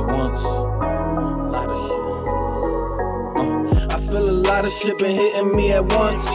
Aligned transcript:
at 0.00 0.06
once. 0.06 0.42
A 0.44 0.48
lot 1.52 1.68
of 1.68 1.76
shit. 1.76 2.00
Uh, 3.36 3.94
I 3.94 3.96
feel 4.00 4.28
a 4.28 4.36
lot 4.48 4.64
of 4.64 4.72
shit 4.72 4.98
been 4.98 5.14
hitting 5.14 5.54
me 5.54 5.72
at 5.72 5.84
once. 5.92 6.26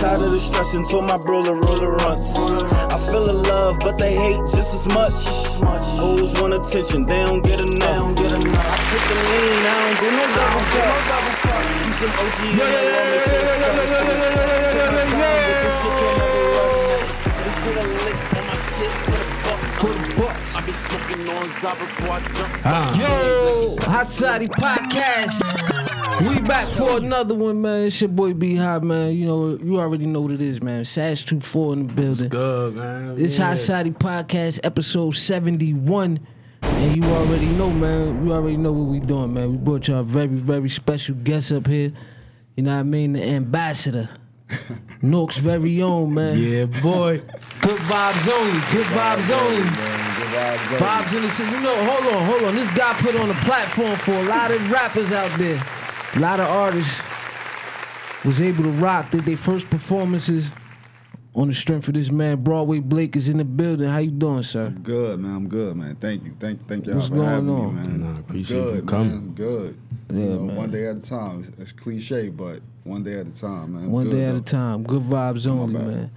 Tired 0.00 0.22
of 0.22 0.30
the 0.30 0.38
stress 0.38 0.74
and 0.74 0.88
told 0.88 1.04
my 1.04 1.18
bro 1.18 1.42
to 1.44 1.52
roll 1.52 1.78
the 1.78 1.88
runts. 1.88 2.36
I 2.36 2.98
feel 3.10 3.24
the 3.26 3.32
love, 3.32 3.78
but 3.80 3.98
they 3.98 4.14
hate 4.14 4.40
just 4.54 4.74
as 4.74 4.86
much. 4.86 5.12
Hoes 5.98 6.40
want 6.40 6.54
attention, 6.54 7.06
they 7.06 7.22
don't 7.24 7.42
get 7.42 7.60
enough. 7.60 7.82
I 7.82 8.14
put 8.14 9.02
the 9.08 9.16
lean, 9.26 9.66
I 9.66 9.74
don't 9.82 9.98
do 9.98 10.08
no 10.14 10.24
double 10.38 10.64
cup. 10.70 10.94
Keep 11.82 11.94
some 11.98 12.14
OG 12.22 12.38
in 12.46 12.54
the 12.54 12.62
room, 12.62 13.06
make 13.10 13.22
sure 13.26 13.40
it's 13.42 13.52
stuck. 13.58 13.74
Take 14.70 14.90
my 14.94 15.02
time, 15.10 15.42
but 15.42 15.58
this 15.64 15.74
shit 15.82 15.94
can 15.98 16.14
never 16.18 16.42
rush. 16.54 16.78
Just 17.42 17.58
hit 17.66 17.74
a 17.74 17.86
lick 17.98 18.18
on 18.38 18.44
my 18.46 18.54
shit 18.54 18.92
for 18.94 19.10
the 19.10 19.26
bucks. 19.26 19.34
For 19.34 19.34
the 19.34 19.34
bucks. 19.34 19.37
I 19.37 19.37
be 19.37 19.37
smoking 19.37 19.37
on 19.37 19.37
Zab 19.37 19.37
before 19.37 19.37
I 19.37 19.37
jump. 22.34 22.60
Ah. 22.64 22.98
Yo, 22.98 23.76
Hot 23.82 24.06
Society 24.06 24.46
Podcast. 24.46 25.40
We 26.28 26.40
back 26.40 26.66
for 26.66 26.98
another 26.98 27.34
one, 27.34 27.60
man. 27.60 27.86
It's 27.86 28.00
your 28.00 28.08
boy 28.08 28.34
B 28.34 28.56
Hot, 28.56 28.82
man. 28.82 29.14
You 29.14 29.26
know, 29.26 29.58
you 29.62 29.78
already 29.78 30.06
know 30.06 30.20
what 30.20 30.32
it 30.32 30.42
is, 30.42 30.62
man. 30.62 30.84
Sash 30.84 31.24
24 31.24 31.72
in 31.72 31.86
the 31.86 31.92
building. 31.92 32.28
Good, 32.28 32.74
man. 32.76 33.14
This 33.16 33.38
Hot 33.38 33.56
Society 33.56 33.90
Podcast, 33.90 34.60
episode 34.64 35.14
71. 35.14 36.20
And 36.62 36.96
you 36.96 37.10
already 37.10 37.46
know, 37.46 37.70
man. 37.70 38.26
You 38.26 38.32
already 38.32 38.56
know 38.56 38.72
what 38.72 38.88
we 38.90 39.00
doing, 39.00 39.34
man. 39.34 39.52
We 39.52 39.56
brought 39.58 39.88
y'all 39.88 40.00
a 40.00 40.02
very, 40.02 40.26
very 40.26 40.68
special 40.68 41.14
guest 41.16 41.52
up 41.52 41.66
here. 41.66 41.92
You 42.56 42.64
know 42.64 42.74
what 42.74 42.80
I 42.80 42.84
mean? 42.84 43.12
The 43.12 43.22
ambassador. 43.22 44.08
Nook's 45.02 45.38
very 45.38 45.80
own, 45.82 46.14
man. 46.14 46.38
Yeah, 46.38 46.66
boy. 46.66 47.18
Good 47.60 47.78
vibes 47.86 48.28
only. 48.32 48.60
Good 48.72 48.86
vibes 48.86 49.30
only. 49.30 49.62
Good 49.62 49.98
Vibes 50.78 51.16
in 51.16 51.22
the 51.22 51.30
city. 51.30 51.50
You 51.50 51.60
know, 51.60 51.74
hold 51.84 52.14
on, 52.14 52.24
hold 52.26 52.42
on. 52.44 52.54
This 52.54 52.70
guy 52.76 52.92
put 52.94 53.16
on 53.16 53.30
a 53.30 53.34
platform 53.34 53.96
for 53.96 54.12
a 54.12 54.24
lot 54.24 54.50
of 54.50 54.70
rappers 54.70 55.12
out 55.12 55.36
there. 55.38 55.60
A 56.14 56.18
lot 56.18 56.38
of 56.40 56.46
artists 56.48 57.02
was 58.24 58.40
able 58.40 58.64
to 58.64 58.70
rock. 58.70 59.10
Did 59.10 59.24
their 59.24 59.36
first 59.36 59.70
performances 59.70 60.50
on 61.34 61.48
the 61.48 61.54
strength 61.54 61.88
of 61.88 61.94
this 61.94 62.10
man. 62.10 62.42
Broadway 62.42 62.80
Blake 62.80 63.14
is 63.16 63.28
in 63.28 63.38
the 63.38 63.44
building. 63.44 63.88
How 63.88 63.98
you 63.98 64.10
doing, 64.10 64.42
sir? 64.42 64.70
Good 64.70 65.20
man, 65.20 65.34
I'm 65.36 65.48
good, 65.48 65.76
man. 65.76 65.96
Thank 65.96 66.24
you, 66.24 66.34
thank, 66.38 66.66
thank 66.66 66.86
y'all 66.86 66.96
What's 66.96 67.08
for 67.08 67.14
going 67.14 67.28
having 67.28 67.50
on? 67.50 67.76
me, 67.76 67.82
man. 67.82 68.14
Nah, 68.14 68.20
appreciate 68.20 68.58
good, 68.58 68.76
you 68.76 68.82
coming. 68.82 69.10
Man. 69.12 69.34
Good. 69.34 69.78
Yeah, 70.10 70.18
you 70.18 70.28
know, 70.30 70.40
man. 70.40 70.56
One 70.56 70.70
day 70.70 70.86
at 70.86 70.96
a 70.96 71.00
time. 71.00 71.40
It's, 71.40 71.48
it's 71.58 71.72
cliche, 71.72 72.28
but 72.28 72.60
one 72.84 73.02
day 73.02 73.20
at 73.20 73.26
a 73.26 73.38
time, 73.38 73.74
man. 73.74 73.90
One 73.90 74.04
Good, 74.04 74.12
day 74.16 74.24
at 74.24 74.34
a 74.34 74.40
time. 74.40 74.82
Good 74.84 75.02
vibes 75.02 75.46
only, 75.46 75.74
man. 75.74 76.10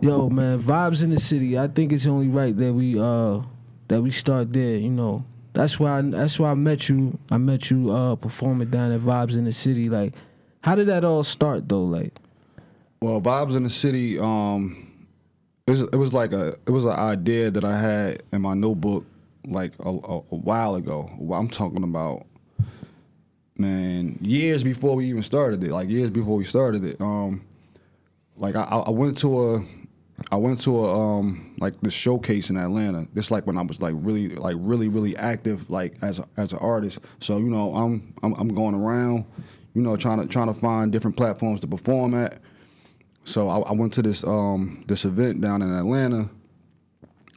Yo, 0.00 0.28
man, 0.30 0.60
vibes 0.60 1.02
in 1.02 1.10
the 1.10 1.20
city. 1.20 1.58
I 1.58 1.66
think 1.66 1.92
it's 1.92 2.06
only 2.06 2.28
right 2.28 2.56
that 2.56 2.72
we 2.72 2.98
uh 2.98 3.42
that 3.88 4.00
we 4.00 4.10
start 4.10 4.52
there. 4.52 4.76
You 4.76 4.90
know, 4.90 5.24
that's 5.52 5.78
why 5.80 6.00
that's 6.02 6.38
why 6.38 6.52
I 6.52 6.54
met 6.54 6.88
you. 6.88 7.18
I 7.30 7.38
met 7.38 7.70
you 7.70 7.90
uh 7.90 8.14
performing 8.16 8.70
down 8.70 8.92
at 8.92 9.00
Vibes 9.00 9.36
in 9.36 9.44
the 9.44 9.52
City. 9.52 9.88
Like, 9.88 10.14
how 10.62 10.74
did 10.76 10.86
that 10.86 11.04
all 11.04 11.24
start 11.24 11.68
though? 11.68 11.84
Like, 11.84 12.14
Well, 13.02 13.20
vibes 13.20 13.56
in 13.56 13.64
the 13.64 13.70
city. 13.70 14.18
Um, 14.18 15.06
it 15.66 15.72
was, 15.72 15.82
it 15.82 15.96
was 15.96 16.14
like 16.14 16.32
a 16.32 16.56
it 16.66 16.70
was 16.70 16.84
an 16.84 16.92
idea 16.92 17.50
that 17.50 17.64
I 17.64 17.78
had 17.78 18.22
in 18.32 18.40
my 18.40 18.54
notebook 18.54 19.04
like 19.46 19.72
a, 19.80 19.88
a, 19.88 20.16
a 20.18 20.36
while 20.36 20.76
ago. 20.76 21.10
I'm 21.34 21.48
talking 21.48 21.82
about 21.82 22.26
man 23.58 24.18
years 24.22 24.62
before 24.64 24.96
we 24.96 25.06
even 25.06 25.22
started 25.22 25.62
it. 25.62 25.70
Like 25.70 25.88
years 25.88 26.10
before 26.10 26.36
we 26.36 26.44
started 26.44 26.84
it. 26.84 27.00
Um, 27.00 27.44
like 28.36 28.56
I, 28.56 28.62
I 28.62 28.90
went 28.90 29.18
to 29.18 29.54
a 29.54 29.64
I 30.30 30.36
went 30.36 30.60
to 30.62 30.78
a 30.78 31.18
um 31.18 31.54
like 31.58 31.80
this 31.80 31.92
showcase 31.92 32.50
in 32.50 32.56
Atlanta. 32.56 33.06
This 33.14 33.30
like 33.30 33.46
when 33.46 33.58
I 33.58 33.62
was 33.62 33.80
like 33.80 33.94
really 33.96 34.30
like 34.30 34.56
really 34.58 34.88
really 34.88 35.16
active 35.16 35.68
like 35.70 35.94
as 36.02 36.18
a, 36.18 36.26
as 36.36 36.52
an 36.52 36.58
artist. 36.60 37.00
So 37.20 37.38
you 37.38 37.48
know 37.50 37.74
I'm 37.74 38.14
I'm, 38.22 38.34
I'm 38.34 38.48
going 38.48 38.74
around, 38.74 39.24
you 39.74 39.82
know 39.82 39.96
trying 39.96 40.20
to 40.20 40.26
trying 40.26 40.48
to 40.48 40.54
find 40.54 40.92
different 40.92 41.16
platforms 41.16 41.60
to 41.60 41.66
perform 41.66 42.14
at. 42.14 42.40
So 43.24 43.48
I, 43.48 43.58
I 43.58 43.72
went 43.72 43.92
to 43.94 44.02
this 44.02 44.24
um 44.24 44.84
this 44.86 45.04
event 45.04 45.40
down 45.40 45.62
in 45.62 45.72
Atlanta, 45.72 46.28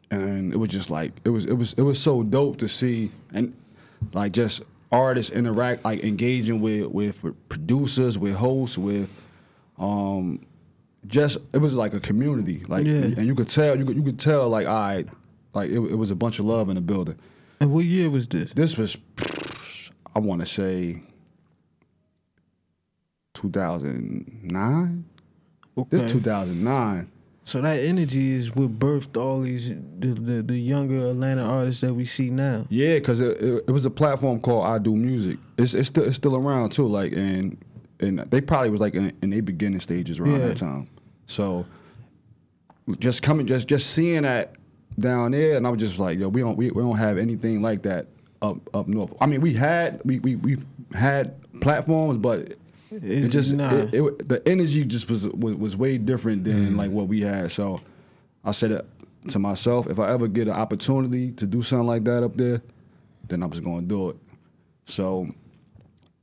and 0.10 0.54
it 0.54 0.58
was 0.58 0.70
just 0.70 0.90
like 0.90 1.14
it 1.24 1.30
was 1.30 1.46
it 1.46 1.54
was 1.54 1.74
it 1.74 1.84
was 1.84 2.00
so 2.00 2.24
dope 2.24 2.58
to 2.58 2.68
see 2.68 3.12
and 3.34 3.56
like 4.14 4.32
just 4.32 4.64
artists 4.92 5.32
interact 5.32 5.86
like 5.86 6.04
engaging 6.04 6.60
with 6.62 6.88
with 6.88 7.24
producers 7.50 8.18
with 8.18 8.36
hosts 8.36 8.78
with 8.78 9.10
um 9.78 10.46
just 11.08 11.38
it 11.54 11.58
was 11.60 11.76
like 11.76 11.94
a 11.94 12.00
community 12.00 12.64
like 12.68 12.86
Yeah. 12.86 12.94
and 13.18 13.26
you 13.26 13.34
could 13.36 13.48
tell 13.50 13.78
you 13.78 13.86
could 13.86 13.96
you 13.96 14.04
could 14.04 14.20
tell 14.20 14.50
like 14.50 14.68
I 14.68 15.06
like 15.54 15.70
it, 15.70 15.76
it 15.80 15.96
was 15.98 16.12
a 16.12 16.16
bunch 16.16 16.40
of 16.40 16.46
love 16.46 16.70
in 16.70 16.76
the 16.76 16.82
building. 16.82 17.18
and 17.60 17.72
what 17.72 17.86
year 17.86 18.10
was 18.10 18.28
this? 18.28 18.52
This 18.54 18.78
was 18.78 18.98
I 20.16 20.20
want 20.20 20.42
to 20.42 20.46
say 20.46 21.02
2009. 23.34 25.06
This 25.90 26.12
2009. 26.12 27.12
So 27.52 27.60
that 27.60 27.80
energy 27.82 28.32
is 28.32 28.56
what 28.56 28.80
birthed 28.80 29.18
all 29.22 29.42
these 29.42 29.68
the, 30.00 30.08
the 30.14 30.42
the 30.42 30.58
younger 30.58 31.08
Atlanta 31.10 31.44
artists 31.44 31.82
that 31.82 31.94
we 31.94 32.06
see 32.06 32.30
now. 32.30 32.66
Yeah, 32.70 32.94
because 32.94 33.20
it, 33.20 33.42
it, 33.42 33.66
it 33.68 33.72
was 33.72 33.86
a 33.86 33.90
platform 33.90 34.40
called 34.40 34.66
I 34.66 34.78
Do 34.78 34.96
Music. 34.96 35.38
It's 35.58 35.74
it's 35.74 35.90
still 35.90 36.06
it's 36.06 36.16
still 36.16 36.38
around 36.38 36.72
too. 36.72 36.88
Like 36.88 37.12
and 37.12 37.58
and 38.00 38.20
they 38.20 38.40
probably 38.40 38.70
was 38.70 38.80
like 38.80 38.96
in, 38.96 39.12
in 39.22 39.32
their 39.32 39.42
beginning 39.42 39.82
stages 39.82 40.18
around 40.18 40.40
Yeah. 40.40 40.48
that 40.48 40.58
time. 40.58 40.88
So 41.28 41.66
just 43.00 43.22
coming 43.22 43.48
just 43.48 43.68
just 43.68 43.92
seeing 43.92 44.22
that 44.22 44.54
down 44.98 45.32
there, 45.32 45.58
and 45.58 45.68
I 45.68 45.72
was 45.72 45.80
just 45.80 46.00
like, 46.00 46.20
yo, 46.20 46.30
we 46.30 46.40
don't 46.40 46.56
we, 46.56 46.72
we 46.72 46.82
don't 46.82 46.98
have 46.98 47.18
anything 47.18 47.62
like 47.62 47.84
that 47.84 48.08
up 48.42 48.60
up 48.74 48.88
north. 48.88 49.12
I 49.20 49.26
mean, 49.26 49.42
we 49.42 49.54
had 49.54 50.02
we 50.06 50.20
we 50.20 50.38
we 50.38 50.58
had 50.94 51.36
platforms, 51.60 52.18
but 52.18 52.54
it, 52.92 53.30
just 53.30 53.54
nah. 53.54 53.74
it, 53.74 53.94
it, 53.94 54.30
the 54.30 54.48
energy 54.48 54.84
just 54.86 55.10
was, 55.10 55.28
was 55.28 55.56
was 55.56 55.78
way 55.78 55.98
different 55.98 56.44
than 56.44 56.76
like 56.76 56.92
what 56.92 57.08
we 57.08 57.22
had. 57.22 57.52
So 57.52 57.82
I 58.44 58.52
said 58.52 58.72
it 58.72 58.86
to 59.30 59.40
myself, 59.40 59.88
if 59.88 60.00
I 60.00 60.10
ever 60.12 60.28
get 60.28 60.48
an 60.48 60.54
opportunity 60.54 61.32
to 61.34 61.46
do 61.46 61.62
something 61.62 61.88
like 61.88 62.04
that 62.06 62.24
up 62.24 62.36
there, 62.36 62.62
then 63.28 63.44
I 63.44 63.46
was 63.46 63.60
going 63.60 63.82
to 63.82 63.88
do 63.88 64.10
it. 64.10 64.18
So 64.86 65.28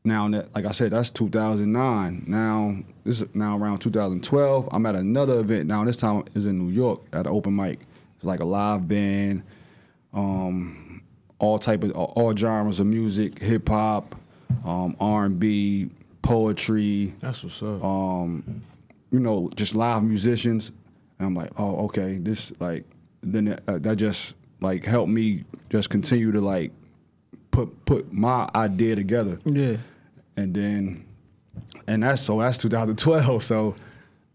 now 0.05 0.29
that, 0.29 0.55
like 0.55 0.65
I 0.65 0.73
said, 0.73 0.93
that's 0.93 1.11
2009. 1.11 2.25
Now 2.27 2.75
this 3.05 3.23
is 3.23 3.35
now 3.35 3.57
around 3.57 3.79
2012. 3.79 4.69
I'm 4.73 4.87
at 4.87 4.95
another 4.95 5.41
event 5.41 5.67
now. 5.67 5.85
This 5.85 5.97
time 5.97 6.25
is 6.35 6.47
in 6.47 6.59
New 6.59 6.73
York 6.73 7.03
at 7.13 7.27
an 7.27 7.33
open 7.33 7.55
mic. 7.55 7.81
It's 8.17 8.25
like 8.25 8.41
a 8.41 8.45
live 8.45 8.89
band, 8.89 9.45
um, 10.13 11.03
all 11.39 11.59
type 11.59 11.85
of 11.85 11.93
all, 11.93 12.37
genres 12.37 12.81
of 12.81 12.87
music, 12.87 13.39
hip 13.39 13.69
hop, 13.69 14.17
um, 14.65 14.97
R&B, 14.99 15.89
poetry 16.29 17.15
That's 17.21 17.43
what's 17.43 17.63
up. 17.63 17.83
um, 17.83 18.63
you 19.11 19.19
know, 19.19 19.51
just 19.57 19.75
live 19.75 20.03
musicians. 20.03 20.71
And 21.19 21.27
I'm 21.29 21.35
like, 21.35 21.51
oh, 21.57 21.87
okay, 21.87 22.19
this 22.19 22.53
like, 22.61 22.85
then 23.23 23.47
that, 23.47 23.63
uh, 23.67 23.79
that 23.79 23.97
just 23.97 24.35
like 24.61 24.85
helped 24.85 25.11
me 25.11 25.45
just 25.71 25.91
continue 25.91 26.31
to 26.33 26.41
like 26.41 26.73
put 27.51 27.85
put 27.87 28.13
my 28.13 28.49
idea 28.55 28.95
together. 28.95 29.39
Yeah. 29.45 29.79
And 30.37 30.55
then, 30.55 31.07
and 31.87 32.03
that's 32.03 32.23
so 32.23 32.41
that's 32.41 32.59
2012. 32.59 33.43
So 33.43 33.75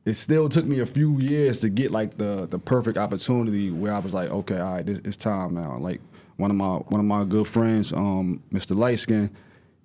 it 0.05 0.15
still 0.15 0.49
took 0.49 0.65
me 0.65 0.79
a 0.79 0.85
few 0.85 1.19
years 1.19 1.59
to 1.59 1.69
get 1.69 1.91
like 1.91 2.17
the 2.17 2.47
the 2.49 2.59
perfect 2.59 2.97
opportunity 2.97 3.69
where 3.71 3.93
I 3.93 3.99
was 3.99 4.13
like, 4.13 4.29
okay, 4.29 4.59
all 4.59 4.73
right, 4.73 4.85
this, 4.85 4.99
it's 5.05 5.17
time 5.17 5.53
now. 5.53 5.77
Like 5.77 6.01
one 6.37 6.49
of 6.49 6.57
my 6.57 6.73
one 6.73 6.99
of 6.99 7.05
my 7.05 7.23
good 7.23 7.47
friends, 7.47 7.93
um, 7.93 8.41
Mr. 8.51 8.75
Lightskin, 8.75 9.29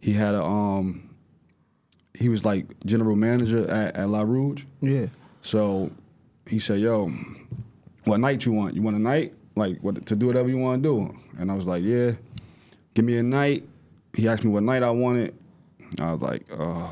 he 0.01 0.15
had 0.15 0.35
a 0.35 0.43
um, 0.43 1.08
he 2.15 2.29
was 2.29 2.45
like 2.45 2.67
general 2.85 3.17
manager 3.17 3.69
at, 3.71 3.97
at 3.97 4.09
La 4.09 4.23
Rouge. 4.23 4.65
Yeah. 4.81 5.07
So 5.43 5.91
he 6.47 6.59
said, 6.59 6.81
"Yo, 6.81 7.11
what 8.05 8.21
night 8.21 8.45
you 8.45 8.53
want? 8.53 8.75
You 8.75 8.83
want 8.83 8.97
a 8.97 9.01
night? 9.01 9.35
Like 9.57 9.79
what 9.81 10.05
to 10.07 10.17
do 10.17 10.27
whatever 10.27 10.49
you 10.49 10.59
want 10.59 10.83
to 10.83 10.89
do?" 10.89 11.19
And 11.39 11.51
I 11.51 11.55
was 11.55 11.67
like, 11.67 11.83
"Yeah, 11.83 12.13
give 12.95 13.05
me 13.05 13.17
a 13.19 13.23
night." 13.23 13.65
He 14.15 14.27
asked 14.29 14.45
me 14.45 14.51
what 14.51 14.63
night 14.63 14.83
I 14.83 14.91
wanted. 14.91 15.35
I 16.01 16.13
was 16.13 16.23
like, 16.23 16.45
uh, 16.51 16.89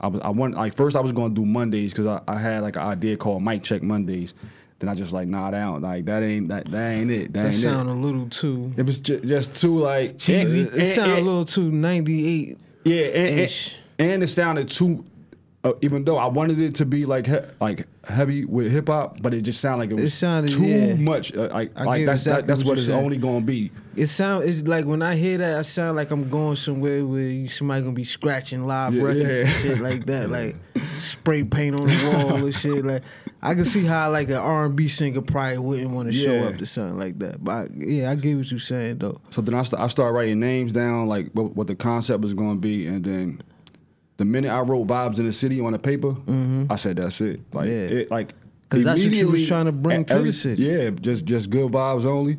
I 0.00 0.08
was 0.08 0.20
I 0.20 0.30
want 0.30 0.54
like 0.54 0.74
first 0.76 0.94
I 0.96 1.00
was 1.00 1.12
gonna 1.12 1.34
do 1.34 1.44
Mondays 1.46 1.92
because 1.92 2.06
I, 2.06 2.20
I 2.28 2.38
had 2.38 2.60
like 2.62 2.76
an 2.76 2.82
idea 2.82 3.16
called 3.16 3.42
Mic 3.42 3.62
Check 3.62 3.82
Mondays. 3.82 4.34
Then 4.78 4.88
I 4.88 4.94
just 4.94 5.12
like 5.12 5.28
nah 5.28 5.50
down 5.50 5.82
like 5.82 6.06
that 6.06 6.22
ain't 6.22 6.48
that 6.48 6.70
that 6.70 6.90
ain't 6.92 7.10
it. 7.10 7.32
That, 7.32 7.42
That 7.42 7.46
ain't 7.46 7.54
sound 7.54 7.88
a 7.90 7.92
little 7.92 8.28
too 8.28 8.72
it. 8.76 8.80
It 8.80 8.86
was 8.86 9.00
ju- 9.00 9.20
just 9.20 9.54
too 9.60 9.76
like 9.78 10.16
cheesy. 10.18 10.62
and- 10.62 10.74
It 10.74 10.86
sound 10.86 11.12
a 11.12 11.20
little 11.20 11.44
too 11.44 11.70
ninety 11.70 12.26
eight. 12.26 12.58
yeah, 12.84 12.94
Ish. 13.44 13.76
And, 14.00 14.22
it 14.22 14.28
sounded 14.28 14.68
too. 14.68 15.04
Uh, 15.62 15.74
even 15.82 16.04
though 16.06 16.16
I 16.16 16.24
wanted 16.24 16.58
it 16.58 16.76
to 16.76 16.86
be 16.86 17.04
like 17.04 17.26
he, 17.26 17.36
like 17.60 17.86
heavy 18.08 18.46
with 18.46 18.72
hip 18.72 18.88
hop, 18.88 19.20
but 19.20 19.34
it 19.34 19.42
just 19.42 19.60
sounded 19.60 19.80
like 19.84 19.90
it 19.90 20.00
It 20.00 20.04
was 20.04 20.14
sounded- 20.14 20.52
too 20.52 20.62
yeah. 20.64 20.94
much. 20.94 21.34
Uh, 21.36 21.48
like 21.52 21.72
I 21.78 21.84
like 21.84 22.06
that's 22.06 22.22
exactly 22.22 22.40
that, 22.40 22.46
that's 22.46 22.60
what 22.64 22.68
what 22.70 22.78
it's 22.78 22.86
saying. 22.86 23.04
only 23.04 23.18
gonna 23.18 23.42
be. 23.42 23.70
It 23.94 24.06
sound 24.06 24.44
it's 24.48 24.62
like 24.62 24.86
when 24.86 25.02
I 25.02 25.16
hear 25.16 25.36
that, 25.36 25.58
I 25.58 25.62
sound 25.62 25.98
like 25.98 26.10
I'm 26.12 26.30
going 26.30 26.56
somewhere 26.56 27.04
where 27.04 27.20
you- 27.20 27.48
somebody 27.48 27.82
gonna 27.82 27.92
be 27.92 28.04
scratching 28.04 28.66
live 28.66 28.94
Yeah, 28.94 29.02
records 29.02 29.38
and 29.40 29.48
shit 29.50 29.80
like 29.80 30.06
that, 30.06 30.30
like 30.38 30.56
spray 30.98 31.44
paint 31.44 31.78
on 31.78 31.86
the 31.88 32.10
wall 32.26 32.36
and 32.46 32.54
shit. 32.54 32.82
Like 32.86 33.02
I 33.42 33.54
can 33.54 33.66
see 33.66 33.84
how 33.84 34.10
like 34.10 34.28
an 34.30 34.36
R 34.36 34.64
and 34.64 34.74
B 34.74 34.88
singer 34.88 35.20
probably 35.20 35.58
wouldn't 35.58 35.90
want 35.90 36.08
to 36.10 36.14
show 36.14 36.38
up 36.38 36.56
to 36.56 36.64
something 36.64 36.96
like 36.98 37.18
that. 37.18 37.44
But 37.44 37.52
I, 37.52 37.68
yeah, 37.76 38.10
I 38.10 38.14
get 38.14 38.34
what 38.34 38.50
you're 38.50 38.60
saying 38.60 38.96
though. 38.96 39.20
So 39.28 39.42
then 39.42 39.54
I, 39.54 39.62
st- 39.62 39.82
I 39.82 39.88
started 39.88 40.14
writing 40.14 40.40
names 40.40 40.72
down, 40.72 41.06
like 41.06 41.32
what, 41.32 41.54
what 41.54 41.66
the 41.66 41.74
concept 41.74 42.22
was 42.22 42.32
going 42.32 42.54
to 42.54 42.60
be, 42.60 42.86
and 42.86 43.04
then 43.04 43.42
the 44.20 44.24
minute 44.26 44.50
I 44.50 44.60
wrote 44.60 44.86
"Vibes 44.86 45.18
in 45.18 45.24
the 45.26 45.32
City" 45.32 45.60
on 45.60 45.72
the 45.72 45.78
paper, 45.78 46.12
mm-hmm. 46.12 46.66
I 46.70 46.76
said 46.76 46.96
that's 46.96 47.20
it. 47.20 47.40
Like 47.52 47.66
Yeah. 47.68 47.72
it, 47.74 48.10
like 48.10 48.34
'Cause 48.68 48.84
that's 48.84 49.02
what 49.02 49.12
you 49.12 49.28
was 49.28 49.48
trying 49.48 49.64
to 49.66 49.72
bring 49.72 50.04
to 50.04 50.18
the 50.22 50.32
city. 50.32 50.62
Yeah, 50.62 50.90
just 50.90 51.24
just 51.24 51.50
good 51.50 51.72
vibes 51.72 52.04
only. 52.04 52.38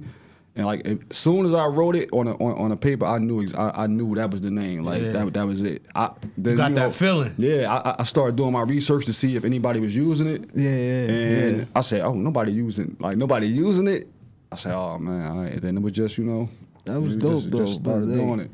And 0.55 0.65
like 0.65 0.85
as 0.85 0.97
soon 1.11 1.45
as 1.45 1.53
I 1.53 1.65
wrote 1.67 1.95
it 1.95 2.09
on 2.11 2.27
a, 2.27 2.33
on, 2.35 2.53
on 2.65 2.71
a 2.71 2.75
paper, 2.77 3.05
I 3.05 3.17
knew 3.19 3.41
ex- 3.41 3.53
I, 3.53 3.83
I 3.83 3.87
knew 3.87 4.13
that 4.15 4.29
was 4.31 4.41
the 4.41 4.51
name. 4.51 4.83
Like 4.83 5.01
Yeah. 5.01 5.11
that 5.13 5.33
that 5.33 5.47
was 5.47 5.61
it. 5.61 5.81
I 5.95 6.11
then, 6.37 6.55
got 6.57 6.69
you 6.69 6.75
that 6.75 6.93
feeling. 6.93 7.33
Yeah, 7.37 7.73
I, 7.73 7.95
I- 7.99 8.03
started 8.03 8.35
doing 8.35 8.51
my 8.53 8.61
research 8.63 9.05
to 9.05 9.13
see 9.13 9.35
if 9.35 9.43
anybody 9.45 9.79
was 9.79 9.95
using 9.95 10.27
it. 10.27 10.41
Yeah, 10.53 10.69
yeah, 10.69 11.15
And 11.15 11.57
yeah. 11.59 11.65
I 11.75 11.81
said, 11.81 12.01
oh, 12.01 12.13
nobody 12.13 12.51
using 12.51 12.95
like 12.99 13.17
nobody 13.17 13.47
using 13.47 13.87
it. 13.87 14.07
I 14.51 14.55
said, 14.57 14.73
oh 14.75 14.99
man, 14.99 15.31
all 15.31 15.41
right. 15.43 15.61
Then 15.61 15.77
it 15.77 15.81
was 15.81 15.93
just 15.93 16.17
you 16.17 16.25
know 16.25 16.49
That 16.85 16.99
was 17.01 17.15
dope, 17.17 17.31
just, 17.31 17.51
though, 17.51 17.65
Just 17.65 17.75
started 17.81 18.09
but, 18.09 18.15
doing 18.15 18.39
it. 18.41 18.51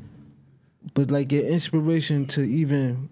But 0.94 1.10
like 1.10 1.30
your 1.32 1.44
inspiration 1.44 2.26
to 2.26 2.42
even 2.42 3.08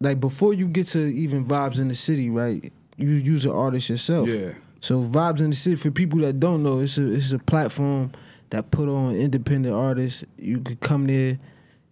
like 0.00 0.20
before 0.20 0.52
you 0.54 0.68
get 0.68 0.86
to 0.88 1.00
even 1.00 1.44
vibes 1.44 1.78
in 1.78 1.88
the 1.88 1.94
city, 1.94 2.30
right? 2.30 2.72
You 2.96 3.08
use 3.08 3.44
an 3.44 3.52
artist 3.52 3.88
yourself. 3.90 4.28
Yeah. 4.28 4.52
So 4.80 5.02
vibes 5.02 5.40
in 5.40 5.50
the 5.50 5.56
city 5.56 5.76
for 5.76 5.90
people 5.90 6.20
that 6.20 6.38
don't 6.40 6.62
know, 6.62 6.80
it's 6.80 6.98
a 6.98 7.12
it's 7.12 7.32
a 7.32 7.38
platform 7.38 8.12
that 8.50 8.70
put 8.70 8.88
on 8.88 9.16
independent 9.16 9.74
artists. 9.74 10.24
You 10.38 10.60
could 10.60 10.80
come 10.80 11.06
there, 11.06 11.38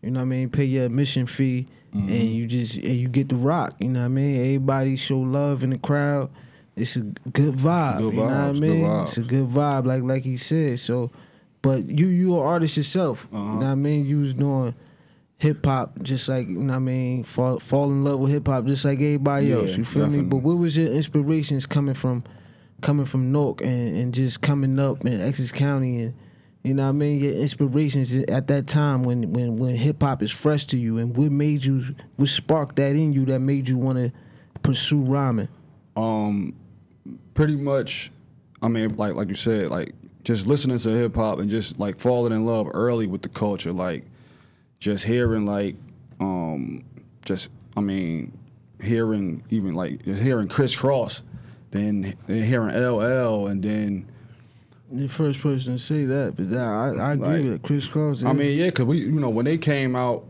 you 0.02 0.10
know 0.10 0.20
what 0.20 0.26
I 0.26 0.26
mean, 0.26 0.50
pay 0.50 0.64
your 0.64 0.84
admission 0.86 1.26
fee, 1.26 1.66
Mm-hmm. 1.94 2.08
and 2.08 2.22
you 2.34 2.46
just 2.48 2.74
and 2.74 2.96
you 2.96 3.06
get 3.06 3.28
the 3.28 3.36
rock. 3.36 3.74
You 3.78 3.86
know 3.88 4.00
what 4.00 4.06
I 4.06 4.08
mean? 4.08 4.40
Everybody 4.40 4.96
show 4.96 5.18
love 5.20 5.62
in 5.62 5.70
the 5.70 5.78
crowd. 5.78 6.28
It's 6.74 6.96
a 6.96 7.02
good 7.02 7.54
vibe. 7.54 7.98
Good 7.98 8.14
you 8.14 8.18
know 8.18 8.24
what 8.26 8.32
I 8.32 8.50
mean? 8.52 8.84
It's 9.02 9.16
a 9.16 9.20
good 9.22 9.46
vibe, 9.46 9.86
like 9.86 10.02
like 10.02 10.24
he 10.24 10.36
said. 10.36 10.80
So, 10.80 11.12
but 11.62 11.88
you 11.88 12.08
you 12.08 12.34
an 12.34 12.40
artist 12.44 12.76
yourself. 12.76 13.28
Uh-huh. 13.32 13.40
You 13.44 13.50
know 13.60 13.66
what 13.66 13.66
I 13.66 13.74
mean? 13.76 14.06
You 14.06 14.18
was 14.18 14.34
doing 14.34 14.74
hip 15.44 15.66
hop 15.66 16.02
just 16.02 16.26
like 16.28 16.48
you 16.48 16.58
know 16.58 16.72
what 16.72 16.76
I 16.76 16.78
mean. 16.78 17.24
Fall 17.24 17.58
fall 17.60 17.90
in 17.90 18.02
love 18.02 18.18
with 18.18 18.32
hip 18.32 18.46
hop 18.46 18.64
just 18.64 18.84
like 18.84 18.98
everybody 18.98 19.48
Yeah, 19.48 19.56
else. 19.56 19.76
You 19.76 19.84
feel 19.84 20.06
me? 20.06 20.22
But 20.22 20.38
what 20.38 20.56
was 20.56 20.76
your 20.76 20.90
inspirations 20.90 21.66
coming 21.66 21.94
from? 21.94 22.24
Coming 22.80 23.06
from 23.06 23.32
Newark 23.32 23.62
and, 23.62 23.96
and 23.96 24.12
just 24.12 24.40
coming 24.42 24.78
up 24.78 25.04
in 25.06 25.20
Essex 25.20 25.52
County 25.52 26.02
and 26.02 26.14
you 26.64 26.74
know 26.74 26.82
what 26.84 26.88
I 26.90 26.92
mean 26.92 27.20
your 27.20 27.32
inspirations 27.34 28.12
at 28.14 28.46
that 28.48 28.66
time 28.66 29.04
when 29.04 29.32
when 29.32 29.56
when 29.56 29.74
hip 29.74 30.02
hop 30.02 30.22
is 30.22 30.30
fresh 30.30 30.64
to 30.66 30.76
you 30.76 30.98
and 30.98 31.16
what 31.16 31.30
made 31.30 31.64
you 31.64 31.94
what 32.16 32.28
sparked 32.28 32.76
that 32.76 32.96
in 32.96 33.12
you 33.12 33.24
that 33.26 33.40
made 33.40 33.68
you 33.68 33.78
want 33.78 33.98
to 33.98 34.12
pursue 34.62 35.00
rhyming. 35.00 35.48
Um, 35.96 36.54
pretty 37.34 37.56
much. 37.56 38.10
I 38.60 38.68
mean, 38.68 38.96
like 38.96 39.14
like 39.14 39.28
you 39.28 39.34
said, 39.34 39.70
like 39.70 39.94
just 40.24 40.46
listening 40.46 40.78
to 40.78 40.88
hip 40.90 41.14
hop 41.14 41.38
and 41.38 41.48
just 41.50 41.78
like 41.78 41.98
falling 41.98 42.32
in 42.32 42.44
love 42.44 42.68
early 42.74 43.06
with 43.06 43.22
the 43.22 43.28
culture, 43.28 43.72
like 43.72 44.04
just 44.84 45.04
hearing 45.04 45.46
like, 45.46 45.76
um, 46.20 46.84
just 47.24 47.48
I 47.74 47.80
mean, 47.80 48.36
hearing 48.82 49.42
even 49.48 49.74
like 49.74 50.04
just 50.04 50.20
hearing 50.22 50.46
Kris 50.46 50.76
Kross, 50.76 51.22
then, 51.70 52.14
then 52.26 52.42
hearing 52.44 52.68
LL, 52.76 53.46
and 53.46 53.62
then 53.62 54.06
The 54.92 55.08
first 55.08 55.40
person 55.40 55.76
to 55.76 55.78
say 55.82 56.04
that, 56.04 56.34
but 56.36 56.46
yeah, 56.46 56.70
I, 56.70 56.88
I 56.92 57.12
agree 57.14 57.26
Like, 57.26 57.44
with 57.44 57.52
it. 57.54 57.62
Kris 57.62 57.88
Kross. 57.88 58.24
I 58.28 58.34
mean, 58.34 58.58
yeah, 58.58 58.70
cause 58.70 58.84
we 58.84 58.98
you 58.98 59.10
know 59.12 59.30
when 59.30 59.46
they 59.46 59.56
came 59.56 59.96
out 59.96 60.26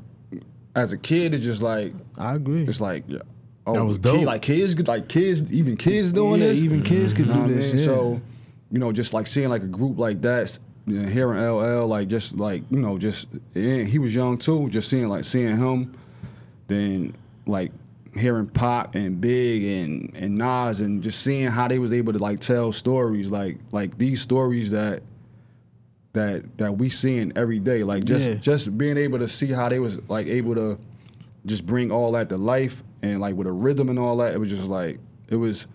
as 0.76 0.92
a 0.92 0.98
kid, 0.98 1.34
it's 1.34 1.42
just 1.44 1.60
like 1.62 1.92
I 2.16 2.34
agree. 2.36 2.64
it's 2.64 2.80
like. 2.80 3.04
yeah, 3.08 3.18
Oh, 3.66 3.72
That 3.72 3.84
was 3.86 3.96
kid- 3.96 4.02
dope. 4.02 4.24
like 4.26 4.42
kids, 4.42 4.78
like 4.86 5.08
kids, 5.08 5.50
even 5.50 5.76
kids 5.78 6.12
doing 6.12 6.40
yeah, 6.42 6.48
this. 6.48 6.62
even 6.62 6.82
kids 6.82 7.14
could 7.14 7.26
You 7.26 7.32
know 7.32 7.38
do 7.38 7.40
what 7.46 7.50
I 7.50 7.54
this. 7.54 7.66
mean? 7.68 7.78
yeah. 7.78 7.84
So, 7.86 8.20
you 8.70 8.78
know, 8.78 8.92
just 8.92 9.14
like 9.14 9.26
seeing 9.26 9.48
like 9.48 9.62
a 9.62 9.66
group 9.66 9.98
like 9.98 10.20
that, 10.20 10.46
you 10.50 10.58
know, 10.58 10.63
hearing 10.86 11.40
LL, 11.40 11.86
like 11.86 12.08
just 12.08 12.36
like 12.36 12.62
you 12.70 12.78
know, 12.80 12.98
just 12.98 13.28
he 13.54 13.98
was 13.98 14.14
young 14.14 14.38
too. 14.38 14.68
Just 14.68 14.88
seeing 14.88 15.08
like 15.08 15.24
seeing 15.24 15.56
him, 15.56 15.94
then 16.66 17.14
like 17.46 17.72
hearing 18.16 18.46
Pop 18.46 18.94
and 18.94 19.20
Big 19.20 19.64
and 19.64 20.12
and 20.14 20.36
Nas, 20.38 20.80
and 20.80 21.02
just 21.02 21.20
seeing 21.22 21.48
how 21.48 21.68
they 21.68 21.78
was 21.78 21.92
able 21.92 22.12
to 22.12 22.18
like 22.18 22.40
tell 22.40 22.72
stories, 22.72 23.30
like 23.30 23.58
like 23.72 23.96
these 23.98 24.20
stories 24.22 24.70
that 24.70 25.02
that 26.12 26.58
that 26.58 26.76
we 26.78 26.88
seeing 26.88 27.32
every 27.36 27.58
day. 27.58 27.82
Like 27.82 28.04
just 28.04 28.26
Yeah. 28.28 28.34
just 28.34 28.76
being 28.78 28.96
able 28.96 29.18
to 29.18 29.28
see 29.28 29.48
how 29.52 29.68
they 29.68 29.78
was 29.80 29.98
like 30.08 30.26
able 30.26 30.54
to 30.54 30.78
just 31.46 31.66
bring 31.66 31.90
all 31.90 32.12
that 32.12 32.28
to 32.28 32.36
life 32.36 32.82
and 33.02 33.20
like 33.20 33.34
with 33.34 33.46
a 33.46 33.52
rhythm 33.52 33.88
and 33.88 33.98
all 33.98 34.16
that. 34.18 34.34
It 34.34 34.38
was 34.38 34.48
just 34.50 34.64
like 34.64 34.98
it 35.28 35.36
was. 35.36 35.66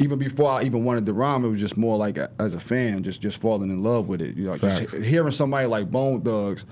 Even 0.00 0.18
before 0.18 0.50
I 0.50 0.64
even 0.64 0.84
wanted 0.84 1.06
to 1.06 1.12
rhyme, 1.12 1.44
it 1.44 1.48
was 1.48 1.60
just 1.60 1.76
more 1.76 1.96
like 1.96 2.18
a, 2.18 2.30
as 2.40 2.54
a 2.54 2.60
fan, 2.60 3.02
just 3.04 3.20
just 3.20 3.38
falling 3.38 3.70
in 3.70 3.82
love 3.82 4.08
with 4.08 4.20
it. 4.20 4.36
You 4.36 4.46
know, 4.46 4.58
just 4.58 4.80
Facts. 4.80 4.92
he- 4.92 5.04
hearing 5.04 5.30
somebody 5.30 5.66
like 5.66 5.90
Bone 5.90 6.20
Thugs. 6.20 6.64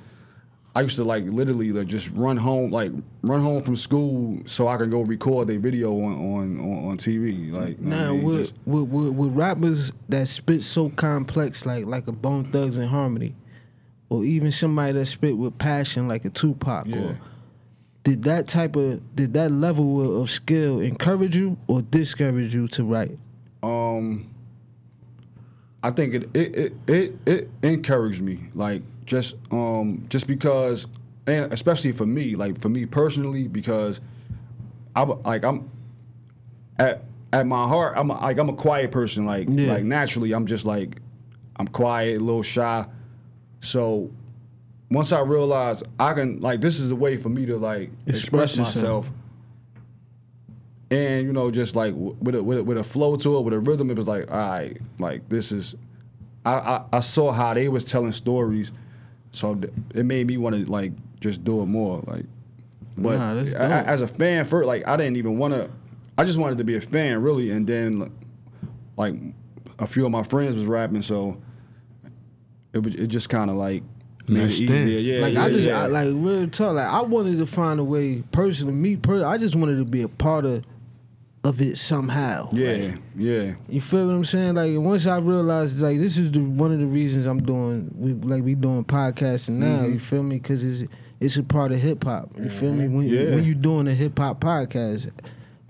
I 0.74 0.80
used 0.80 0.96
to 0.96 1.04
like 1.04 1.24
literally 1.24 1.70
like 1.70 1.86
just 1.86 2.10
run 2.12 2.36
home, 2.36 2.70
like 2.72 2.90
run 3.22 3.40
home 3.40 3.62
from 3.62 3.76
school 3.76 4.40
so 4.46 4.66
I 4.68 4.76
can 4.78 4.88
go 4.90 5.02
record 5.02 5.46
their 5.48 5.58
video 5.60 5.92
on 5.92 6.14
on 6.14 6.60
on, 6.60 6.90
on 6.90 6.96
TV. 6.98 7.52
Like 7.52 7.76
I 7.78 7.88
Now, 7.88 8.12
mean? 8.12 8.22
with, 8.24 8.38
Just- 8.38 8.54
with, 8.66 8.88
with, 8.88 9.08
with 9.10 9.32
rappers 9.36 9.92
that 10.08 10.26
spit 10.28 10.64
so 10.64 10.88
complex, 10.88 11.64
like 11.64 11.86
like 11.86 12.08
a 12.08 12.12
Bone 12.12 12.50
Thugs 12.50 12.76
and 12.78 12.88
Harmony, 12.88 13.36
or 14.08 14.24
even 14.24 14.50
somebody 14.50 14.92
that 14.94 15.06
spit 15.06 15.36
with 15.36 15.56
passion, 15.58 16.08
like 16.08 16.24
a 16.24 16.30
Tupac, 16.30 16.88
Yeah. 16.88 16.96
or 16.96 17.18
did 18.04 18.22
that 18.24 18.46
type 18.48 18.74
of 18.76 19.00
did 19.14 19.32
that 19.34 19.50
level 19.52 20.20
of 20.20 20.30
skill 20.30 20.80
encourage 20.80 21.36
you 21.36 21.56
or 21.66 21.82
discourage 21.82 22.54
you 22.54 22.66
to 22.68 22.84
write? 22.84 23.18
Um, 23.62 24.28
I 25.82 25.90
think 25.90 26.14
it 26.14 26.30
it 26.34 26.54
it 26.56 26.72
it, 26.86 27.18
it 27.26 27.50
encouraged 27.62 28.20
me, 28.22 28.40
like 28.54 28.82
just 29.06 29.36
um 29.50 30.04
just 30.08 30.26
because, 30.26 30.86
and 31.26 31.52
especially 31.52 31.92
for 31.92 32.06
me, 32.06 32.34
like 32.36 32.60
for 32.60 32.68
me 32.68 32.86
personally, 32.86 33.46
because 33.48 34.00
I 34.96 35.02
like 35.02 35.44
I'm 35.44 35.70
at 36.78 37.04
at 37.32 37.46
my 37.46 37.66
heart, 37.66 37.94
I'm 37.96 38.10
a, 38.10 38.14
like 38.20 38.38
I'm 38.38 38.48
a 38.48 38.54
quiet 38.54 38.90
person, 38.90 39.26
like 39.26 39.48
Yeah. 39.48 39.72
like 39.74 39.84
naturally, 39.84 40.32
I'm 40.32 40.46
just 40.46 40.64
like 40.66 41.00
I'm 41.56 41.68
quiet, 41.68 42.16
a 42.16 42.20
little 42.24 42.42
shy, 42.42 42.84
so. 43.60 44.10
Once 44.92 45.10
I 45.12 45.20
realized 45.22 45.84
I 45.98 46.12
can 46.14 46.40
like 46.40 46.60
this 46.60 46.78
is 46.80 46.90
a 46.90 46.96
way 46.96 47.16
for 47.16 47.28
me 47.28 47.46
to 47.46 47.56
like 47.56 47.90
Express 48.06 48.52
express, 48.58 48.76
myself. 48.76 49.10
And 50.90 51.26
you 51.26 51.32
know 51.32 51.50
just 51.50 51.74
like 51.74 51.94
with 51.96 52.34
a, 52.34 52.42
with 52.42 52.58
a, 52.58 52.64
with 52.64 52.76
a 52.76 52.84
flow 52.84 53.16
to 53.16 53.38
it 53.38 53.40
with 53.44 53.54
a 53.54 53.60
rhythm 53.60 53.90
it 53.90 53.96
was 53.96 54.06
like 54.06 54.30
all 54.30 54.36
right 54.36 54.76
like 54.98 55.26
this 55.30 55.50
is 55.50 55.74
I, 56.44 56.52
I 56.54 56.84
I 56.94 57.00
saw 57.00 57.32
how 57.32 57.54
they 57.54 57.68
was 57.68 57.84
telling 57.84 58.12
stories 58.12 58.72
so 59.30 59.54
th- 59.54 59.72
it 59.94 60.04
made 60.04 60.26
me 60.26 60.36
want 60.36 60.54
to 60.54 60.70
like 60.70 60.92
just 61.20 61.44
do 61.44 61.62
it 61.62 61.66
more 61.66 62.02
like 62.06 62.26
but 62.98 63.16
Nah, 63.16 63.32
a- 63.40 63.44
a- 63.54 63.86
as 63.86 64.02
a 64.02 64.08
fan 64.08 64.44
for 64.44 64.66
like 64.66 64.86
I 64.86 64.98
didn't 64.98 65.16
even 65.16 65.38
want 65.38 65.54
to 65.54 65.70
I 66.18 66.24
just 66.24 66.38
wanted 66.38 66.58
to 66.58 66.64
be 66.64 66.76
a 66.76 66.80
fan 66.82 67.22
really 67.22 67.50
and 67.50 67.66
then 67.66 68.12
like 68.98 69.14
a 69.78 69.86
few 69.86 70.04
of 70.04 70.12
my 70.12 70.22
friends 70.24 70.54
was 70.56 70.66
rapping 70.66 71.00
so 71.00 71.40
it 72.74 72.82
was 72.82 72.94
it 72.96 73.06
just 73.06 73.30
kind 73.30 73.48
of 73.50 73.56
like 73.56 73.82
made 74.32 74.44
it 74.50 74.60
easier 74.60 74.98
yeah 74.98 75.20
like 75.22 75.34
yeah, 75.34 75.44
I 75.44 75.48
just 75.50 75.66
yeah. 75.68 75.82
I, 75.82 75.86
like 75.86 76.08
real 76.12 76.48
talk. 76.48 76.74
Like 76.74 76.86
I 76.88 77.02
wanted 77.02 77.38
to 77.38 77.46
find 77.46 77.78
a 77.80 77.84
way 77.84 78.22
personally. 78.32 78.74
Me 78.74 78.96
per 78.96 79.24
I 79.24 79.38
just 79.38 79.54
wanted 79.56 79.76
to 79.78 79.84
be 79.84 80.02
a 80.02 80.08
part 80.08 80.44
of 80.44 80.64
of 81.44 81.60
it 81.60 81.76
somehow. 81.76 82.48
yeah 82.52 82.72
Like, 82.72 82.94
yeah 83.16 83.54
You 83.68 83.80
feel 83.80 84.06
what 84.06 84.12
I'm 84.12 84.24
saying? 84.24 84.54
Like 84.54 84.72
once 84.76 85.06
I 85.06 85.18
realized, 85.18 85.80
like 85.82 85.98
this 85.98 86.16
is 86.16 86.30
the 86.30 86.38
one 86.40 86.72
of 86.72 86.78
the 86.78 86.86
reasons 86.86 87.26
I'm 87.26 87.42
doing, 87.42 87.90
we 87.96 88.12
like 88.12 88.44
we 88.44 88.54
doing 88.54 88.84
podcasting 88.84 89.54
now. 89.54 89.80
Mm-hmm. 89.82 89.92
You 89.94 89.98
feel 89.98 90.22
me? 90.22 90.38
Because 90.38 90.64
it's 90.64 90.90
it's 91.20 91.36
a 91.36 91.42
part 91.42 91.72
of 91.72 91.78
hip 91.78 92.04
hop. 92.04 92.30
You 92.38 92.48
feel 92.50 92.72
me? 92.72 92.88
When 92.88 93.08
Yeah. 93.08 93.34
when 93.34 93.44
you 93.44 93.54
doing 93.54 93.88
a 93.88 93.94
hip 93.94 94.18
hop 94.18 94.40
podcast, 94.40 95.10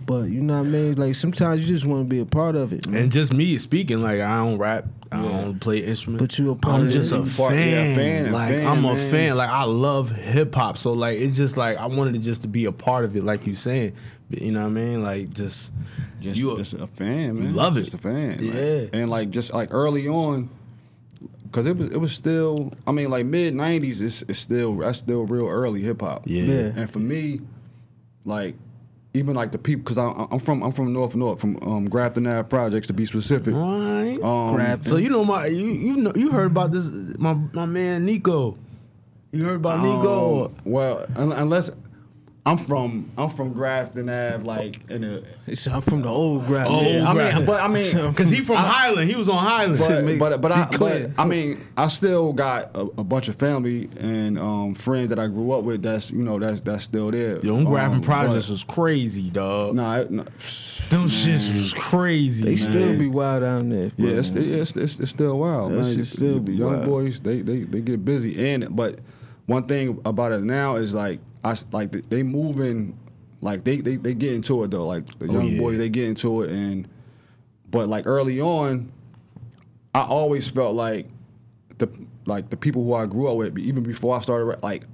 but 0.07 0.29
you 0.31 0.41
know 0.41 0.59
what 0.59 0.67
I 0.67 0.71
mean. 0.71 0.95
Like 0.97 1.15
sometimes 1.15 1.61
you 1.63 1.75
just 1.75 1.87
want 1.87 2.05
to 2.05 2.09
be 2.09 2.21
a 2.21 2.27
part 2.27 2.57
of 2.57 2.73
it. 2.73 2.87
man. 2.89 3.03
And 3.05 3.13
just 3.13 3.33
me 3.33 3.57
speaking, 3.59 4.03
like 4.03 4.21
I 4.21 4.37
don't 4.39 4.59
rap, 4.59 4.87
I 5.11 5.23
don't 5.23 5.59
play 5.61 5.79
instruments. 5.79 6.23
But 6.23 6.39
you 6.39 6.51
a 6.51 6.55
part 6.57 6.81
I'm 6.81 6.87
of 6.87 6.93
just 6.93 7.13
it. 7.13 7.17
a 7.17 7.19
You 7.21 7.27
fan. 7.27 7.53
yeah, 7.89 7.95
fan, 7.95 8.33
like 8.33 8.49
fan, 8.49 8.67
I'm 8.67 8.85
a 8.85 8.95
man. 8.95 9.11
fan. 9.11 9.37
Like 9.37 9.51
I 9.51 9.65
love 9.65 10.11
hip 10.11 10.55
hop. 10.55 10.79
So 10.79 10.93
like 10.93 11.19
it's 11.19 11.37
just 11.37 11.57
like 11.57 11.77
I 11.79 11.87
wanted 11.87 12.15
to 12.15 12.21
just 12.21 12.43
to 12.43 12.49
be 12.49 12.65
a 12.67 12.73
part 12.73 13.05
of 13.05 13.17
it, 13.17 13.25
like 13.25 13.47
you 13.47 13.55
saying. 13.55 13.95
You 14.31 14.53
know 14.53 14.61
what 14.61 14.67
I 14.67 14.71
mean? 14.71 15.03
Like 15.03 15.31
just 15.31 15.73
Just, 16.21 16.39
you. 16.39 16.57
just 16.57 16.73
a 16.75 16.87
fan, 16.87 17.39
man. 17.39 17.55
love 17.55 17.77
it. 17.77 17.83
Just 17.83 17.95
a 17.95 17.99
fan. 17.99 18.39
like- 18.47 18.55
Yeah. 18.55 18.85
and 18.95 19.11
like 19.11 19.29
just 19.31 19.53
like 19.53 19.69
early 19.73 20.09
on, 20.09 20.49
because 21.45 21.67
it 21.67 21.77
was 21.77 21.91
it 21.91 21.99
was 22.01 22.13
still. 22.13 22.73
I 22.87 22.93
mean, 22.93 23.11
like 23.11 23.27
mid 23.27 23.53
'90s, 23.55 24.01
it's, 24.01 24.23
it's 24.23 24.39
still 24.39 24.77
that's 24.77 24.99
still 24.99 25.27
real 25.27 25.47
early 25.49 25.83
hip 25.83 26.01
hop. 26.01 26.23
Yeah. 26.27 26.45
Yeah. 26.45 26.73
And 26.77 26.91
for 26.91 26.99
me, 27.01 27.43
like 28.25 28.55
even 29.15 29.35
like 29.35 29.53
the 29.53 29.59
people, 29.59 29.83
because 29.85 29.99
I'm 29.99 30.39
from 30.39 30.63
I'm 30.63 30.73
from 30.73 30.93
North 30.93 31.15
North, 31.15 31.41
from 31.41 31.59
um, 31.63 31.89
Grafton 31.89 32.27
Ave 32.27 32.49
Projects 32.49 32.87
to 32.87 32.93
be 32.93 33.05
specific. 33.05 33.55
Right. 33.55 34.19
Um, 34.23 34.55
Grafton. 34.55 34.83
So 34.85 34.97
you 34.97 35.11
know 35.11 35.25
my 35.25 35.47
you 35.47 35.67
you 35.67 35.97
know 35.97 36.13
you 36.15 36.31
heard 36.31 36.47
about 36.47 36.73
this 36.73 36.87
my 37.19 37.35
my 37.53 37.67
man 37.67 38.05
Nico. 38.05 38.57
You 39.33 39.45
heard 39.45 39.57
about 39.57 39.81
Nico? 39.81 40.47
Um, 40.47 40.57
well, 40.65 41.07
un- 41.17 41.33
unless 41.33 41.71
I'm 42.45 42.59
from 42.59 43.13
I'm 43.17 43.31
from 43.31 43.53
Grafton 43.53 44.09
Ave, 44.09 44.39
like 44.43 44.91
in 44.91 45.05
a. 45.05 45.19
It's- 45.47 45.69
I'm 45.69 45.81
from 45.81 46.03
the 46.03 46.09
old 46.09 46.45
grad. 46.49 46.67
Old 46.67 46.85
Yeah, 46.85 47.09
I 47.09 47.13
Grafton. 47.15 47.37
mean, 47.39 47.47
but 47.47 47.61
I 47.63 47.69
mean, 47.69 48.09
Because 48.11 48.31
he 48.31 48.41
from 48.41 48.57
Highland. 48.57 49.09
He 49.09 49.15
was 49.17 49.29
on 49.29 49.39
Highland. 49.39 49.79
but 50.19 50.19
but 50.19 50.41
but 50.41 50.51
I 50.51 50.77
but 50.77 51.11
I 51.17 51.25
mean 51.25 51.65
I 51.77 51.87
still 51.87 52.33
got 52.33 52.77
a, 52.77 52.81
a 52.99 53.05
bunch 53.05 53.29
of 53.29 53.37
family 53.37 53.89
and 54.01 54.41
um, 54.41 54.75
friends 54.75 55.11
that 55.11 55.21
I 55.21 55.29
grew 55.29 55.53
up 55.53 55.63
with. 55.63 55.83
That's 55.83 56.11
you 56.11 56.19
know 56.25 56.41
that's 56.41 56.61
that's 56.63 56.83
still 56.83 57.13
there. 57.13 57.39
Yo, 57.45 57.55
them 57.55 57.65
Grafton 57.65 57.99
Um, 57.99 58.03
projects 58.03 58.49
was 58.49 58.65
crazy, 58.65 59.31
dog. 59.31 59.77
Nah, 59.77 59.99
it- 59.99 60.11
nah, 60.11 60.25
them 60.25 61.07
shits 61.07 61.55
was 61.57 61.73
crazy. 61.75 62.43
They 62.43 62.51
man. 62.51 62.57
still 62.59 62.99
be 62.99 63.07
wild 63.07 63.43
down 63.43 63.69
there. 63.69 63.93
yeah, 63.97 64.11
it's, 64.19 64.31
it's, 64.31 64.75
it's, 64.77 64.99
it's 64.99 65.11
still 65.13 65.39
wild. 65.39 65.71
That 65.71 65.77
man. 65.83 65.95
shit 65.95 66.07
still 66.07 66.41
be 66.41 66.55
young 66.57 66.73
wild. 66.79 66.87
boys. 66.87 67.21
They, 67.21 67.41
they 67.43 67.61
they 67.61 67.81
get 67.83 68.05
busy 68.05 68.51
and 68.53 68.75
but 68.75 68.99
one 69.47 69.69
thing 69.69 70.01
about 70.05 70.33
it 70.33 70.43
now 70.43 70.75
is 70.75 70.93
like 70.93 71.21
I 71.45 71.57
like 71.73 71.91
they- 72.09 72.23
moving 72.23 72.99
like 73.41 73.65
they 73.65 73.79
they 73.79 73.97
they 73.97 74.15
get 74.15 74.33
into 74.33 74.63
it 74.65 74.71
though. 74.71 74.87
Like 74.87 75.07
the 75.19 75.27
Oh, 75.29 75.33
young 75.33 75.49
yeah. 75.49 75.59
boys 75.61 75.79
they 75.79 75.89
get 75.89 76.09
into 76.09 76.43
it 76.43 76.51
and 76.51 76.89
but 77.71 77.89
like 77.89 78.07
early 78.07 78.41
on, 78.41 78.93
I 79.95 80.03
always 80.03 80.49
felt 80.49 80.75
like 80.75 81.07
the 81.79 81.89
like 82.27 82.51
the 82.51 82.57
people 82.57 82.85
who 82.85 82.95
I 82.95 83.07
grew 83.07 83.29
up 83.29 83.37
with 83.37 83.59
even 83.59 83.83
before 83.83 84.17
I 84.17 84.21
started 84.21 84.63
like. 84.63 84.85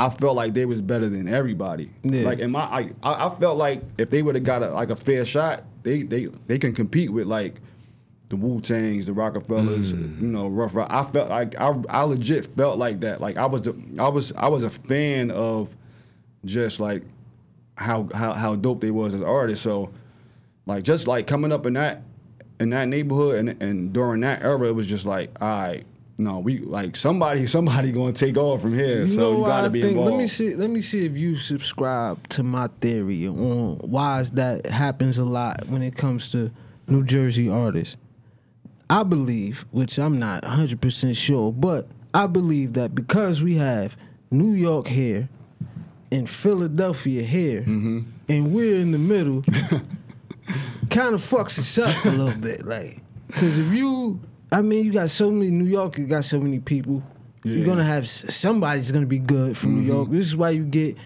I 0.00 0.10
felt 0.10 0.36
like 0.36 0.54
they 0.54 0.64
was 0.64 0.80
better 0.80 1.08
than 1.08 1.26
everybody. 1.26 1.90
Yeah. 2.04 2.22
Like 2.22 2.38
in 2.38 2.52
my, 2.52 2.60
I, 2.60 2.90
I 3.02 3.26
I 3.26 3.34
felt 3.34 3.56
like 3.58 3.82
if 3.98 4.10
they 4.10 4.22
would 4.22 4.36
have 4.36 4.44
got 4.44 4.62
a, 4.62 4.70
like 4.70 4.90
a 4.90 4.96
fair 4.96 5.24
shot, 5.24 5.64
they 5.82 6.02
they 6.04 6.26
they 6.46 6.56
can 6.56 6.72
compete 6.72 7.10
with 7.10 7.26
like 7.26 7.56
the 8.28 8.36
Wu 8.36 8.60
Tangs, 8.60 9.06
the 9.06 9.12
Rockefellers, 9.12 9.94
Mm. 9.94 10.20
you 10.20 10.26
know, 10.28 10.48
Rough 10.48 10.74
Rock. 10.74 10.88
I 10.90 11.02
felt 11.04 11.30
like 11.30 11.58
I, 11.58 11.74
I 11.88 12.02
legit 12.02 12.44
felt 12.46 12.78
like 12.78 13.00
that. 13.00 13.20
Like 13.20 13.36
I 13.38 13.46
was 13.46 13.66
a, 13.66 13.74
I 13.98 14.08
was 14.08 14.32
I 14.32 14.48
was 14.48 14.64
a 14.64 14.70
fan 14.70 15.30
of 15.30 15.74
just 16.44 16.78
like 16.80 17.02
how 17.76 18.08
how 18.14 18.34
how 18.34 18.54
dope 18.56 18.80
they 18.80 18.90
was 18.90 19.14
as 19.14 19.22
artists. 19.22 19.64
So 19.64 19.90
like 20.66 20.84
just 20.84 21.06
like 21.06 21.26
coming 21.26 21.52
up 21.52 21.64
in 21.66 21.72
that 21.74 22.02
in 22.60 22.70
that 22.70 22.88
neighborhood 22.88 23.36
and 23.36 23.62
and 23.62 23.92
during 23.92 24.20
that 24.20 24.42
era, 24.42 24.66
it 24.68 24.74
was 24.74 24.86
just 24.86 25.06
like, 25.06 25.30
all 25.40 25.48
right, 25.48 25.86
no, 26.18 26.40
we 26.40 26.58
like 26.58 26.96
somebody 26.96 27.46
somebody 27.46 27.92
gonna 27.92 28.12
take 28.12 28.36
off 28.36 28.60
from 28.60 28.74
here. 28.74 29.02
You 29.02 29.08
so 29.08 29.38
you 29.38 29.44
gotta 29.46 29.66
I 29.66 29.68
be 29.68 29.80
think? 29.80 29.92
involved. 29.92 30.10
Let 30.12 30.18
me 30.18 30.26
see. 30.28 30.54
Let 30.54 30.68
me 30.68 30.80
see 30.82 31.06
if 31.06 31.16
you 31.16 31.36
subscribe 31.36 32.28
to 32.30 32.42
my 32.42 32.68
theory 32.82 33.26
on 33.26 33.76
why 33.78 34.20
is 34.20 34.32
that 34.32 34.66
happens 34.66 35.16
a 35.16 35.24
lot 35.24 35.66
when 35.68 35.80
it 35.82 35.94
comes 35.96 36.30
to 36.32 36.50
New 36.88 37.04
Jersey 37.04 37.48
artists. 37.48 37.96
I 38.90 39.02
believe, 39.02 39.64
which 39.70 39.98
I'm 39.98 40.18
not 40.18 40.44
100 40.44 40.80
percent 40.80 41.16
sure, 41.16 41.52
but 41.52 41.88
I 42.14 42.26
believe 42.26 42.72
that 42.74 42.94
because 42.94 43.42
we 43.42 43.56
have 43.56 43.96
New 44.30 44.52
York 44.52 44.88
here 44.88 45.28
and 46.10 46.28
Philadelphia 46.28 47.22
here, 47.22 47.60
Mm-hmm. 47.62 48.00
and 48.30 48.54
we're 48.54 48.76
in 48.80 48.92
the 48.92 48.98
middle, 48.98 49.42
kind 50.90 51.14
of 51.14 51.20
fucks 51.20 51.58
us 51.58 51.78
up 51.78 52.04
a 52.04 52.08
little 52.10 52.40
bit. 52.40 52.64
Like, 52.64 53.02
because 53.26 53.58
if 53.58 53.72
you, 53.72 54.20
I 54.50 54.62
mean, 54.62 54.84
you 54.86 54.92
got 54.92 55.10
so 55.10 55.30
many 55.30 55.50
New 55.50 55.66
York, 55.66 55.98
you 55.98 56.06
got 56.06 56.24
so 56.24 56.40
many 56.40 56.58
people. 56.60 57.02
You're 57.44 57.64
gonna 57.66 57.84
have 57.84 58.08
somebody's 58.08 58.90
gonna 58.90 59.06
be 59.06 59.18
good 59.20 59.56
from 59.56 59.76
New 59.76 59.82
York. 59.86 60.10
This 60.10 60.26
is 60.26 60.36
why 60.36 60.50
you 60.50 60.64
get 60.64 60.96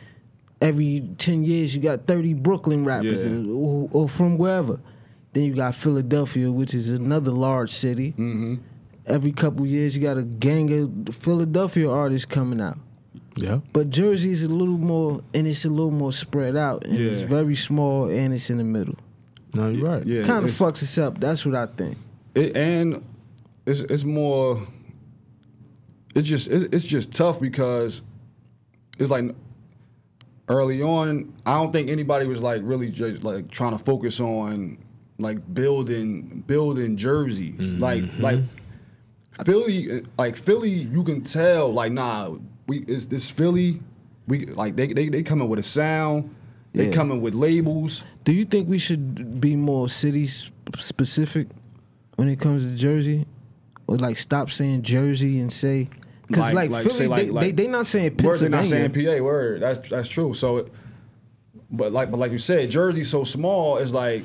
every 0.61 1.09
ten 1.19 1.45
years 1.45 1.75
you 1.75 1.81
got 1.83 2.07
thirty 2.07 2.35
Brooklyn 2.35 2.85
rappers 2.85 3.25
Yeah. 3.27 3.53
or, 3.53 3.89
or 3.93 4.09
from 4.09 4.39
wherever. 4.39 4.81
Then 5.33 5.45
you 5.45 5.55
got 5.55 5.75
Philadelphia, 5.75 6.51
which 6.53 6.75
is 6.75 6.89
another 6.89 7.31
large 7.31 7.71
city. 7.73 8.13
Mm-hmm. 8.13 8.57
Every 9.07 9.33
couple 9.33 9.67
years 9.67 9.97
you 9.97 10.03
got 10.03 10.19
a 10.19 10.23
gang 10.23 11.07
of 11.09 11.15
Philadelphia 11.15 11.91
artists 11.91 12.27
coming 12.27 12.61
out. 12.61 12.79
Yeah. 13.37 13.61
But 13.73 13.89
Jersey 13.91 14.31
is 14.33 14.43
a 14.43 14.49
little 14.49 14.77
more, 14.79 15.21
and 15.33 15.47
it's 15.47 15.65
a 15.65 15.71
little 15.71 15.91
more 15.91 16.13
spread 16.13 16.55
out, 16.57 16.87
and 16.87 16.99
it's 16.99 17.21
very 17.21 17.57
small, 17.57 18.11
and 18.11 18.35
it's 18.35 18.51
in 18.51 18.59
the 18.59 18.65
middle. 18.65 18.97
No, 19.55 19.69
you're 19.69 19.87
right. 19.87 20.07
Yeah, 20.07 20.25
kind 20.25 20.45
of 20.45 20.51
fucks 20.51 20.83
us 20.83 20.99
up. 20.99 21.19
That's 21.19 21.45
what 21.47 21.55
I 21.55 21.67
think. 21.67 21.97
it, 22.35 22.57
and 22.57 23.03
it's 23.67 23.81
it's 23.81 24.05
more 24.05 24.67
it's 26.15 26.27
just 26.29 26.49
it's, 26.49 26.65
it's 26.75 26.85
just 26.85 27.13
tough 27.13 27.41
because 27.41 28.03
it's 28.99 29.11
like 29.11 29.25
early 30.49 30.83
on 30.83 31.33
i 31.47 31.55
don't 31.55 31.73
think 31.73 31.89
anybody 31.89 32.27
was 32.27 32.43
like 32.43 32.61
really 32.65 32.91
just 32.91 33.23
like 33.23 33.49
trying 33.51 33.77
to 33.77 33.83
focus 33.83 34.19
on 34.21 34.77
like 35.19 35.55
building 35.55 36.43
building 36.47 36.97
jersey 36.97 37.53
mm-hmm. 37.53 37.81
like 37.81 38.05
like 38.19 38.39
philly 39.45 40.05
like 40.19 40.37
philly 40.37 40.71
you 40.71 41.03
can 41.05 41.23
tell 41.23 41.73
like 41.73 41.93
nah 41.93 42.31
we 42.67 42.79
is 42.87 43.07
this 43.09 43.31
philly 43.31 43.81
we 44.27 44.47
like 44.47 44.77
they 44.77 44.93
they, 44.93 45.09
they 45.09 45.23
coming 45.23 45.49
with 45.49 45.59
a 45.59 45.63
sound 45.63 46.35
they 46.73 46.87
Yeah. 46.89 46.95
coming 46.95 47.21
with 47.21 47.35
labels 47.35 48.05
Do 48.25 48.33
you 48.33 48.45
think 48.45 48.69
we 48.69 48.79
should 48.79 49.41
be 49.41 49.57
more 49.57 49.89
city 49.89 50.27
specific 50.79 51.49
when 52.17 52.29
it 52.29 52.39
comes 52.39 52.63
to 52.63 52.75
Jersey, 52.77 53.27
or 53.87 53.97
like 53.97 54.17
stop 54.17 54.51
saying 54.51 54.83
Jersey 54.83 55.41
and 55.41 55.53
say 55.53 55.89
because 56.29 56.53
Like- 56.53 56.71
like, 56.71 56.71
like, 56.71 56.85
Philly, 56.87 57.09
like- 57.09 57.27
they, 57.27 57.31
like- 57.31 57.45
they 57.57 57.65
they 57.65 57.69
not 57.69 57.87
saying 57.87 58.17
Word, 58.23 58.39
they're 58.39 58.49
not 58.49 58.67
saying 58.67 58.93
PA. 58.93 59.21
Word, 59.21 59.61
that's 59.61 59.89
that's 59.89 60.09
true. 60.09 60.35
So, 60.35 60.59
it, 60.59 60.73
but 61.71 61.93
like 61.93 62.11
but 62.11 62.19
like 62.19 62.33
you 62.33 62.39
said, 62.39 62.71
Jersey's 62.71 63.11
so 63.11 63.25
small. 63.25 63.79
It's 63.79 63.93
like 63.93 64.25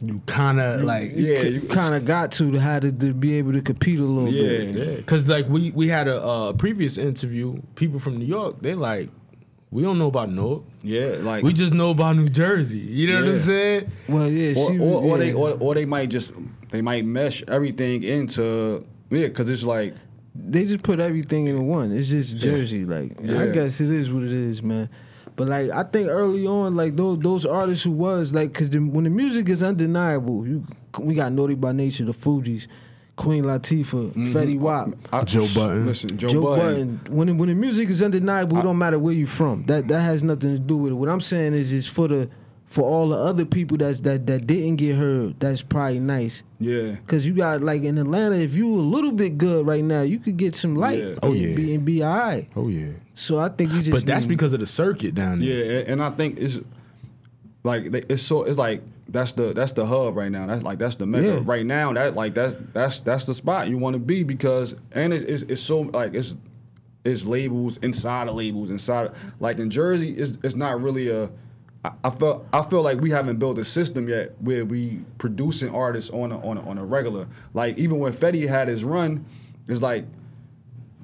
You 0.00 0.20
kind 0.26 0.60
of 0.60 0.82
like 0.82 1.12
yeah, 1.16 1.42
you 1.42 1.60
you 1.60 1.68
kind 1.68 1.94
of 1.94 2.04
got 2.04 2.30
to 2.32 2.52
to 2.52 2.58
how 2.60 2.78
to, 2.78 2.92
to 2.92 3.14
be 3.14 3.34
able 3.34 3.52
to 3.52 3.60
compete 3.62 3.98
a 3.98 4.02
little 4.02 4.28
Yeah. 4.32 4.72
bit. 4.72 4.74
Yeah, 4.76 4.94
because 4.96 5.26
like 5.26 5.48
we 5.48 5.70
we 5.72 5.88
had 5.88 6.06
a 6.08 6.22
uh, 6.22 6.52
previous 6.52 6.96
interview. 6.98 7.60
People 7.74 7.98
from 7.98 8.16
New 8.18 8.26
York, 8.26 8.60
they 8.60 8.74
like, 8.74 9.08
we 9.70 9.82
don't 9.82 9.98
know 9.98 10.06
about 10.08 10.30
Newark. 10.30 10.62
yeah, 10.82 11.16
like 11.20 11.42
We 11.42 11.52
just 11.52 11.74
know 11.74 11.90
about 11.90 12.16
New 12.16 12.28
Jersey. 12.28 12.78
You 12.78 13.08
know 13.12 13.20
what 13.22 13.30
I'm 13.30 13.38
saying? 13.38 13.90
Well, 14.08 14.28
yeah, 14.30 14.50
or, 14.52 14.70
she, 14.70 14.78
or, 14.78 15.02
or 15.02 15.18
yeah. 15.18 15.24
they 15.24 15.32
or, 15.32 15.50
or 15.58 15.74
they 15.74 15.84
might 15.86 16.10
just 16.10 16.32
they 16.70 16.82
might 16.82 17.04
mesh 17.04 17.42
everything 17.48 18.02
into 18.04 18.84
yeah, 19.10 19.26
because 19.28 19.50
it's 19.50 19.64
like 19.64 19.94
they 20.34 20.64
just 20.66 20.84
put 20.84 21.00
everything 21.00 21.46
in 21.46 21.66
one. 21.66 21.90
It's 21.90 22.10
just 22.10 22.36
Jersey. 22.36 22.84
Like 22.84 23.18
I 23.20 23.46
guess 23.48 23.80
it 23.80 23.90
is 23.90 24.12
what 24.12 24.22
it 24.22 24.32
is, 24.32 24.62
man. 24.62 24.88
But 25.38 25.48
like 25.48 25.70
I 25.70 25.84
think 25.84 26.08
early 26.08 26.48
on, 26.48 26.74
like 26.74 26.96
those 26.96 27.20
those 27.20 27.46
artists 27.46 27.84
who 27.84 27.92
was 27.92 28.32
like, 28.32 28.52
cause 28.52 28.70
the, 28.70 28.80
when 28.80 29.04
the 29.04 29.10
music 29.10 29.48
is 29.48 29.62
undeniable, 29.62 30.44
you 30.44 30.66
we 30.98 31.14
got 31.14 31.30
Naughty 31.32 31.54
by 31.54 31.70
Nature, 31.70 32.06
the 32.06 32.12
Fugees, 32.12 32.66
Queen 33.14 33.44
Latifah, 33.44 34.08
mm-hmm. 34.08 34.36
Fetty 34.36 34.58
Wap. 34.58 34.88
I, 35.12 35.22
Joe 35.22 35.46
Budden. 35.54 35.86
Listen, 35.86 36.18
Joe, 36.18 36.28
Joe, 36.28 36.42
Budden. 36.42 36.96
Budden. 36.96 37.16
When 37.16 37.28
the, 37.28 37.34
when 37.34 37.48
the 37.50 37.54
music 37.54 37.88
is 37.88 38.02
undeniable, 38.02 38.58
it 38.58 38.62
don't 38.62 38.78
matter 38.78 38.98
where 38.98 39.14
you 39.14 39.28
from. 39.28 39.64
That 39.66 39.86
that 39.86 40.00
has 40.00 40.24
nothing 40.24 40.54
to 40.54 40.58
do 40.58 40.76
with 40.76 40.90
it. 40.90 40.96
What 40.96 41.08
I'm 41.08 41.20
saying 41.20 41.54
is, 41.54 41.72
is 41.72 41.86
for 41.86 42.08
the 42.08 42.28
for 42.68 42.82
all 42.82 43.08
the 43.08 43.16
other 43.16 43.44
people 43.46 43.76
that's 43.78 44.00
that 44.02 44.26
that 44.26 44.46
didn't 44.46 44.76
get 44.76 44.94
heard. 44.94 45.40
That's 45.40 45.62
probably 45.62 45.98
nice. 46.00 46.42
Yeah, 46.60 46.96
Cause 47.06 47.26
you 47.26 47.32
got 47.34 47.62
like 47.62 47.82
in 47.82 47.96
Atlanta, 47.98 48.36
if 48.36 48.54
you 48.54 48.68
a 48.72 48.76
little 48.80 49.12
bit 49.12 49.38
good 49.38 49.66
right 49.66 49.82
now, 49.82 50.02
you 50.02 50.18
could 50.18 50.36
get 50.36 50.54
some 50.54 50.74
light. 50.76 50.98
Yeah. 51.02 51.14
Oh, 51.22 51.32
and 51.32 51.36
yeah. 51.40 51.54
be, 51.56 51.74
and 51.74 51.84
be 51.84 52.02
all 52.02 52.16
right. 52.18 52.48
Oh 52.54 52.68
yeah. 52.68 52.90
So 53.14 53.38
I 53.38 53.48
think 53.48 53.72
you 53.72 53.78
just. 53.80 53.90
But 53.90 54.04
that's 54.06 54.26
need- 54.26 54.28
because 54.30 54.52
of 54.52 54.60
the 54.60 54.66
circuit 54.66 55.14
down 55.14 55.40
there. 55.40 55.48
yeah, 55.48 55.78
and- 55.80 55.88
and 55.88 56.02
I 56.02 56.10
think 56.10 56.38
it's 56.38 56.60
like 57.64 57.84
it's 58.10 58.22
so 58.22 58.44
it's 58.44 58.58
like 58.58 58.82
that's 59.08 59.32
the 59.32 59.54
that's 59.54 59.72
the 59.72 59.86
hub 59.86 60.16
right 60.16 60.30
now. 60.30 60.46
That's 60.46 60.62
like 60.62 60.78
that's 60.78 60.96
the 60.96 61.06
mecca 61.06 61.26
Yeah. 61.26 61.40
right 61.44 61.64
now. 61.64 61.92
That 61.94 62.14
like 62.14 62.34
that's 62.34 62.54
that's 62.74 63.00
that's 63.00 63.24
the 63.24 63.34
spot 63.34 63.68
you 63.68 63.78
want 63.78 63.94
to 63.94 63.98
be 64.00 64.22
because 64.22 64.74
and 64.92 65.12
it's, 65.12 65.24
it's 65.24 65.42
it's 65.44 65.60
so 65.62 65.80
like 65.80 66.14
it's 66.14 66.36
it's 67.04 67.24
labels 67.24 67.78
inside 67.78 68.28
of 68.28 68.34
labels 68.34 68.70
inside 68.70 69.06
of, 69.06 69.16
like 69.40 69.58
in 69.58 69.70
Jersey 69.70 70.10
it's 70.10 70.36
it's 70.42 70.54
not 70.54 70.80
really 70.82 71.08
a 71.08 71.30
I, 71.84 71.92
I 72.04 72.10
feel 72.10 72.46
I 72.52 72.62
feel 72.62 72.82
like 72.82 73.00
we 73.00 73.10
haven't 73.10 73.38
built 73.38 73.58
a 73.58 73.64
system 73.64 74.08
yet 74.08 74.34
where 74.40 74.64
we 74.64 75.00
producing 75.18 75.74
artists 75.74 76.10
on 76.10 76.32
a, 76.32 76.40
on 76.46 76.58
a, 76.58 76.68
on 76.68 76.76
a 76.78 76.84
regular 76.84 77.28
like 77.54 77.78
even 77.78 77.98
when 78.00 78.12
Fetty 78.12 78.48
had 78.48 78.68
his 78.68 78.82
run 78.84 79.24
it's 79.68 79.80
like 79.82 80.04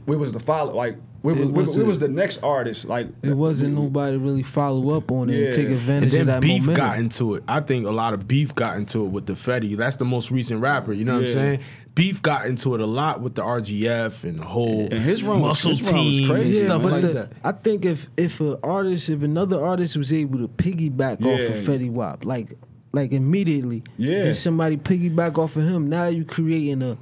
we 0.07 0.17
was 0.17 0.33
the 0.33 0.41
follow 0.41 0.75
like 0.75 0.97
we 1.23 1.33
was, 1.33 1.47
we, 1.47 1.53
we 1.53 1.63
wasn't- 1.63 1.87
was 1.87 1.99
the 2.01 2.09
next 2.09 2.43
artist 2.43 2.85
like 2.87 3.07
It 3.23 3.33
wasn't 3.35 3.75
nobody 3.75 4.17
really 4.19 4.43
follow 4.43 4.91
up 4.97 5.11
on 5.11 5.31
it 5.31 5.39
Yeah. 5.39 5.45
and 5.47 5.55
take 5.55 5.65
And 5.67 5.75
advantage 5.75 6.15
of 6.15 6.27
that 6.27 6.41
beef 6.43 6.63
momentum. 6.63 6.75
got 6.87 6.99
into 6.99 7.35
it. 7.37 7.45
I 7.49 7.61
think 7.61 7.87
a 7.87 7.91
lot 7.93 8.13
of 8.13 8.29
beef 8.29 8.55
got 8.55 8.77
into 8.77 9.05
it 9.05 9.09
with 9.09 9.25
the 9.27 9.33
Fetty. 9.33 9.75
That's 9.77 9.97
the 9.97 10.05
most 10.05 10.31
recent 10.31 10.61
rapper. 10.61 10.93
You 10.93 11.07
know 11.07 11.15
what 11.15 11.25
I'm 11.25 11.33
saying? 11.33 11.61
Beef 11.95 12.21
got 12.23 12.47
into 12.47 12.75
it 12.75 12.81
a 12.81 12.87
lot 12.87 13.21
with 13.21 13.37
the 13.37 13.43
RGF 13.43 14.25
and 14.25 14.41
the 14.41 14.45
whole 14.45 14.81
And 14.91 14.95
his 14.95 15.23
run 15.23 15.41
was- 15.41 15.51
muscle 15.65 15.71
his 15.71 15.83
run 15.93 15.95
was 15.95 16.05
team 16.05 16.31
and 16.31 16.39
crazy, 16.41 16.59
yeah, 16.59 16.65
stuff 16.65 16.83
but 16.83 16.93
like 16.93 17.03
the, 17.03 17.09
that. 17.13 17.33
I 17.45 17.53
think 17.53 17.85
if 17.85 18.09
if 18.17 18.41
an 18.41 18.57
artist, 18.65 19.09
if 19.11 19.23
another 19.23 19.65
artist 19.65 19.97
was 19.97 20.13
able 20.13 20.39
to 20.41 20.49
piggyback 20.49 21.21
off 21.25 21.41
of 21.51 21.57
Yeah. 21.57 21.63
Fetty 21.75 21.91
Wap, 21.91 22.25
like 22.25 22.55
like 22.93 23.13
immediately, 23.13 23.83
Yeah. 23.97 24.25
and 24.27 24.37
somebody 24.37 24.77
piggyback 24.77 25.39
off 25.39 25.57
of 25.57 25.65
him, 25.65 25.89
now 25.89 26.07
you 26.07 26.25
creating 26.25 26.83
a 26.83 26.97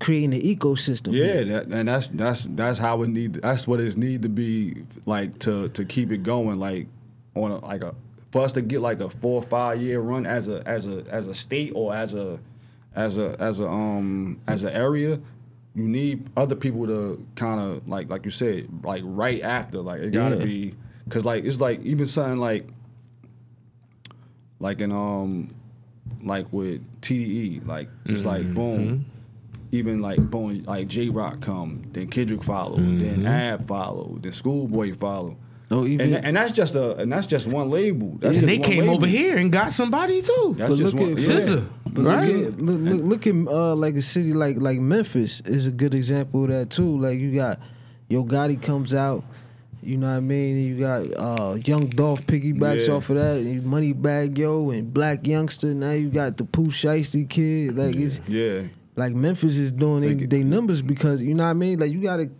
creating 0.00 0.34
an 0.34 0.40
ecosystem. 0.42 1.12
Yeah, 1.12 1.42
that, 1.44 1.66
and 1.68 1.88
that's 1.88 2.08
that's 2.08 2.44
that's 2.44 2.78
how 2.78 3.02
it 3.02 3.08
need. 3.08 3.34
That's 3.34 3.66
what 3.66 3.80
it 3.80 3.96
need 3.96 4.20
to 4.22 4.28
be 4.28 4.82
like 5.06 5.38
to 5.40 5.70
to 5.70 5.84
keep 5.86 6.12
it 6.12 6.22
going. 6.22 6.58
Like 6.58 6.88
on 7.34 7.52
a, 7.52 7.64
like 7.64 7.82
a 7.82 7.94
for 8.32 8.42
us 8.42 8.52
to 8.52 8.60
get 8.62 8.82
like 8.82 9.00
a 9.00 9.08
four 9.08 9.36
or 9.40 9.42
five 9.42 9.80
year 9.80 10.00
run 10.00 10.26
as 10.26 10.48
a 10.48 10.62
as 10.68 10.86
a 10.86 11.04
as 11.08 11.26
a 11.26 11.34
state 11.34 11.72
or 11.74 11.94
as 11.94 12.12
a 12.12 12.38
as 12.96 13.18
a 13.18 13.36
as 13.40 13.60
a 13.60 13.68
um 13.68 14.40
as 14.48 14.62
an 14.64 14.70
area. 14.72 15.20
You 15.74 15.84
need 15.84 16.28
other 16.36 16.56
people 16.56 16.86
to 16.86 17.24
kind 17.36 17.60
of 17.60 17.86
like 17.86 18.08
like 18.08 18.24
you 18.24 18.30
said 18.30 18.66
like 18.82 19.02
right 19.04 19.42
after 19.42 19.78
like 19.82 20.00
it 20.00 20.10
gotta 20.12 20.36
Yeah. 20.38 20.44
be 20.44 20.74
Cause 21.10 21.24
like 21.24 21.44
it's 21.44 21.60
like 21.60 21.80
even 21.84 22.06
something 22.06 22.38
like 22.40 22.66
like 24.58 24.80
in 24.80 24.92
um 24.92 25.54
like 26.22 26.52
with 26.52 26.80
TDE, 27.02 27.66
like 27.66 27.88
it's 28.06 28.20
Mm-hmm. 28.20 28.28
like 28.28 28.54
boom. 28.54 29.06
Even 29.72 30.00
like 30.00 30.18
boom, 30.18 30.62
like 30.64 30.88
Jay 30.88 31.08
Rock 31.08 31.40
come, 31.40 31.82
then 31.92 32.08
Kendrick 32.08 32.42
follow, 32.42 32.78
Mm-hmm. 32.78 32.98
then 32.98 33.26
Ab 33.26 33.66
follow, 33.68 34.18
then 34.20 34.32
Schoolboy 34.32 34.94
follow. 34.94 35.36
Oh, 35.70 35.84
even 35.84 36.14
and, 36.14 36.24
and 36.26 36.36
that's 36.36 36.52
just 36.52 36.74
a 36.76 36.96
and 36.96 37.10
that's 37.12 37.26
just 37.26 37.46
one 37.46 37.68
label. 37.70 38.16
That's 38.20 38.36
and 38.36 38.48
they 38.48 38.58
came 38.58 38.82
label. 38.82 38.94
over 38.94 39.06
here 39.06 39.36
and 39.36 39.50
got 39.52 39.72
somebody 39.72 40.22
too. 40.22 40.54
That's 40.56 40.70
But 40.70 40.78
just 40.78 40.94
look 40.94 41.02
one. 41.02 41.12
at- 41.12 41.20
yeah. 41.20 41.36
SZA, 41.40 41.68
But 41.96 42.04
right? 42.04 42.32
look 42.34 42.46
at 42.46 42.60
look, 42.60 42.80
look, 42.80 43.02
look 43.02 43.26
at 43.26 43.34
uh, 43.52 43.74
like 43.74 43.96
a 43.96 44.02
city 44.02 44.32
like 44.34 44.58
like 44.60 44.78
Memphis 44.78 45.40
is 45.46 45.66
a 45.66 45.70
good 45.70 45.94
example 45.94 46.44
of 46.44 46.50
that 46.50 46.70
too. 46.70 46.98
Like 47.00 47.18
you 47.18 47.34
got 47.34 47.58
Yo 48.08 48.22
Gotti 48.24 48.60
comes 48.62 48.94
out, 48.94 49.24
you 49.82 49.96
know 49.96 50.08
what 50.10 50.16
I 50.16 50.20
mean. 50.20 50.56
You 50.58 50.78
got 50.78 51.02
uh, 51.16 51.54
Young 51.64 51.88
Dolph 51.88 52.26
piggybacks 52.26 52.86
Yeah. 52.86 52.94
off 52.94 53.10
of 53.10 53.16
that. 53.16 53.38
And 53.38 53.62
Moneybagg 53.64 54.38
Yo 54.38 54.70
and 54.70 54.92
Blac 54.94 55.22
Youngsta. 55.24 55.74
Now 55.74 55.92
you 55.92 56.08
got 56.08 56.36
the 56.36 56.44
Pooh 56.44 56.66
Shiesty 56.68 57.28
kid. 57.28 57.76
Like 57.76 57.96
it's 57.96 58.20
Yeah. 58.28 58.62
like 58.94 59.14
Memphis 59.14 59.56
is 59.56 59.72
doing 59.72 60.18
they, 60.18 60.26
they 60.26 60.42
numbers 60.44 60.82
because 60.82 61.20
you 61.22 61.34
know 61.34 61.44
what 61.44 61.50
I 61.50 61.54
mean. 61.54 61.78
Like 61.80 61.90
you 61.92 62.00
gotta, 62.02 62.30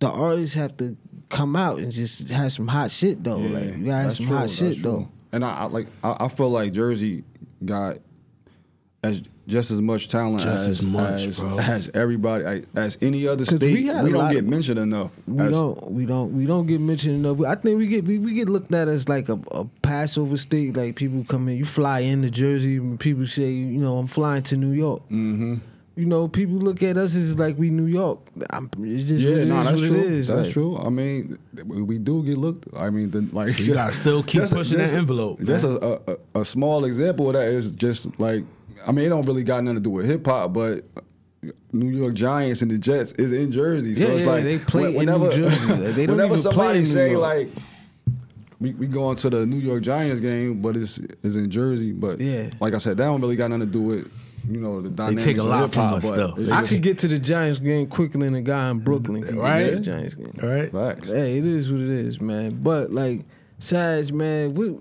the 0.00 0.08
artists 0.10 0.54
have 0.56 0.76
to 0.78 0.96
come 1.28 1.54
out 1.54 1.78
and 1.78 1.92
just 1.92 2.28
have 2.28 2.52
some 2.52 2.66
hot 2.68 2.90
shit 2.90 3.22
though. 3.22 3.38
Yeah, 3.40 3.58
like 3.58 3.76
you 3.76 3.84
gotta 3.86 4.02
have 4.02 4.12
some 4.14 4.26
true, 4.26 4.36
hot 4.36 4.50
shit 4.50 4.74
true. 4.74 4.82
though. 4.82 5.08
And 5.32 5.44
I, 5.44 5.50
I 5.60 5.64
like 5.66 5.86
I, 6.02 6.16
I 6.24 6.28
feel 6.28 6.50
like 6.50 6.72
Jersey 6.72 7.22
got 7.64 7.98
as 9.02 9.22
just 9.46 9.70
as 9.70 9.80
much 9.82 10.08
talent 10.08 10.42
Just 10.42 10.68
as 10.68 10.80
as 10.80 10.86
much, 10.86 11.22
as, 11.22 11.42
as 11.42 11.90
everybody 11.94 12.64
as 12.76 12.98
any 13.00 13.26
other 13.26 13.44
state. 13.44 13.60
we 13.62 13.90
We, 14.02 14.10
don't 14.12 14.30
get 14.30 14.40
of- 14.44 14.48
mentioned 14.48 14.78
enough. 14.78 15.10
We 15.26 15.48
don't, 15.48 15.90
we 15.90 16.06
don't, 16.06 16.36
we 16.36 16.46
don't 16.46 16.66
get 16.66 16.80
mentioned 16.80 17.24
enough. 17.24 17.40
I 17.44 17.54
think 17.56 17.78
we 17.78 17.86
get 17.86 18.04
we, 18.04 18.18
we 18.18 18.34
get 18.34 18.48
looked 18.48 18.72
at 18.74 18.88
as 18.88 19.08
like 19.08 19.28
a, 19.28 19.38
a 19.52 19.64
Passover 19.82 20.36
state. 20.36 20.76
Like 20.76 20.96
people 20.96 21.24
come 21.28 21.48
in, 21.48 21.56
you 21.56 21.64
fly 21.64 22.00
into 22.00 22.30
Jersey, 22.30 22.76
and 22.76 23.00
people 23.00 23.26
say, 23.26 23.50
you 23.50 23.78
know, 23.80 23.98
I'm 23.98 24.06
flying 24.06 24.42
to 24.44 24.56
New 24.56 24.72
York. 24.72 25.02
Mm-hmm. 25.04 25.56
You 25.96 26.06
know, 26.06 26.28
people 26.28 26.54
look 26.56 26.82
at 26.82 26.96
us 26.96 27.16
as 27.16 27.36
like 27.38 27.58
we 27.58 27.70
New 27.70 27.86
York. 27.86 28.20
I'm, 28.50 28.70
it's 28.78 29.08
just 29.08 29.24
Yeah, 29.24 29.44
no, 29.44 29.60
is, 29.60 29.66
that's 29.66 29.80
what 29.80 29.88
true. 29.88 29.96
it 29.98 30.04
is. 30.04 30.28
That's 30.28 30.42
like, 30.44 30.52
true. 30.52 30.78
I 30.78 30.88
mean, 30.90 31.38
we 31.66 31.98
do 31.98 32.22
get 32.22 32.38
looked. 32.38 32.68
I 32.76 32.90
mean, 32.90 33.10
the, 33.10 33.22
like 33.32 33.50
So 33.50 33.62
you 33.64 33.74
gotta 33.74 33.92
still 33.92 34.22
keep 34.30 34.44
pushing 34.44 34.78
that 34.78 34.92
envelope, 34.94 35.40
Just 35.42 35.66
man. 35.66 35.78
a, 35.82 36.12
a, 36.36 36.40
a 36.40 36.44
small 36.44 36.84
example 36.84 37.28
of 37.28 37.34
that 37.34 37.48
is 37.48 37.72
just 37.72 38.06
like 38.20 38.44
I 38.86 38.92
mean, 38.92 39.04
it 39.06 39.08
don't 39.10 39.26
really 39.26 39.44
got 39.44 39.62
nothing 39.64 39.76
to 39.76 39.80
do 39.82 39.90
with 39.90 40.06
hip 40.06 40.24
hop, 40.26 40.52
but 40.52 40.84
New 41.72 41.88
York 41.88 42.14
Giants 42.14 42.62
and 42.62 42.70
the 42.70 42.78
Jets 42.78 43.12
is 43.12 43.32
in 43.32 43.50
Jersey, 43.52 43.94
so 43.94 44.06
Yeah, 44.06 44.14
it's 44.14 44.24
yeah, 44.24 44.30
like 44.30 44.44
they 44.44 44.58
play 44.58 44.92
when- 44.94 45.08
in 45.08 45.20
New 45.20 45.30
Jersey. 45.32 45.66
They 45.92 46.06
don't 46.06 46.16
whenever 46.16 46.24
even 46.24 46.28
play 46.28 46.36
somebody 46.38 46.78
in 46.80 46.84
New 46.84 46.90
say 46.90 47.10
York. 47.12 47.22
like. 47.22 47.48
We, 48.60 48.74
we 48.74 48.88
going 48.88 49.16
to 49.16 49.30
the 49.30 49.46
New 49.46 49.56
York 49.56 49.82
Giants 49.82 50.20
game, 50.20 50.60
but 50.60 50.76
it's 50.76 50.98
is 51.22 51.36
in 51.36 51.50
Jersey. 51.50 51.92
But 51.92 52.20
Yeah. 52.20 52.50
like 52.60 52.74
I 52.74 52.78
said, 52.78 52.98
that 52.98 53.04
don't 53.04 53.18
really 53.22 53.36
got 53.36 53.48
nothing 53.48 53.64
to 53.66 53.72
do 53.72 53.80
with 53.80 54.12
you 54.46 54.60
know 54.60 54.82
the 54.82 54.90
dynamics 54.90 55.24
take 55.24 55.38
a 55.38 55.42
lot 55.42 55.70
hip-hop, 55.70 56.02
from 56.02 56.10
us, 56.10 56.16
though. 56.16 56.34
I 56.52 56.58
just- 56.60 56.70
could 56.72 56.82
get 56.82 56.98
to 56.98 57.08
the 57.08 57.18
Giants 57.18 57.58
game 57.58 57.86
quicker 57.86 58.18
than 58.18 58.34
a 58.34 58.42
guy 58.42 58.70
in 58.70 58.80
Brooklyn. 58.80 59.22
Can 59.22 59.38
Right. 59.38 59.60
Get 59.64 59.70
to 59.70 59.76
the 59.76 59.80
Giants 59.80 60.14
game. 60.14 60.32
All 60.42 60.48
right. 60.50 60.70
Facts. 60.70 61.08
Hey, 61.08 61.38
it 61.38 61.46
is 61.46 61.72
what 61.72 61.80
it 61.80 61.88
is, 61.88 62.20
man. 62.20 62.60
But 62.62 62.92
like, 62.92 63.24
Sag, 63.60 64.12
man, 64.12 64.52
we 64.52 64.76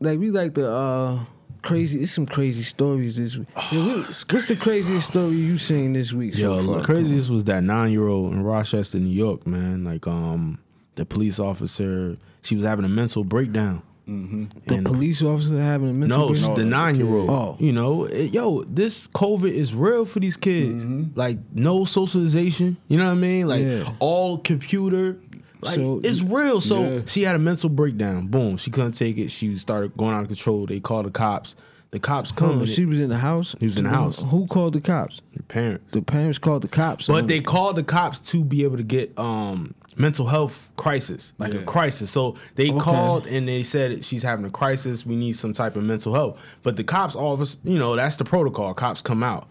like 0.00 0.18
we 0.18 0.30
like 0.30 0.54
the 0.54 0.70
uh 0.70 1.20
crazy. 1.62 2.02
It's 2.02 2.12
some 2.12 2.26
crazy 2.26 2.62
stories 2.62 3.16
this 3.16 3.36
week. 3.36 3.48
Yeah, 3.72 3.84
we- 3.96 4.02
what's 4.02 4.46
the 4.46 4.56
craziest 4.56 5.08
story 5.08 5.36
you 5.36 5.58
seen 5.58 5.92
this 5.92 6.12
week? 6.12 6.36
Yo, 6.36 6.58
so 6.64 6.74
the 6.76 6.82
craziest 6.82 7.30
was 7.30 7.44
that 7.44 7.62
nine 7.62 7.92
year 7.92 8.06
old 8.08 8.32
in 8.32 8.42
Rochester, 8.42 8.98
New 8.98 9.08
York, 9.14 9.46
man. 9.46 9.84
Like, 9.84 10.06
um, 10.06 10.58
the 10.96 11.04
police 11.04 11.38
officer, 11.38 12.16
she 12.42 12.56
was 12.56 12.64
having 12.64 12.84
a 12.84 12.88
mental 12.88 13.24
breakdown. 13.24 13.82
The 14.06 14.74
And- 14.76 14.86
police 14.86 15.20
officer 15.22 15.60
having 15.60 15.90
a 15.90 15.92
mental. 15.92 16.18
No, 16.18 16.28
breakdown? 16.30 16.54
the 16.56 16.64
nine 16.64 16.96
year 16.96 17.06
old. 17.14 17.28
Oh. 17.28 17.56
You 17.60 17.72
know, 17.72 18.04
it- 18.04 18.32
yo, 18.32 18.62
this 18.64 19.06
COVID 19.06 19.50
is 19.50 19.74
real 19.74 20.06
for 20.06 20.18
these 20.18 20.36
kids. 20.38 20.82
Like, 21.14 21.36
no 21.52 21.84
socialization. 21.84 22.78
You 22.88 22.96
know 22.96 23.04
what 23.04 23.10
I 23.10 23.14
mean? 23.16 23.46
Like, 23.48 23.64
Yeah. 23.66 23.92
all 23.98 24.38
computer. 24.38 25.18
Like, 25.60 25.76
So- 25.76 26.00
it's 26.04 26.22
real. 26.22 26.60
So 26.60 26.82
Yeah. 26.82 27.00
she 27.06 27.22
had 27.22 27.34
a 27.36 27.38
mental 27.38 27.68
breakdown. 27.68 28.26
Boom. 28.28 28.56
She 28.56 28.70
couldn't 28.70 28.92
take 28.92 29.18
it. 29.18 29.30
She 29.30 29.56
started 29.58 29.96
going 29.96 30.14
out 30.14 30.22
of 30.22 30.28
control. 30.28 30.66
They 30.66 30.80
called 30.80 31.06
the 31.06 31.10
cops. 31.10 31.54
The 31.90 31.98
cops 31.98 32.32
come. 32.32 32.60
Oh, 32.60 32.64
she 32.66 32.84
was 32.84 33.00
in 33.00 33.08
the 33.08 33.16
house. 33.16 33.56
He 33.58 33.64
was 33.64 33.78
in 33.78 33.84
the 33.84 33.90
house. 33.90 34.22
Who 34.24 34.46
called 34.46 34.74
the 34.74 34.80
cops? 34.80 35.22
her 35.34 35.42
parents. 35.44 35.90
The 35.92 36.02
parents 36.02 36.36
called 36.36 36.60
the 36.62 36.68
cops. 36.68 37.06
But 37.06 37.14
on 37.22 37.26
they 37.28 37.40
called 37.40 37.76
the 37.76 37.82
cops 37.82 38.20
to 38.30 38.44
be 38.44 38.62
able 38.62 38.76
to 38.76 38.82
get 38.82 39.18
um, 39.18 39.72
mental 39.96 40.26
health 40.26 40.68
crisis, 40.76 41.32
like 41.38 41.54
a 41.54 41.62
crisis. 41.64 42.10
So 42.10 42.34
they 42.56 42.68
Okay. 42.70 42.78
called 42.78 43.26
and 43.26 43.48
they 43.48 43.62
said 43.62 44.04
she's 44.04 44.22
having 44.22 44.44
a 44.44 44.50
crisis. 44.50 45.06
We 45.06 45.16
need 45.16 45.32
some 45.32 45.54
type 45.54 45.76
of 45.76 45.82
mental 45.82 46.12
health. 46.12 46.36
But 46.62 46.76
the 46.76 46.84
cops, 46.84 47.14
all 47.14 47.32
of 47.32 47.40
us, 47.40 47.56
you 47.64 47.78
know, 47.78 47.96
that's 47.96 48.16
the 48.16 48.24
protocol. 48.24 48.74
Cops 48.74 49.00
come 49.00 49.22
out, 49.22 49.48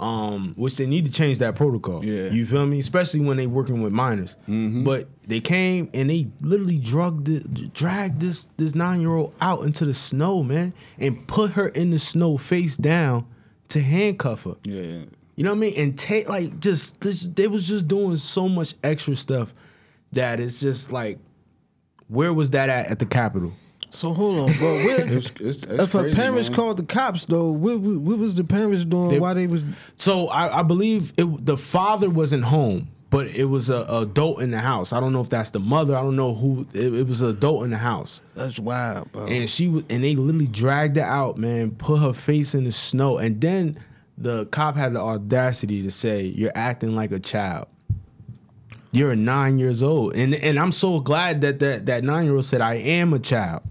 um, 0.00 0.54
which 0.56 0.76
they 0.76 0.86
need 0.86 1.04
to 1.06 1.12
change 1.12 1.38
that 1.38 1.54
protocol. 1.54 2.02
Yeah. 2.04 2.30
you 2.30 2.46
feel 2.46 2.66
me? 2.66 2.78
Especially 2.78 3.20
when 3.20 3.36
they 3.36 3.46
working 3.46 3.82
with 3.82 3.92
minors. 3.92 4.34
But 4.46 5.08
they 5.28 5.40
came 5.40 5.90
and 5.92 6.08
they 6.08 6.28
literally 6.40 6.78
drugged, 6.78 7.26
the, 7.26 7.40
dragged 7.68 8.20
this 8.20 8.46
this 8.56 8.74
nine 8.74 9.00
year 9.00 9.14
old 9.14 9.36
out 9.40 9.62
into 9.64 9.84
the 9.84 9.94
snow, 9.94 10.42
man, 10.42 10.72
and 10.98 11.28
put 11.28 11.52
her 11.52 11.68
in 11.68 11.90
the 11.90 11.98
snow 11.98 12.38
face 12.38 12.76
down 12.76 13.26
to 13.68 13.80
handcuff 13.80 14.44
her. 14.44 14.56
yeah. 14.64 15.02
You 15.36 15.44
know 15.44 15.52
what 15.52 15.56
I 15.56 15.60
mean? 15.60 15.74
And 15.78 15.98
take 15.98 16.28
like 16.28 16.60
just 16.60 17.00
this, 17.00 17.22
they 17.28 17.48
was 17.48 17.66
just 17.66 17.88
doing 17.88 18.16
so 18.16 18.46
much 18.46 18.74
extra 18.84 19.16
stuff 19.16 19.54
that 20.12 20.38
it's 20.38 20.60
just 20.60 20.92
like, 20.92 21.18
where 22.08 22.32
was 22.32 22.50
that 22.50 22.68
at 22.68 22.86
at 22.88 22.98
the 22.98 23.06
Capitol? 23.06 23.52
So 23.92 24.14
hold 24.14 24.50
on, 24.50 24.56
bro. 24.58 24.76
It's, 24.88 25.30
it's, 25.40 25.62
it's 25.64 25.64
if 25.64 25.92
her 25.92 26.12
parents 26.12 26.48
man. 26.48 26.56
called 26.56 26.76
the 26.76 26.84
cops 26.84 27.24
though, 27.24 27.50
what, 27.50 27.80
what, 27.80 27.96
what 27.96 28.18
was 28.18 28.34
the 28.34 28.44
parents 28.44 28.84
doing? 28.84 29.08
They- 29.08 29.18
Why 29.20 29.34
they 29.34 29.46
was? 29.46 29.64
So 29.96 30.28
I, 30.28 30.60
I 30.60 30.62
believe 30.62 31.12
it, 31.16 31.44
the 31.44 31.56
father 31.58 32.08
wasn't 32.08 32.44
home, 32.44 32.88
but 33.10 33.26
it 33.26 33.46
was 33.46 33.68
a, 33.68 33.78
a 33.88 34.02
adult 34.02 34.40
in 34.42 34.52
the 34.52 34.60
house. 34.60 34.92
I 34.92 35.00
don't 35.00 35.12
know 35.12 35.20
if 35.20 35.28
that's 35.30 35.50
the 35.50 35.58
mother. 35.58 35.96
I 35.96 36.02
don't 36.02 36.14
know 36.16 36.34
who. 36.34 36.66
It, 36.72 36.94
it 36.94 37.06
was 37.08 37.20
an 37.20 37.30
adult 37.30 37.64
in 37.64 37.70
the 37.70 37.78
house, 37.78 38.22
That's 38.36 38.58
wild, 38.60 39.10
bro. 39.10 39.26
and 39.26 39.50
she 39.50 39.66
was, 39.66 39.84
and 39.90 40.04
they 40.04 40.14
literally 40.14 40.46
dragged 40.46 40.96
her 40.96 41.02
out, 41.02 41.36
man. 41.36 41.72
Put 41.72 42.00
her 42.00 42.12
face 42.12 42.54
in 42.54 42.64
the 42.64 42.72
snow, 42.72 43.18
and 43.18 43.40
then 43.40 43.76
the 44.16 44.46
cop 44.46 44.76
had 44.76 44.92
the 44.94 45.00
audacity 45.00 45.82
to 45.82 45.90
say, 45.90 46.22
"You're 46.26 46.52
acting 46.54 46.94
like 46.94 47.10
a 47.10 47.18
child." 47.18 47.66
You're 48.92 49.14
nine 49.14 49.58
years 49.58 49.82
old, 49.84 50.14
and 50.16 50.34
and 50.34 50.58
I'm 50.58 50.72
so 50.72 50.98
glad 51.00 51.40
that 51.42 51.58
that 51.60 51.86
that 51.86 52.02
nine 52.04 52.24
year 52.26 52.34
old 52.34 52.44
said, 52.44 52.60
"I 52.60 52.74
am 52.74 53.12
a 53.12 53.18
child." 53.18 53.62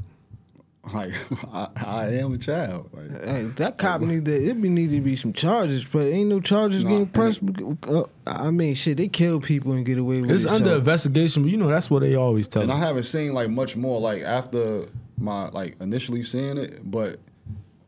Like 0.94 1.12
I, 1.54 1.68
I 1.86 2.06
am 2.16 2.34
a 2.34 2.38
child. 2.38 2.90
Like, 2.94 3.24
Hey, 3.24 3.44
that 3.58 3.78
cop 3.78 4.02
need 4.02 4.26
to. 4.26 4.32
It 4.50 4.62
be 4.62 4.70
need 4.70 4.92
to 4.92 5.02
be 5.02 5.16
some 5.16 5.34
charges, 5.34 5.84
but 5.86 6.04
ain't 6.08 6.30
no 6.30 6.40
charges 6.40 6.84
Nah, 6.84 6.90
getting 6.90 7.04
and 7.04 7.14
pressed. 7.14 7.42
Uh, 7.88 8.04
I 8.26 8.50
mean, 8.52 8.74
shit, 8.76 8.98
they 8.98 9.08
kill 9.08 9.40
people 9.42 9.74
and 9.74 9.86
get 9.86 9.98
away 9.98 10.22
with 10.22 10.32
It's 10.32 10.44
it. 10.44 10.48
It's 10.48 10.56
under 10.56 10.70
so- 10.72 10.78
investigation, 10.78 11.44
but 11.44 11.52
you 11.52 11.58
know 11.58 11.68
that's 11.68 11.90
what 11.90 12.00
they 12.02 12.16
always 12.16 12.48
tell. 12.48 12.62
and 12.64 12.72
I 12.72 12.78
haven't 12.78 13.04
seen 13.04 13.34
like 13.34 13.50
much 13.50 13.76
more 13.76 14.00
like 14.00 14.22
after 14.24 14.86
my 15.18 15.50
like 15.50 15.76
initially 15.82 16.24
seeing 16.24 16.58
it, 16.58 16.80
but 16.90 17.20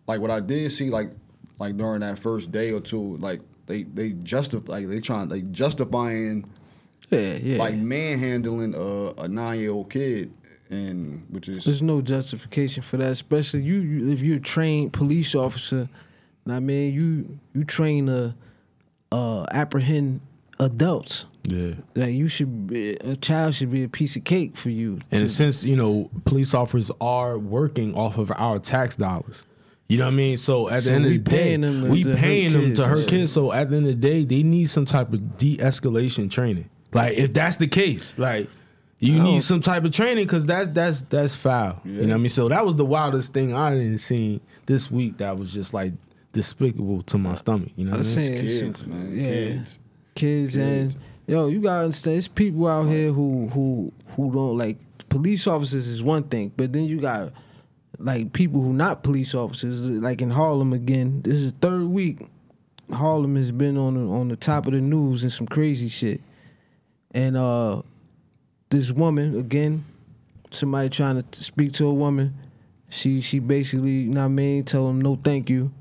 like 0.08 0.20
what 0.20 0.30
I 0.32 0.40
did 0.42 0.70
see 0.72 0.90
like 0.90 1.12
like 1.60 1.78
during 1.78 2.02
that 2.02 2.20
first 2.20 2.52
day 2.52 2.72
or 2.72 2.82
two, 2.82 3.18
like 3.18 3.40
they 3.68 3.84
they 3.84 4.12
justify 4.12 4.74
like 4.74 4.90
they 4.90 5.00
trying 5.00 5.30
like 5.30 5.50
justifying 5.52 6.50
yeah, 7.10 7.36
yeah. 7.36 7.58
like 7.58 7.76
manhandling 7.76 8.76
a, 8.76 9.22
a 9.22 9.28
nine 9.28 9.60
year 9.60 9.72
old 9.72 9.90
kid, 9.90 10.34
and 10.72 11.26
which 11.30 11.50
is 11.50 11.66
There's 11.66 11.82
no 11.82 12.02
justification 12.02 12.82
for 12.82 12.98
that, 12.98 13.12
especially 13.12 13.62
you, 13.64 13.76
you 13.76 14.12
if 14.12 14.22
you're 14.22 14.38
a 14.38 14.40
trained 14.40 14.94
police 14.94 15.36
officer. 15.36 15.90
I 16.48 16.60
mean, 16.60 16.94
you 16.94 17.40
you 17.54 17.64
train 17.64 18.08
to 18.08 18.34
uh, 19.12 19.46
apprehend 19.52 20.22
adults. 20.60 21.26
yeah. 21.44 21.74
Like 21.96 22.14
you 22.14 22.28
should, 22.28 22.68
be, 22.68 22.92
a 22.96 23.16
child 23.16 23.54
should 23.56 23.72
be 23.72 23.84
a 23.84 23.90
piece 23.90 24.16
of 24.16 24.24
cake 24.24 24.56
for 24.56 24.70
you. 24.70 25.00
And 25.12 25.22
to- 25.22 25.30
since 25.30 25.64
you 25.64 25.76
know 25.76 26.10
police 26.26 26.54
officers 26.54 26.90
are 27.02 27.38
working 27.38 27.94
off 27.96 28.18
of 28.18 28.32
our 28.36 28.58
tax 28.58 28.96
dollars, 28.96 29.44
you 29.90 29.98
know 29.98 30.06
what 30.06 30.14
I 30.14 30.16
mean. 30.16 30.38
So 30.38 30.70
at 30.70 30.84
So 30.84 30.90
the 30.90 30.96
end 30.96 31.06
of 31.06 31.12
the 31.12 31.18
day, 31.20 31.58
them 31.58 31.90
we 31.90 32.04
to 32.04 32.16
paying 32.16 32.54
them 32.54 32.74
to 32.76 32.84
and 32.84 32.92
hurt 32.92 33.08
kids. 33.08 33.32
So 33.34 33.52
at 33.52 33.70
the 33.70 33.78
end 33.78 33.88
of 33.88 34.00
the 34.00 34.08
day, 34.08 34.24
they 34.24 34.42
need 34.42 34.70
some 34.70 34.86
type 34.86 35.12
of 35.14 35.38
de-escalation 35.38 36.32
training. 36.32 36.70
Like 36.94 37.18
if 37.18 37.34
that's 37.34 37.58
the 37.58 37.68
case, 37.68 38.14
like 38.18 38.50
you 39.02 39.20
I 39.20 39.24
need 39.24 39.44
some 39.44 39.62
type 39.62 39.84
of 39.84 39.92
training 39.92 40.26
because 40.26 40.46
that's 40.46 40.70
that's 40.70 41.02
that's 41.02 41.36
foul. 41.36 41.82
You 41.84 41.92
know 41.92 42.08
what 42.10 42.14
I 42.14 42.18
mean. 42.18 42.30
So 42.30 42.48
that 42.50 42.64
was 42.64 42.76
the 42.76 42.86
wildest 42.86 43.34
thing 43.34 43.54
I 43.54 43.72
didn't 43.72 43.98
see 43.98 44.42
this 44.68 44.92
week. 44.92 45.18
That 45.18 45.38
was 45.40 45.52
just 45.52 45.74
like 45.74 45.94
despicable 46.34 47.02
to 47.04 47.18
my 47.18 47.34
stomach. 47.34 47.72
You 47.76 47.86
know 47.86 47.92
what 47.92 48.02
I 48.02 48.04
mean? 48.04 48.14
saying, 48.14 48.42
kids, 48.46 48.86
man, 48.86 49.18
yeah, 49.18 49.26
kids. 49.26 49.80
kids, 50.14 50.56
and 50.56 50.96
yo, 51.26 51.48
you 51.48 51.62
gotta 51.62 51.86
understand, 51.86 52.18
it's 52.18 52.28
people 52.28 52.68
out 52.68 52.84
here 52.84 53.12
who 53.12 53.48
who 53.48 53.92
who 54.16 54.32
don't 54.32 54.58
like 54.58 54.78
police 55.10 55.48
officers 55.48 55.88
is 55.88 56.04
one 56.04 56.24
thing, 56.24 56.52
but 56.56 56.72
then 56.72 56.86
you 56.86 57.02
got 57.02 57.34
like 57.98 58.34
people 58.34 58.62
who 58.62 58.72
not 58.72 59.02
police 59.02 59.34
officers, 59.34 59.82
like 59.82 60.22
in 60.22 60.30
Harlem 60.30 60.74
again. 60.74 61.24
This 61.24 61.36
is 61.36 61.54
the 61.54 61.60
third 61.60 61.86
week. 61.86 62.28
Harlem 62.92 63.36
has 63.36 63.52
been 63.52 63.78
on 63.78 63.96
the, 63.96 64.14
on 64.14 64.28
the 64.28 64.36
top 64.36 64.68
of 64.68 64.74
the 64.74 64.82
news 64.82 65.24
and 65.24 65.32
some 65.32 65.48
crazy 65.48 65.88
shit, 65.88 66.22
and 67.12 67.36
uh, 67.36 67.82
this 68.72 68.92
woman 68.92 69.38
again 69.38 69.86
somebody 70.50 70.90
trying 70.90 71.22
to 71.22 71.44
speak 71.44 71.72
to 71.74 71.86
a 71.88 71.94
woman. 71.94 72.34
She 72.90 73.22
she 73.22 73.40
basically, 73.40 73.92
you 74.02 74.10
know 74.10 74.20
what 74.22 74.26
I 74.26 74.30
mean, 74.30 74.64
tell 74.66 74.90
him 74.90 75.00
no 75.00 75.16
thank 75.16 75.50
you. 75.50 75.72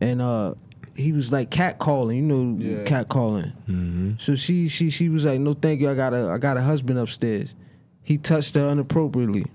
And 0.00 0.20
uh 0.20 0.54
he 0.94 1.12
was 1.12 1.32
like 1.32 1.48
cat 1.50 1.78
calling, 1.78 2.16
you 2.18 2.22
know, 2.22 2.58
Yeah. 2.62 2.84
cat 2.84 3.08
calling. 3.08 3.52
Mm-hmm. 3.68 4.12
So 4.18 4.34
she 4.34 4.68
she 4.68 4.90
she 4.90 5.08
was 5.08 5.24
like, 5.24 5.40
no 5.40 5.54
thank 5.54 5.80
you, 5.80 5.88
I 5.90 5.94
got 5.94 6.12
a 6.12 6.28
I 6.28 6.38
got 6.38 6.56
a 6.58 6.62
husband 6.62 6.98
upstairs. 6.98 7.54
He 8.02 8.18
touched 8.18 8.54
her 8.56 8.68
inappropriately. 8.68 9.46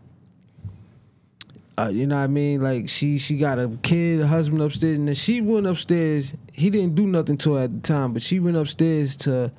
Uh, 1.79 1.89
you 1.89 2.07
know 2.07 2.17
what 2.17 2.23
I 2.23 2.27
mean? 2.27 2.61
Like 2.63 2.89
she 2.89 3.19
she 3.19 3.37
got 3.37 3.59
a 3.59 3.69
kid, 3.83 4.21
a 4.21 4.25
husband 4.27 4.61
upstairs, 4.63 4.97
and 4.97 5.07
then 5.07 5.13
she 5.15 5.41
went 5.41 5.67
upstairs. 5.67 6.33
He 6.53 6.71
didn't 6.71 6.95
do 6.95 7.05
nothing 7.05 7.37
to 7.39 7.53
her 7.53 7.65
at 7.65 7.71
the 7.71 7.79
time, 7.87 8.13
but 8.13 8.23
she 8.23 8.39
went 8.39 8.57
upstairs 8.57 9.15
to 9.17 9.51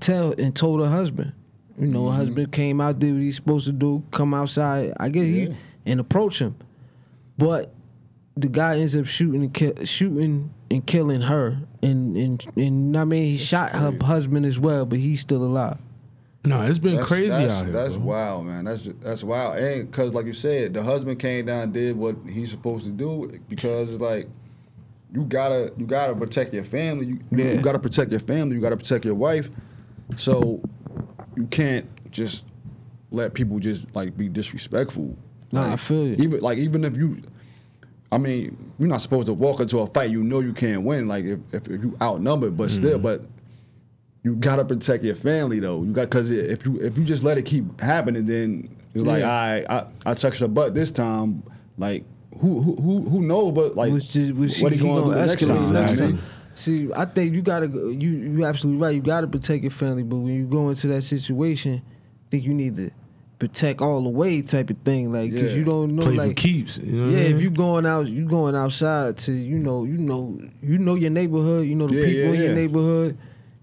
tell 0.00 0.32
and 0.32 0.56
told 0.56 0.80
her 0.80 0.88
husband. 0.88 1.32
You 1.80 1.86
know, 1.86 2.08
her 2.10 2.16
husband 2.16 2.48
mm-hmm. 2.48 2.52
came 2.52 2.80
out, 2.80 2.98
did 2.98 3.14
what 3.14 3.22
he's 3.22 3.36
supposed 3.36 3.66
to 3.66 3.72
do, 3.72 4.02
come 4.10 4.34
outside. 4.34 4.92
I 5.00 5.08
guess 5.08 5.24
Yeah. 5.26 5.46
he 5.46 5.56
and 5.86 5.98
approach 5.98 6.40
him, 6.40 6.54
but 7.38 7.72
the 8.36 8.48
guy 8.48 8.78
ends 8.78 8.94
up 8.94 9.06
shooting 9.06 9.42
and 9.42 9.54
kill, 9.54 9.72
shooting 9.84 10.52
and 10.70 10.86
killing 10.86 11.22
her, 11.22 11.58
and 11.82 12.16
and 12.16 12.46
and 12.56 12.96
I 12.96 13.04
mean 13.04 13.24
he 13.24 13.36
shot 13.36 13.70
her 13.70 13.96
husband 14.02 14.44
as 14.46 14.58
well, 14.58 14.84
but 14.86 14.98
he's 14.98 15.20
still 15.20 15.42
alive. 15.42 15.78
No, 16.44 16.62
it's 16.62 16.78
been 16.78 16.96
That's, 16.96 17.06
crazy 17.06 17.28
that's, 17.28 17.52
out 17.52 17.64
here. 17.64 17.72
That's 17.72 17.96
bro. 17.96 18.06
wild, 18.06 18.46
man. 18.46 18.64
That's 18.64 18.82
ju- 18.82 18.96
that's 19.02 19.22
wild. 19.22 19.58
And 19.58 19.90
because, 19.90 20.14
like 20.14 20.24
you 20.24 20.32
said, 20.32 20.72
the 20.72 20.82
husband 20.82 21.18
came 21.18 21.46
down 21.46 21.64
and 21.64 21.72
did 21.72 21.96
what 21.96 22.16
he's 22.26 22.50
supposed 22.50 22.86
to 22.86 22.90
do 22.92 23.30
because 23.48 23.90
it's 23.90 24.00
like 24.00 24.26
you 25.12 25.24
gotta 25.24 25.72
you 25.76 25.86
gotta 25.86 26.14
protect 26.14 26.54
your 26.54 26.64
family. 26.64 27.06
You, 27.06 27.20
you- 27.30 27.44
Yeah. 27.44 27.52
you 27.52 27.60
gotta 27.62 27.78
protect 27.78 28.10
your 28.10 28.20
family. 28.20 28.56
You 28.56 28.62
gotta 28.62 28.76
protect 28.76 29.04
your 29.04 29.16
wife. 29.16 29.50
So 30.16 30.62
you 31.36 31.46
can't 31.46 31.86
just 32.10 32.44
let 33.10 33.34
people 33.34 33.58
just 33.58 33.94
like 33.94 34.16
be 34.16 34.28
disrespectful. 34.28 35.16
Nah, 35.52 35.62
Like, 35.62 35.72
I 35.72 35.76
feel 35.76 36.06
you. 36.08 36.16
Even 36.18 36.40
like 36.40 36.58
even 36.58 36.84
if 36.84 36.96
you. 36.96 37.22
I 38.12 38.18
mean, 38.18 38.72
you're 38.78 38.88
not 38.88 39.00
supposed 39.02 39.26
to 39.26 39.34
walk 39.34 39.60
into 39.60 39.78
a 39.78 39.86
fight. 39.86 40.10
You 40.10 40.24
know 40.24 40.40
you 40.40 40.52
can't 40.52 40.82
win. 40.82 41.06
Like 41.06 41.24
if, 41.24 41.38
if, 41.52 41.68
if 41.68 41.82
you 41.82 41.96
outnumbered, 42.02 42.56
but 42.56 42.70
still, 42.70 42.94
Mm-hmm. 42.98 43.02
but 43.02 43.22
you 44.24 44.34
gotta 44.36 44.64
protect 44.64 45.04
your 45.04 45.14
family 45.14 45.60
though. 45.60 45.82
You 45.84 45.92
got 45.92 46.10
because 46.10 46.30
if 46.30 46.66
you 46.66 46.78
if 46.80 46.98
you 46.98 47.04
just 47.04 47.22
let 47.22 47.38
it 47.38 47.42
keep 47.46 47.80
happening, 47.80 48.26
then 48.26 48.76
it's 48.94 49.04
like 49.04 49.20
Yeah. 49.20 49.30
I 49.30 49.64
I 49.68 49.86
I 50.06 50.14
touched 50.14 50.40
her 50.40 50.48
butt 50.48 50.74
this 50.74 50.90
time. 50.90 51.42
Like 51.78 52.04
who 52.40 52.60
who 52.60 52.74
who 52.76 53.08
who 53.08 53.22
knows? 53.22 53.52
But 53.52 53.76
like 53.76 53.92
which 53.92 54.14
what 54.60 54.72
he, 54.72 54.78
he 54.78 54.84
he 54.84 54.88
gonna 54.88 55.14
do 55.14 55.26
next 55.26 55.46
time? 55.46 55.72
next 55.72 55.98
time. 55.98 56.22
See, 56.60 56.90
I 56.94 57.04
think 57.06 57.34
you 57.34 57.42
gotta 57.42 57.68
go- 57.68 57.88
you 57.88 58.10
you 58.10 58.44
absolutely 58.44 58.82
right. 58.82 58.94
You 58.94 59.00
gotta 59.00 59.26
protect 59.26 59.62
your 59.62 59.70
family, 59.70 60.02
but 60.02 60.16
when 60.16 60.34
you 60.34 60.44
go 60.44 60.68
into 60.68 60.86
that 60.88 61.02
situation, 61.02 61.82
I 61.84 62.30
think 62.30 62.44
you 62.44 62.52
need 62.54 62.76
to 62.76 62.90
protect 63.38 63.80
all 63.80 64.02
the 64.02 64.10
way 64.10 64.42
type 64.42 64.68
of 64.68 64.76
thing, 64.84 65.10
like 65.12 65.32
because 65.32 65.56
you 65.56 65.64
don't 65.64 65.96
know 65.96 66.02
Play 66.04 66.16
for 66.16 66.26
like. 66.26 66.36
keeps. 66.36 66.76
You 66.78 66.92
know 66.92 67.08
Yeah, 67.10 67.18
I 67.20 67.22
mean? 67.28 67.36
if 67.36 67.42
you 67.42 67.50
going 67.50 67.86
out, 67.86 68.06
you 68.08 68.26
going 68.26 68.54
outside 68.54 69.16
to 69.18 69.32
you 69.32 69.58
know, 69.58 69.84
you 69.84 69.96
know, 69.96 70.38
you 70.62 70.76
know 70.78 70.94
your 70.94 71.10
neighborhood, 71.10 71.66
you 71.66 71.74
know 71.74 71.86
the 71.88 71.94
Yeah, 71.94 72.04
people 72.04 72.24
yeah, 72.26 72.32
in 72.34 72.40
your 72.42 72.54
neighborhood, 72.54 73.16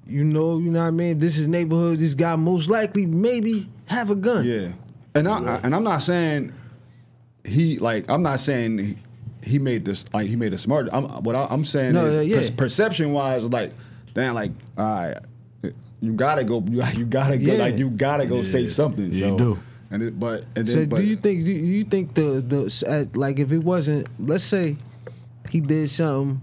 you 0.08 0.24
know, 0.24 0.58
you 0.58 0.72
know 0.72 0.80
what 0.82 0.88
I 0.88 0.92
mean. 0.92 1.20
This 1.20 1.38
is 1.38 1.48
neighborhood. 1.48 2.00
This 2.00 2.16
guy 2.16 2.36
most 2.36 2.70
likely 2.70 3.06
maybe 3.06 3.70
have 3.86 4.10
a 4.10 4.16
gun. 4.16 4.46
Yeah, 4.46 4.72
and 5.14 5.28
I, 5.28 5.60
and 5.64 5.76
I'm 5.76 5.84
not 5.84 6.02
saying 6.02 6.54
he 7.46 7.78
like 7.78 8.10
I'm 8.10 8.24
not 8.24 8.40
saying 8.40 8.98
he, 9.48 9.54
he 9.54 9.60
made 9.60 9.86
this 9.86 10.06
like 10.14 10.28
he 10.28 10.36
made 10.36 10.54
it 10.54 10.58
smart. 10.60 10.90
I'm 10.92 11.06
what 11.24 11.36
I, 11.36 11.48
I'm 11.50 11.66
saying 11.66 11.94
No, 11.94 12.06
is 12.06 12.16
yeah, 12.16 12.22
yeah. 12.22 12.50
per- 12.50 12.56
perception 12.56 13.14
wise, 13.14 13.44
like 13.46 13.74
damn, 14.14 14.36
like 14.36 14.52
all 14.78 14.86
right, 14.86 15.18
you 16.02 16.14
gotta 16.14 16.44
go, 16.44 16.64
you, 16.68 16.84
you 16.96 17.06
gotta 17.06 17.38
go, 17.38 17.54
Yeah. 17.54 17.60
like 17.60 17.76
you 17.78 17.90
gotta 17.90 18.26
go 18.26 18.42
say 18.42 18.68
something. 18.68 19.12
Yeah, 19.12 19.20
so, 19.20 19.32
you 19.32 19.38
do. 19.38 19.60
And 19.90 20.04
it, 20.04 20.20
but 20.20 20.44
and 20.56 20.68
then 20.68 20.76
So 20.82 20.86
but, 20.86 20.98
do 20.98 21.04
you 21.04 21.16
think 21.16 21.46
do 21.46 21.52
you 21.54 21.84
think 21.84 22.14
the 22.14 22.42
the 22.46 22.86
at, 22.88 23.08
uh, 23.08 23.10
like 23.14 23.40
if 23.40 23.52
it 23.52 23.60
wasn't 23.60 24.08
let's 24.20 24.44
say 24.44 24.78
he 25.50 25.62
did 25.62 25.90
something, 25.90 26.42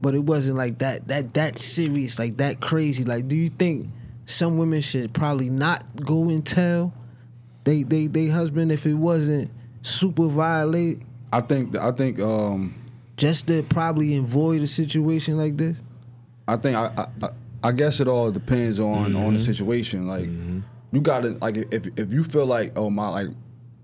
but 0.00 0.14
it 0.14 0.20
wasn't 0.24 0.58
like 0.58 0.78
that 0.78 1.08
that 1.08 1.34
that 1.34 1.58
serious 1.58 2.18
like 2.18 2.36
that 2.36 2.60
crazy 2.60 3.02
like 3.04 3.28
do 3.28 3.36
you 3.36 3.48
think 3.48 3.88
some 4.26 4.58
women 4.58 4.80
should 4.82 5.14
probably 5.14 5.48
not 5.48 5.84
go 6.04 6.28
and 6.28 6.44
tell 6.44 6.92
they 7.64 7.82
they 7.82 8.08
they 8.08 8.26
husband 8.28 8.70
if 8.70 8.84
it 8.84 8.94
wasn't 8.94 9.50
super 9.82 10.26
violate 10.26 11.00
I 11.32 11.40
think 11.40 11.76
I 11.76 11.92
think 11.92 12.20
um 12.20 12.74
just 13.16 13.46
to 13.48 13.62
probably 13.62 14.16
avoid 14.16 14.62
a 14.62 14.66
situation 14.66 15.36
like 15.38 15.56
this? 15.56 15.76
I 16.48 16.56
think 16.56 16.76
I, 16.76 17.06
I 17.22 17.28
I- 17.64 17.72
guess 17.72 17.98
it 18.00 18.06
all 18.08 18.30
depends 18.30 18.78
on 18.78 19.16
on 19.16 19.34
the 19.34 19.40
situation. 19.40 20.06
Like 20.06 20.28
you 20.92 21.00
gotta 21.00 21.30
like 21.40 21.56
if 21.72 21.86
if 21.96 22.12
you 22.12 22.22
feel 22.22 22.46
like 22.46 22.72
oh 22.76 22.90
my 22.90 23.08
like 23.08 23.28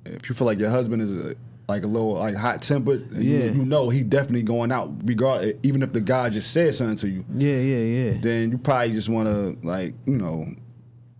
if 0.04 0.28
you 0.28 0.34
feel 0.34 0.46
like 0.46 0.58
your 0.58 0.70
husband 0.70 1.02
is 1.02 1.14
a, 1.16 1.34
like 1.68 1.82
a 1.82 1.86
little 1.86 2.12
like 2.14 2.34
hot 2.36 2.62
tempered, 2.62 3.08
Yeah. 3.12 3.44
you, 3.46 3.52
you 3.54 3.64
know 3.64 3.88
he 3.88 4.02
definitely 4.02 4.42
going 4.42 4.70
out 4.70 4.92
regard 5.08 5.58
even 5.64 5.82
if 5.82 5.92
the 5.92 6.00
guy 6.00 6.28
just 6.28 6.52
said 6.52 6.74
something 6.74 6.96
to 6.96 7.08
you, 7.08 7.24
Yeah, 7.36 7.56
yeah, 7.56 8.10
yeah. 8.12 8.18
then 8.20 8.50
you 8.52 8.58
probably 8.58 8.92
just 8.92 9.08
want 9.08 9.26
to 9.28 9.56
like 9.66 9.94
you 10.06 10.16
know 10.18 10.46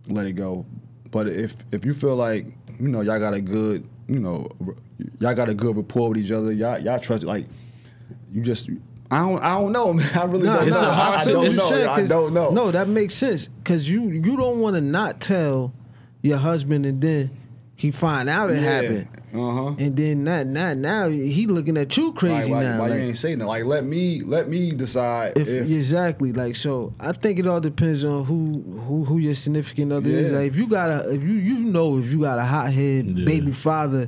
let 0.07 0.25
it 0.27 0.33
go. 0.33 0.65
But 1.11 1.27
if 1.27 1.55
if 1.71 1.83
you 1.85 1.93
feel 1.93 2.15
like 2.15 2.45
you 2.79 2.87
know 2.87 3.01
y'all 3.01 3.19
got 3.19 3.33
a 3.33 3.41
good 3.41 3.87
you 4.07 4.19
know 4.19 4.47
y'all 5.19 5.33
got 5.33 5.49
a 5.49 5.53
good 5.53 5.75
rapport 5.75 6.09
with 6.09 6.17
each 6.17 6.31
other, 6.31 6.51
y'all 6.51 6.79
y'all 6.79 6.99
trust 6.99 7.23
like 7.23 7.45
you 8.31 8.41
just. 8.41 8.69
I 9.11 9.19
don't. 9.19 9.39
I 9.43 9.59
don't 9.59 9.71
know, 9.71 9.93
man. 9.93 10.09
I 10.17 10.23
really 10.23 10.45
Nah, 10.45 10.57
don't 10.59 10.67
it's 10.69 10.81
know. 10.81 10.89
a 10.89 10.93
hard 10.93 11.19
I, 11.19 11.21
I 11.21 11.25
don't 11.25 11.43
know. 11.45 11.51
saying 11.51 11.87
I 11.87 11.95
'cause- 11.97 12.09
don't 12.09 12.33
know. 12.33 12.49
No, 12.49 12.71
that 12.71 12.87
makes 12.87 13.13
sense 13.15 13.47
because 13.47 13.87
you 13.89 14.09
you 14.09 14.35
don't 14.37 14.59
want 14.59 14.75
to 14.75 14.81
not 14.81 15.19
tell 15.21 15.71
your 16.21 16.37
husband 16.37 16.85
and 16.85 16.99
then 16.99 17.29
he 17.75 17.91
find 17.91 18.29
out 18.29 18.49
it 18.49 18.57
happened, 18.57 19.07
Uh 19.33 19.51
huh. 19.51 19.75
and 19.77 19.95
then 19.97 20.23
not 20.23 20.47
not 20.47 20.77
now 20.77 21.09
he 21.09 21.45
looking 21.47 21.77
at 21.77 21.95
you 21.97 22.13
crazy 22.13 22.49
why, 22.51 22.63
now. 22.63 22.79
Why 22.79 22.87
like, 22.87 22.97
you 22.99 23.05
ain't 23.05 23.17
saying 23.17 23.39
that? 23.39 23.45
Like, 23.45 23.65
let 23.65 23.83
me 23.83 24.21
let 24.21 24.47
me 24.49 24.71
decide 24.71 25.33
if, 25.37 25.47
if, 25.47 25.69
exactly 25.69 26.31
like 26.33 26.55
so, 26.55 26.93
I 26.99 27.11
think 27.11 27.37
it 27.39 27.45
all 27.47 27.59
depends 27.59 28.03
on 28.03 28.23
who 28.25 28.61
who 28.87 29.03
who 29.05 29.17
your 29.17 29.35
significant 29.35 29.91
other 29.91 30.09
is. 30.09 30.31
Like 30.31 30.47
if 30.47 30.55
you 30.55 30.65
got 30.65 30.89
a 30.89 31.09
if 31.13 31.21
you 31.21 31.33
you 31.33 31.59
know 31.65 31.97
if 31.99 32.11
you 32.11 32.21
got 32.21 32.39
a 32.39 32.43
hothead 32.45 33.11
Yeah. 33.11 33.25
baby 33.25 33.51
father 33.51 34.07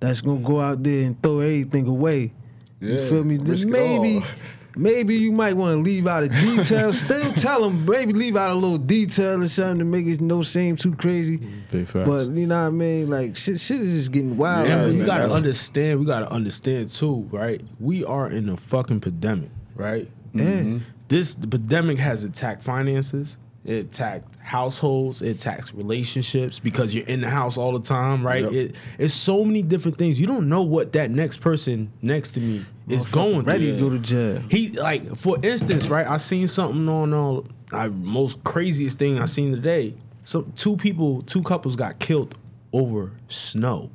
that's 0.00 0.20
gonna 0.20 0.40
go 0.40 0.60
out 0.60 0.82
there 0.82 1.06
and 1.06 1.22
throw 1.22 1.40
everything 1.40 1.86
away. 1.86 2.32
You 2.80 2.98
feel 3.08 3.24
me? 3.24 3.36
Then 3.36 3.46
risk 3.46 3.68
maybe 3.68 4.16
all. 4.18 4.24
maybe 4.76 5.16
you 5.16 5.30
might 5.32 5.54
want 5.54 5.76
to 5.76 5.82
leave 5.82 6.06
out 6.06 6.22
a 6.22 6.28
detail. 6.28 6.92
Still 6.94 7.32
tell 7.34 7.62
them, 7.62 7.84
maybe 7.84 8.12
leave 8.14 8.36
out 8.36 8.50
a 8.50 8.54
little 8.54 8.78
detail 8.78 9.42
or 9.42 9.48
something 9.48 9.80
to 9.80 9.84
make 9.84 10.06
it 10.06 10.20
no 10.22 10.40
seem 10.42 10.76
too 10.76 10.94
crazy. 10.96 11.36
Big. 11.70 11.92
But 11.92 12.28
you 12.30 12.46
know 12.46 12.62
what 12.62 12.68
I 12.68 12.70
mean? 12.70 13.10
Like 13.10 13.36
shit, 13.36 13.60
shit 13.60 13.80
is 13.82 13.98
just 13.98 14.12
getting 14.12 14.36
wild. 14.38 14.66
Yeah, 14.68 14.76
out 14.76 14.80
but 14.84 14.86
you 14.92 14.92
here. 14.98 15.06
gotta 15.06 15.20
that's- 15.24 15.36
understand. 15.36 16.00
We 16.00 16.06
gotta 16.06 16.30
understand 16.32 16.88
too, 16.88 17.28
right? 17.30 17.60
We 17.78 18.04
are 18.04 18.28
in 18.30 18.48
a 18.48 18.56
fucking 18.56 19.00
pandemic, 19.00 19.50
right? 19.74 20.10
Yeah. 20.32 20.44
Mm-hmm. 20.44 20.78
This 21.08 21.34
the 21.34 21.48
pandemic 21.48 21.98
has 21.98 22.24
attacked 22.24 22.62
finances. 22.62 23.36
It 23.64 23.86
attacked 23.86 24.36
households. 24.50 25.22
It 25.22 25.30
attacks 25.30 25.72
relationships 25.72 26.58
because 26.58 26.92
you're 26.92 27.06
in 27.06 27.20
the 27.20 27.30
house 27.30 27.56
all 27.56 27.72
the 27.72 27.80
time, 27.80 28.26
right? 28.26 28.42
Yep. 28.42 28.52
It, 28.52 28.74
it's 28.98 29.14
so 29.14 29.44
many 29.44 29.62
different 29.62 29.96
things. 29.96 30.20
You 30.20 30.26
don't 30.26 30.48
know 30.48 30.62
what 30.62 30.92
that 30.94 31.10
next 31.12 31.40
person 31.40 31.92
next 32.02 32.32
to 32.32 32.40
me 32.40 32.66
is 32.88 33.06
going 33.06 33.44
ready 33.44 33.72
to 33.72 33.78
go 33.78 33.90
to 33.90 33.98
jail. 34.00 34.42
He 34.50 34.70
like, 34.70 35.16
for 35.16 35.38
instance, 35.42 35.86
right? 35.86 36.06
I 36.06 36.16
seen 36.16 36.48
something 36.48 36.88
on 36.88 37.14
uh, 37.14 37.42
I 37.72 37.88
most 37.88 38.42
craziest 38.42 38.98
thing 38.98 39.20
I 39.20 39.26
seen 39.26 39.52
today. 39.52 39.94
So 40.24 40.42
two 40.56 40.76
people, 40.76 41.22
two 41.22 41.42
couples 41.42 41.76
got 41.76 42.00
killed 42.00 42.34
over 42.72 43.12
snow. 43.28 43.90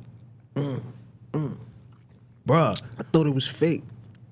Bruh, 0.54 1.60
I 2.46 3.02
thought 3.12 3.26
it 3.26 3.34
was 3.34 3.46
fake. 3.46 3.82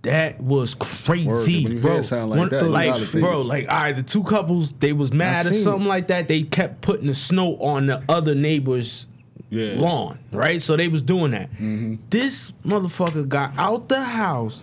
That 0.05 0.40
was 0.40 0.75
crazy, 0.75 1.53
you 1.55 1.81
bro. 1.81 2.03
sound 2.03 2.31
like 2.31 2.38
One- 2.38 2.49
that, 2.51 2.64
like, 2.69 3.11
bro, 3.12 3.43
like, 3.43 3.69
all 3.71 3.79
right, 3.81 3.97
the 3.97 4.03
two 4.03 4.23
couples, 4.23 4.73
they 4.73 4.93
was 4.93 5.12
mad 5.12 5.47
or 5.47 5.53
something 5.53 5.87
it. 5.87 5.88
like 5.88 6.07
that. 6.09 6.29
They 6.29 6.43
kept 6.43 6.81
putting 6.81 7.07
the 7.09 7.14
snow 7.14 7.57
on 7.57 7.87
the 7.87 8.03
other 8.09 8.35
neighbor's 8.35 9.07
Yeah. 9.51 9.75
lawn, 9.77 10.19
right? 10.33 10.61
So 10.62 10.77
they 10.77 10.88
was 10.88 11.03
doing 11.03 11.31
that. 11.33 11.51
Mm-hmm. 11.53 11.97
This 12.11 12.53
motherfucker 12.64 13.29
got 13.29 13.53
out 13.59 13.88
the 13.88 14.03
house. 14.03 14.62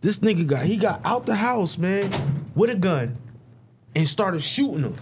This 0.00 0.18
nigga 0.18 0.46
got 0.46 0.66
he 0.66 0.76
got 0.76 1.00
out 1.04 1.24
the 1.26 1.34
house, 1.36 1.78
man, 1.78 2.10
with 2.54 2.68
a 2.70 2.74
gun, 2.74 3.16
and 3.94 4.06
started 4.08 4.42
shooting 4.42 4.82
them. 4.82 4.96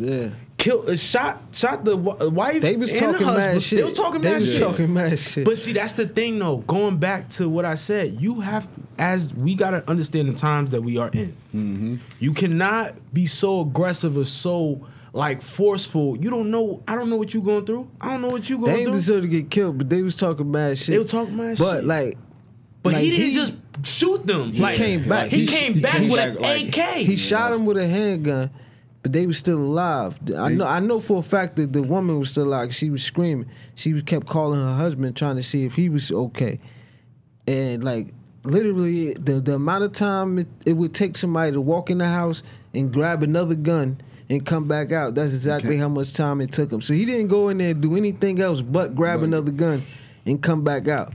Yeah. 0.00 0.28
Killed, 0.64 0.88
uh, 0.88 0.96
shot, 0.96 1.42
shot 1.52 1.84
the 1.84 1.94
wa- 1.96 2.16
wife. 2.28 2.62
They 2.62 2.76
was 2.76 2.90
and 2.90 3.00
talking 3.00 3.26
the 3.26 3.32
mad 3.32 3.34
husband. 3.40 3.62
shit. 3.62 3.78
They 3.78 3.84
was 3.84 3.92
talking 3.94 4.20
They 4.22 4.30
mad 4.32 4.40
was 4.40 4.52
shit. 4.56 4.62
talking 4.62 4.94
mad 4.94 5.18
shit. 5.18 5.44
But 5.44 5.58
see, 5.58 5.72
that's 5.74 5.92
the 5.92 6.06
thing, 6.06 6.38
though. 6.38 6.58
Going 6.66 6.96
back 6.96 7.28
to 7.30 7.48
what 7.48 7.64
I 7.66 7.74
said, 7.74 8.20
you 8.20 8.40
have 8.40 8.66
as 8.98 9.34
we 9.34 9.54
gotta 9.56 9.84
understand 9.90 10.28
the 10.28 10.32
times 10.34 10.70
that 10.70 10.80
we 10.82 10.96
are 10.96 11.08
in. 11.08 11.36
Mm-hmm. 11.54 11.96
You 12.18 12.32
cannot 12.32 12.94
be 13.12 13.26
so 13.26 13.60
aggressive 13.60 14.16
or 14.16 14.24
so 14.24 14.86
like 15.12 15.42
forceful. 15.42 16.16
You 16.16 16.30
don't 16.30 16.50
know. 16.50 16.82
I 16.88 16.94
don't 16.96 17.10
know 17.10 17.16
what 17.16 17.34
you 17.34 17.42
going 17.42 17.66
through. 17.66 17.88
I 18.00 18.10
don't 18.12 18.22
know 18.22 18.28
what 18.28 18.48
you 18.48 18.56
they 18.56 18.62
going 18.62 18.76
ain't 18.76 18.84
through. 18.86 18.92
deserve 18.94 19.22
to 19.22 19.28
get 19.28 19.50
killed, 19.50 19.76
but 19.78 19.90
they 19.90 20.02
was 20.02 20.14
talking 20.16 20.50
mad 20.50 20.78
shit. 20.78 20.92
They 20.94 20.98
were 20.98 21.04
talking 21.04 21.36
mad 21.36 21.58
but 21.58 21.64
shit. 21.72 21.74
But 21.74 21.84
like, 21.84 22.18
but 22.82 22.92
like, 22.94 23.02
he 23.02 23.10
didn't 23.10 23.26
he- 23.26 23.32
just 23.34 23.54
shoot 23.82 24.26
them. 24.26 24.52
he 24.52 24.62
like, 24.62 24.76
came 24.76 25.08
back. 25.08 25.28
He, 25.28 25.40
He- 25.40 25.46
came 25.46 25.74
he- 25.74 25.80
back 25.80 25.96
he- 26.00 26.08
with 26.08 26.16
back 26.16 26.36
an 26.36 26.42
like- 26.42 26.68
AK. 26.78 26.96
he 27.04 27.16
shot 27.16 27.52
him 27.52 27.66
with 27.66 27.76
a 27.76 27.86
handgun, 27.86 28.50
but 29.04 29.12
they 29.12 29.26
was 29.26 29.36
still 29.36 29.58
alive. 29.58 30.18
I 30.34 30.48
know 30.48 30.66
I 30.66 30.80
know 30.80 30.98
for 30.98 31.18
a 31.18 31.22
fact 31.22 31.56
that 31.56 31.74
the 31.74 31.82
woman 31.82 32.18
was 32.18 32.30
still 32.30 32.44
alive. 32.44 32.74
She 32.74 32.88
was 32.88 33.02
screaming. 33.04 33.46
She 33.74 33.92
was 33.92 34.02
kept 34.02 34.26
calling 34.26 34.58
her 34.58 34.74
husband 34.74 35.14
trying 35.14 35.36
to 35.36 35.42
see 35.42 35.66
if 35.66 35.74
he 35.74 35.90
was 35.90 36.10
okay. 36.10 36.58
And 37.46 37.84
like 37.84 38.08
literally 38.44 39.12
the 39.12 39.40
the 39.40 39.56
amount 39.56 39.84
of 39.84 39.92
time 39.92 40.38
it, 40.38 40.48
it 40.64 40.72
would 40.72 40.94
take 40.94 41.18
somebody 41.18 41.52
to 41.52 41.60
walk 41.60 41.90
in 41.90 41.98
the 41.98 42.08
house 42.08 42.42
and 42.72 42.90
grab 42.90 43.22
another 43.22 43.54
gun 43.54 44.00
and 44.30 44.46
come 44.46 44.66
back 44.66 44.90
out. 44.90 45.14
That's 45.14 45.34
exactly 45.34 45.76
how 45.76 45.90
much 45.90 46.14
time 46.14 46.40
it 46.40 46.50
took 46.50 46.72
him. 46.72 46.80
So 46.80 46.94
he 46.94 47.04
didn't 47.04 47.28
go 47.28 47.50
in 47.50 47.58
there 47.58 47.72
and 47.72 47.82
do 47.82 47.96
anything 47.96 48.40
else 48.40 48.62
but 48.62 48.94
grab 48.94 49.22
another 49.22 49.50
gun 49.50 49.82
and 50.24 50.42
come 50.42 50.64
back 50.64 50.88
out. 50.88 51.12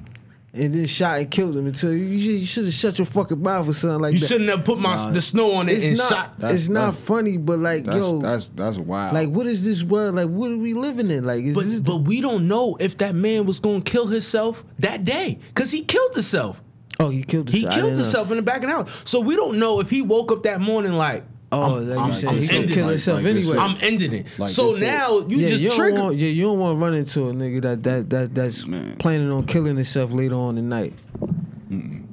And 0.51 0.73
then 0.73 0.85
shot 0.87 1.19
and 1.19 1.29
killed 1.29 1.55
him 1.55 1.67
until 1.67 1.93
you, 1.93 2.05
you 2.05 2.45
should 2.45 2.65
have 2.65 2.73
shut 2.73 2.97
your 2.97 3.05
fucking 3.05 3.39
mouth 3.41 3.67
or 3.67 3.73
something 3.73 4.01
like 4.01 4.13
You 4.13 4.19
that. 4.19 4.23
You 4.25 4.27
shouldn't 4.29 4.49
have 4.49 4.65
put 4.65 4.79
my 4.79 4.95
Nah. 4.95 5.11
the 5.11 5.21
snow 5.21 5.51
on 5.53 5.69
it 5.69 5.73
it's 5.73 5.85
and 5.89 5.97
not. 5.97 6.09
shot. 6.09 6.39
That's- 6.39 6.59
it's 6.61 6.69
not 6.69 6.85
that's- 6.91 7.03
funny, 7.03 7.37
but 7.37 7.59
like, 7.59 7.85
That's 7.85 7.97
yo, 7.97 8.19
that's 8.19 8.49
that's 8.55 8.77
wild. 8.79 9.13
like, 9.13 9.29
what 9.29 9.45
is 9.45 9.63
this 9.63 9.83
world? 9.83 10.15
Like, 10.15 10.27
what 10.29 10.51
are 10.51 10.57
we 10.57 10.73
living 10.73 11.11
in? 11.11 11.23
Like, 11.23 11.43
is 11.43 11.53
But 11.55 11.65
this? 11.65 11.81
but 11.81 11.97
we 11.97 12.19
don't 12.19 12.47
know 12.47 12.77
if 12.79 12.97
that 12.97 13.13
man 13.13 13.45
was 13.45 13.59
gonna 13.59 13.81
kill 13.81 14.07
himself 14.07 14.63
that 14.79 15.05
day 15.05 15.37
because 15.53 15.69
he 15.69 15.83
killed 15.83 16.13
himself. 16.15 16.59
oh, 16.99 17.09
he 17.09 17.21
killed. 17.23 17.49
He 17.49 17.59
himself. 17.61 17.71
I 17.73 17.75
killed 17.75 17.85
didn't 17.89 17.97
know. 17.99 18.03
himself 18.05 18.31
in 18.31 18.37
the 18.37 18.43
back 18.43 18.57
of 18.63 18.69
the 18.69 18.75
house. 18.75 18.89
So 19.03 19.19
we 19.19 19.35
don't 19.35 19.59
know 19.59 19.79
if 19.79 19.89
he 19.91 20.01
woke 20.01 20.31
up 20.31 20.41
that 20.43 20.59
morning 20.61 20.93
like, 20.93 21.25
Oh, 21.51 21.61
I'm- 21.77 21.87
like 21.89 21.95
you 21.97 22.03
I'm- 22.03 22.13
said, 22.13 22.29
I'm 22.29 22.37
he 22.37 22.47
gonna 22.47 22.67
kill 22.67 22.87
himself 22.89 23.23
Like 23.23 23.35
anyway. 23.35 23.57
I'm 23.57 23.77
ending 23.81 24.13
it. 24.13 24.27
Like 24.37 24.49
so 24.51 24.73
now 24.73 25.19
you 25.27 25.37
yeah, 25.37 25.47
just 25.49 25.63
you 25.63 25.69
don't 25.69 25.77
trigger. 25.79 26.03
want, 26.03 26.15
yeah, 26.17 26.27
you 26.29 26.43
don't 26.43 26.59
want 26.59 26.79
to 26.79 26.85
run 26.85 26.93
into 26.93 27.27
a 27.27 27.33
nigga 27.33 27.61
that 27.63 27.83
that 27.83 28.09
that 28.11 28.35
that's 28.35 28.67
Man. 28.67 28.95
planning 28.97 29.31
on 29.31 29.45
killing 29.47 29.75
himself 29.75 30.11
later 30.11 30.35
on 30.35 30.55
tonight. 30.55 30.93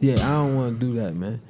Yeah, 0.01 0.15
I 0.17 0.33
don't 0.43 0.55
want 0.57 0.81
to 0.81 0.87
do 0.87 0.93
that, 1.01 1.15
man. 1.15 1.41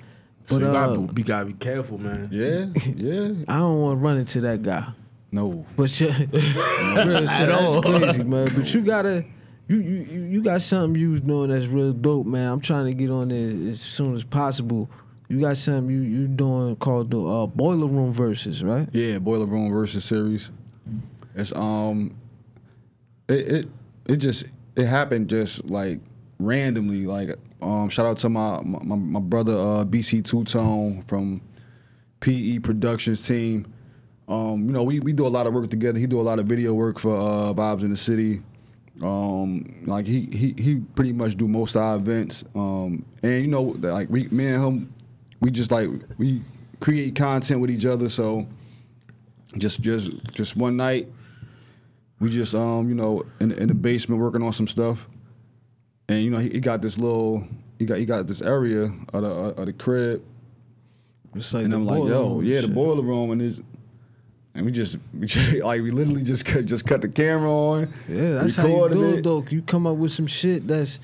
So 0.47 0.57
But 0.57 0.65
you 0.65 0.71
uh, 0.71 0.73
gotta, 0.73 1.01
be- 1.13 1.21
you 1.23 1.27
gotta 1.27 1.47
be 1.47 1.53
careful, 1.55 1.99
man. 1.99 2.29
yeah, 2.31 2.67
yeah. 2.95 3.33
I 3.49 3.59
don't 3.59 3.81
want 3.81 3.99
to 3.99 4.05
run 4.05 4.17
into 4.19 4.41
that 4.43 4.63
guy. 4.63 4.87
No. 5.33 5.67
But 5.77 6.01
yeah, 6.01 6.17
real 6.33 7.27
shit, 7.27 7.49
that's 7.49 7.77
crazy, 7.85 8.23
man. 8.23 8.53
But 8.57 8.73
you 8.73 8.81
gotta, 8.83 9.25
you, 9.69 9.79
you 9.79 10.07
you 10.11 10.21
you 10.23 10.43
got 10.43 10.63
something 10.63 11.01
you 11.01 11.11
was 11.11 11.21
doing 11.21 11.51
that's 11.51 11.67
real 11.67 11.93
dope, 11.93 12.27
man. 12.27 12.51
I'm 12.53 12.61
trying 12.61 12.87
to 12.87 12.95
get 12.95 13.11
on 13.11 13.29
there 13.29 13.69
as 13.71 13.81
soon 13.81 14.15
as 14.15 14.23
possible. 14.25 14.89
You 15.29 15.41
got 15.41 15.57
something 15.57 15.91
you 15.91 16.03
you 16.03 16.29
doing 16.29 16.77
called 16.77 17.11
the 17.11 17.21
uh, 17.21 17.47
Boiler 17.47 17.89
Room 17.89 18.13
verses, 18.13 18.63
right? 18.63 18.89
Yeah, 18.93 19.19
Boiler 19.19 19.47
Room 19.47 19.73
versus 19.73 20.05
series. 20.05 20.51
It's 21.35 21.53
um, 21.53 22.17
it 23.29 23.49
it 23.49 23.69
it 24.07 24.17
just 24.17 24.47
it 24.77 24.87
happened 24.87 25.29
just 25.29 25.69
like 25.69 25.99
randomly. 26.39 27.07
Like 27.07 27.31
um, 27.61 27.89
shout 27.89 28.07
out 28.07 28.19
to 28.19 28.29
my 28.29 28.61
my, 28.63 28.97
my 28.97 29.21
brother 29.21 29.55
uh, 29.55 29.85
BC 29.85 30.25
Two 30.25 30.45
Tone 30.45 31.03
from 31.03 31.41
PE 32.21 32.61
Productions 32.61 33.27
team. 33.27 33.73
Um, 34.29 34.67
you 34.67 34.73
know, 34.73 34.83
we, 34.83 34.99
we 35.01 35.13
do 35.13 35.27
a 35.27 35.29
lot 35.29 35.47
of 35.47 35.55
work 35.55 35.71
together. 35.71 35.99
He 35.99 36.07
do 36.07 36.21
a 36.21 36.23
lot 36.23 36.41
of 36.41 36.47
video 36.47 36.75
work 36.75 36.99
for 36.99 37.15
uh, 37.17 37.53
Vibes 37.53 37.83
in 37.83 37.91
the 37.91 37.97
City. 37.97 38.43
Um, 39.03 39.83
like 39.87 40.07
he 40.07 40.27
he 40.33 40.55
he 40.57 40.77
pretty 40.95 41.13
much 41.13 41.37
do 41.37 41.47
most 41.47 41.77
of 41.77 41.83
our 41.83 41.97
events. 41.97 42.45
Um, 42.55 43.05
and 43.23 43.43
you 43.43 43.47
know, 43.49 43.63
like 43.63 44.09
we 44.09 44.29
me 44.29 44.47
and 44.47 44.65
him, 44.65 44.95
we 45.47 45.53
just 45.53 45.71
like 45.71 45.89
we 46.19 46.43
create 46.81 47.15
content 47.15 47.61
with 47.61 47.71
each 47.71 47.87
other. 47.87 48.09
So 48.09 48.49
just 49.57 49.81
just 49.81 50.11
just 50.33 50.57
one 50.57 50.77
night, 50.77 51.07
we 52.19 52.31
just 52.31 52.53
um 52.53 52.89
you 52.89 52.97
know 52.97 53.25
in 53.39 53.53
in 53.53 53.69
the 53.69 53.75
basement 53.75 54.21
working 54.21 54.43
on 54.43 54.53
some 54.53 54.67
stuff, 54.67 55.07
and 56.09 56.21
you 56.25 56.31
know 56.31 56.39
he, 56.39 56.49
he 56.49 56.59
got 56.59 56.83
this 56.83 56.99
little 56.99 57.47
he 57.79 57.85
got 57.85 57.99
he 57.99 58.05
got 58.05 58.27
this 58.27 58.43
area 58.43 58.93
of 59.13 59.23
the 59.23 59.29
of 59.29 59.67
the 59.67 59.73
crib, 59.73 60.25
like 61.33 61.65
and 61.65 61.73
I'm 61.73 61.87
like 61.87 62.03
yo 62.03 62.41
yeah 62.41 62.61
the 62.63 62.69
boiler 62.69 63.03
room 63.03 63.31
and 63.31 63.41
it's. 63.41 63.61
And 64.57 64.65
we 64.65 64.73
just, 64.73 64.97
we 65.13 65.27
just 65.27 65.63
like 65.63 65.83
we 65.83 65.91
literally 65.91 66.25
just 66.25 66.47
cut 66.47 66.65
just 66.65 66.87
cut 66.87 67.03
the 67.03 67.11
camera 67.11 67.53
on. 67.53 67.93
Yeah, 68.09 68.39
that's 68.39 68.57
how 68.57 68.67
you 68.67 68.89
do 68.89 69.05
it. 69.17 69.23
though. 69.23 69.45
You 69.51 69.61
come 69.61 69.87
up 69.87 69.99
with 69.99 70.13
some 70.13 70.27
shit 70.27 70.67
that's 70.67 70.99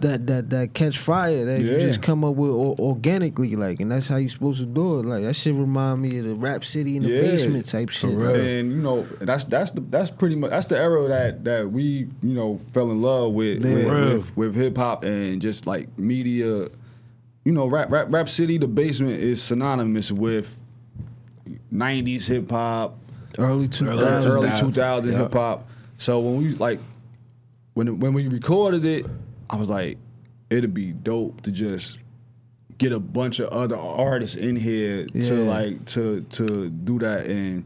that 0.00 0.26
that 0.28 0.48
that 0.48 0.72
catch 0.72 0.98
fire 0.98 1.44
that 1.44 1.60
you 1.60 1.78
just 1.78 2.00
come 2.00 2.24
up 2.24 2.34
with 2.36 2.50
or, 2.50 2.74
organically, 2.78 3.54
like, 3.54 3.80
and 3.80 3.92
that's 3.92 4.08
how 4.08 4.16
you 4.16 4.30
supposed 4.30 4.60
to 4.60 4.64
do 4.66 5.00
it. 5.00 5.04
Like 5.04 5.22
that 5.24 5.34
shit 5.34 5.54
remind 5.54 6.00
me 6.00 6.18
of 6.20 6.24
the 6.24 6.34
Rap 6.34 6.64
City 6.64 6.96
in 6.96 7.02
the 7.02 7.10
Yeah. 7.10 7.20
basement 7.20 7.66
type 7.66 7.90
shit. 7.90 8.12
like, 8.16 8.36
And 8.36 8.70
you 8.70 8.76
know 8.78 9.06
that's 9.20 9.44
that's 9.44 9.72
the 9.72 9.82
that's 9.82 10.10
pretty 10.10 10.36
much 10.36 10.50
that's 10.50 10.66
the 10.66 10.78
era 10.78 11.06
that 11.08 11.44
that 11.44 11.70
we 11.70 11.84
you 11.84 12.08
know 12.22 12.60
fell 12.72 12.90
in 12.90 13.02
love 13.02 13.34
with 13.34 13.62
Yeah. 13.62 13.74
with, 13.74 13.86
with, 14.14 14.36
with 14.36 14.54
hip 14.54 14.76
hop 14.78 15.04
and 15.04 15.42
just 15.42 15.66
like 15.66 15.88
media. 15.98 16.68
You 17.46 17.52
know, 17.52 17.66
rap 17.66 17.90
rap 17.90 18.06
rap 18.08 18.30
city, 18.30 18.56
the 18.56 18.66
basement 18.68 19.18
is 19.20 19.42
synonymous 19.42 20.10
with 20.10 20.56
'90s 21.72 22.26
hip 22.26 22.50
hop, 22.50 22.96
Early 23.38 23.68
two 23.68 23.86
early, 23.86 24.02
thousands. 24.02 24.60
2000. 24.60 24.72
2000s 24.72 25.12
Yeah. 25.12 25.18
hip 25.24 25.32
hop. 25.34 25.68
So 25.98 26.20
when 26.20 26.38
we 26.38 26.48
like 26.54 26.80
when 27.74 27.98
when 28.00 28.14
we 28.14 28.28
recorded 28.28 28.84
it, 28.86 29.04
I 29.54 29.58
was 29.58 29.68
like, 29.68 29.98
it'd 30.50 30.74
be 30.74 30.92
dope 30.92 31.42
to 31.42 31.52
just 31.52 31.98
get 32.76 32.92
a 32.92 32.98
bunch 32.98 33.38
of 33.38 33.48
other 33.50 33.76
artists 33.76 34.34
in 34.36 34.56
here 34.56 35.06
Yeah. 35.14 35.28
to 35.28 35.34
like 35.44 35.84
to 35.86 36.22
to 36.22 36.68
do 36.70 36.98
that 36.98 37.26
and 37.26 37.64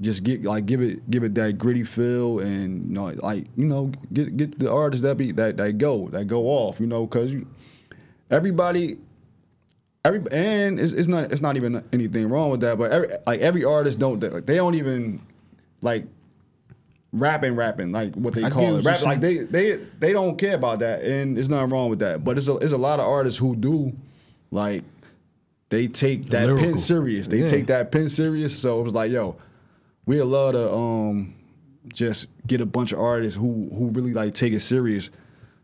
just 0.00 0.22
get 0.22 0.44
like 0.44 0.66
give 0.66 0.80
it 0.80 1.10
give 1.10 1.24
it 1.24 1.34
that 1.34 1.58
gritty 1.58 1.82
feel 1.82 2.38
and 2.38 2.86
you 2.88 2.92
know 2.94 3.06
like 3.22 3.46
you 3.56 3.66
know 3.66 3.90
get 4.12 4.36
get 4.36 4.58
the 4.58 4.70
artists 4.72 5.02
that 5.02 5.16
be 5.16 5.32
that 5.32 5.56
that 5.56 5.78
go 5.78 6.08
that 6.10 6.26
go 6.26 6.46
off 6.46 6.78
you 6.80 6.86
know 6.86 7.06
because 7.06 7.32
you 7.32 7.44
everybody 8.30 8.96
every 10.04 10.20
and 10.30 10.78
it's, 10.80 10.92
it's 10.92 11.08
not 11.08 11.30
it's 11.32 11.42
not 11.42 11.56
even 11.56 11.82
anything 11.92 12.28
wrong 12.28 12.50
with 12.50 12.60
that 12.60 12.78
but 12.78 12.90
every, 12.92 13.08
like 13.26 13.40
every 13.40 13.64
artist 13.64 13.98
don't 13.98 14.22
like, 14.22 14.46
they 14.46 14.54
don't 14.56 14.74
even 14.76 15.20
like 15.82 16.06
rapping 17.12 17.56
rapping 17.56 17.90
like 17.92 18.14
what 18.14 18.34
they 18.34 18.44
I 18.44 18.50
call 18.50 18.76
it. 18.76 18.84
rap 18.84 19.02
like 19.02 19.20
they 19.20 19.38
they 19.38 19.80
they 19.98 20.12
don't 20.12 20.36
care 20.38 20.54
about 20.54 20.78
that 20.78 21.02
and 21.02 21.36
there's 21.36 21.48
nothing 21.48 21.70
wrong 21.70 21.90
with 21.90 21.98
that. 22.00 22.22
But 22.24 22.38
it's 22.38 22.48
a, 22.48 22.56
it's 22.58 22.72
a 22.72 22.78
lot 22.78 23.00
of 23.00 23.06
artists 23.06 23.38
who 23.38 23.56
do 23.56 23.92
like 24.50 24.84
they 25.70 25.86
take 25.88 26.26
that 26.30 26.46
Lyrical. 26.46 26.66
pen 26.70 26.78
serious. 26.78 27.26
They 27.28 27.40
Yeah. 27.40 27.46
take 27.46 27.66
that 27.68 27.90
pen 27.92 28.08
serious. 28.08 28.56
So 28.56 28.80
it 28.80 28.84
was 28.84 28.94
like 28.94 29.10
yo 29.10 29.36
we 30.06 30.20
love 30.22 30.52
to 30.52 30.72
um 30.72 31.34
just 31.92 32.28
get 32.46 32.60
a 32.60 32.66
bunch 32.66 32.92
of 32.92 33.00
artists 33.00 33.36
who 33.38 33.68
who 33.74 33.88
really 33.90 34.12
like 34.12 34.34
take 34.34 34.52
it 34.52 34.60
serious 34.60 35.10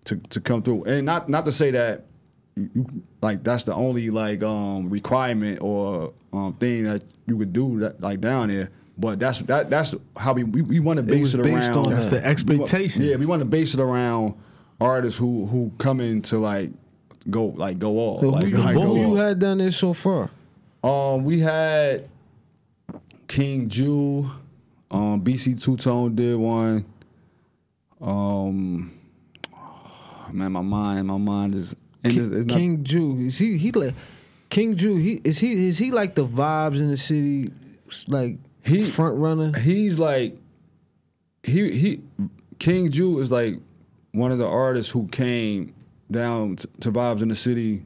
to 0.06 0.16
to 0.16 0.40
come 0.40 0.62
through. 0.62 0.84
And 0.84 1.06
not 1.06 1.28
not 1.28 1.44
to 1.44 1.52
say 1.52 1.70
that 1.70 2.06
like 3.22 3.44
that's 3.44 3.64
the 3.64 3.74
only 3.74 4.10
like 4.10 4.42
um 4.42 4.88
requirement 4.90 5.58
or 5.62 6.12
um 6.32 6.54
thing 6.54 6.84
that 6.84 7.04
you 7.26 7.36
could 7.38 7.52
do 7.52 7.78
that 7.80 8.00
like 8.00 8.20
down 8.20 8.48
there 8.48 8.70
but 8.98 9.18
that's 9.18 9.40
that 9.42 9.68
that's 9.70 9.94
how 10.16 10.32
we 10.32 10.44
we, 10.44 10.62
we 10.62 10.80
want 10.80 10.96
to 10.98 11.02
base 11.02 11.34
it, 11.34 11.42
based 11.42 11.70
around 11.70 11.86
on 11.86 11.92
That's 11.92 12.08
the 12.08 12.24
expectation. 12.24 13.02
yeah 13.02 13.16
we 13.16 13.26
want 13.26 13.40
to 13.40 13.46
base 13.46 13.74
it 13.74 13.80
around 13.80 14.34
artists 14.80 15.18
who 15.18 15.46
who 15.46 15.70
come 15.78 16.00
in 16.00 16.22
to 16.22 16.38
like 16.38 16.70
go 17.30 17.46
like 17.46 17.78
go 17.78 17.96
all 17.98 18.20
So 18.20 18.28
like, 18.28 18.48
who, 18.48 18.56
like, 18.58 18.74
go 18.74 18.96
you 18.96 19.12
off. 19.12 19.18
had 19.18 19.38
done 19.38 19.58
this 19.58 19.76
so 19.76 19.92
far? 19.92 20.30
Um, 20.84 21.24
we 21.24 21.40
had 21.40 22.08
King 23.28 23.68
Jew, 23.68 24.30
um, 24.90 25.20
BC 25.22 25.60
Two 25.60 25.76
Tone 25.76 26.14
did 26.14 26.36
one. 26.36 26.84
Um, 28.00 28.92
man, 30.32 30.52
my 30.52 30.60
mind, 30.60 31.06
my 31.08 31.16
mind 31.16 31.54
is 31.54 31.74
and 32.04 32.16
it's, 32.16 32.28
it's 32.28 32.46
not, 32.46 32.56
King 32.56 32.84
Jew 32.84 33.16
is 33.18 33.38
he 33.38 33.58
he 33.58 33.72
like 33.72 33.94
King 34.48 34.76
Jew 34.76 34.96
he 34.96 35.20
is 35.24 35.38
he 35.40 35.68
is 35.68 35.78
he 35.78 35.90
like 35.90 36.14
the 36.14 36.26
vibes 36.26 36.78
in 36.78 36.90
the 36.90 36.96
city 36.96 37.50
like 38.06 38.38
He- 38.66 38.84
front 38.84 39.16
runner? 39.16 39.56
he's 39.58 39.98
like 39.98 40.36
he 41.42 41.70
he 41.72 42.00
King 42.58 42.90
Jew 42.90 43.18
is 43.20 43.30
like 43.30 43.54
one 44.12 44.32
of 44.32 44.38
the 44.38 44.46
artists 44.48 44.90
who 44.90 45.06
came 45.08 45.74
down 46.10 46.56
to, 46.56 46.66
to 46.80 46.92
vibes 46.92 47.22
in 47.22 47.28
the 47.28 47.36
city 47.36 47.84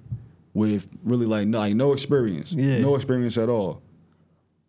with 0.55 0.87
really 1.05 1.27
like 1.27 1.47
no, 1.47 1.59
like 1.59 1.75
no 1.75 1.93
experience, 1.93 2.53
Yeah. 2.53 2.79
no 2.81 2.95
experience 2.97 3.37
at 3.39 3.49
all, 3.49 3.83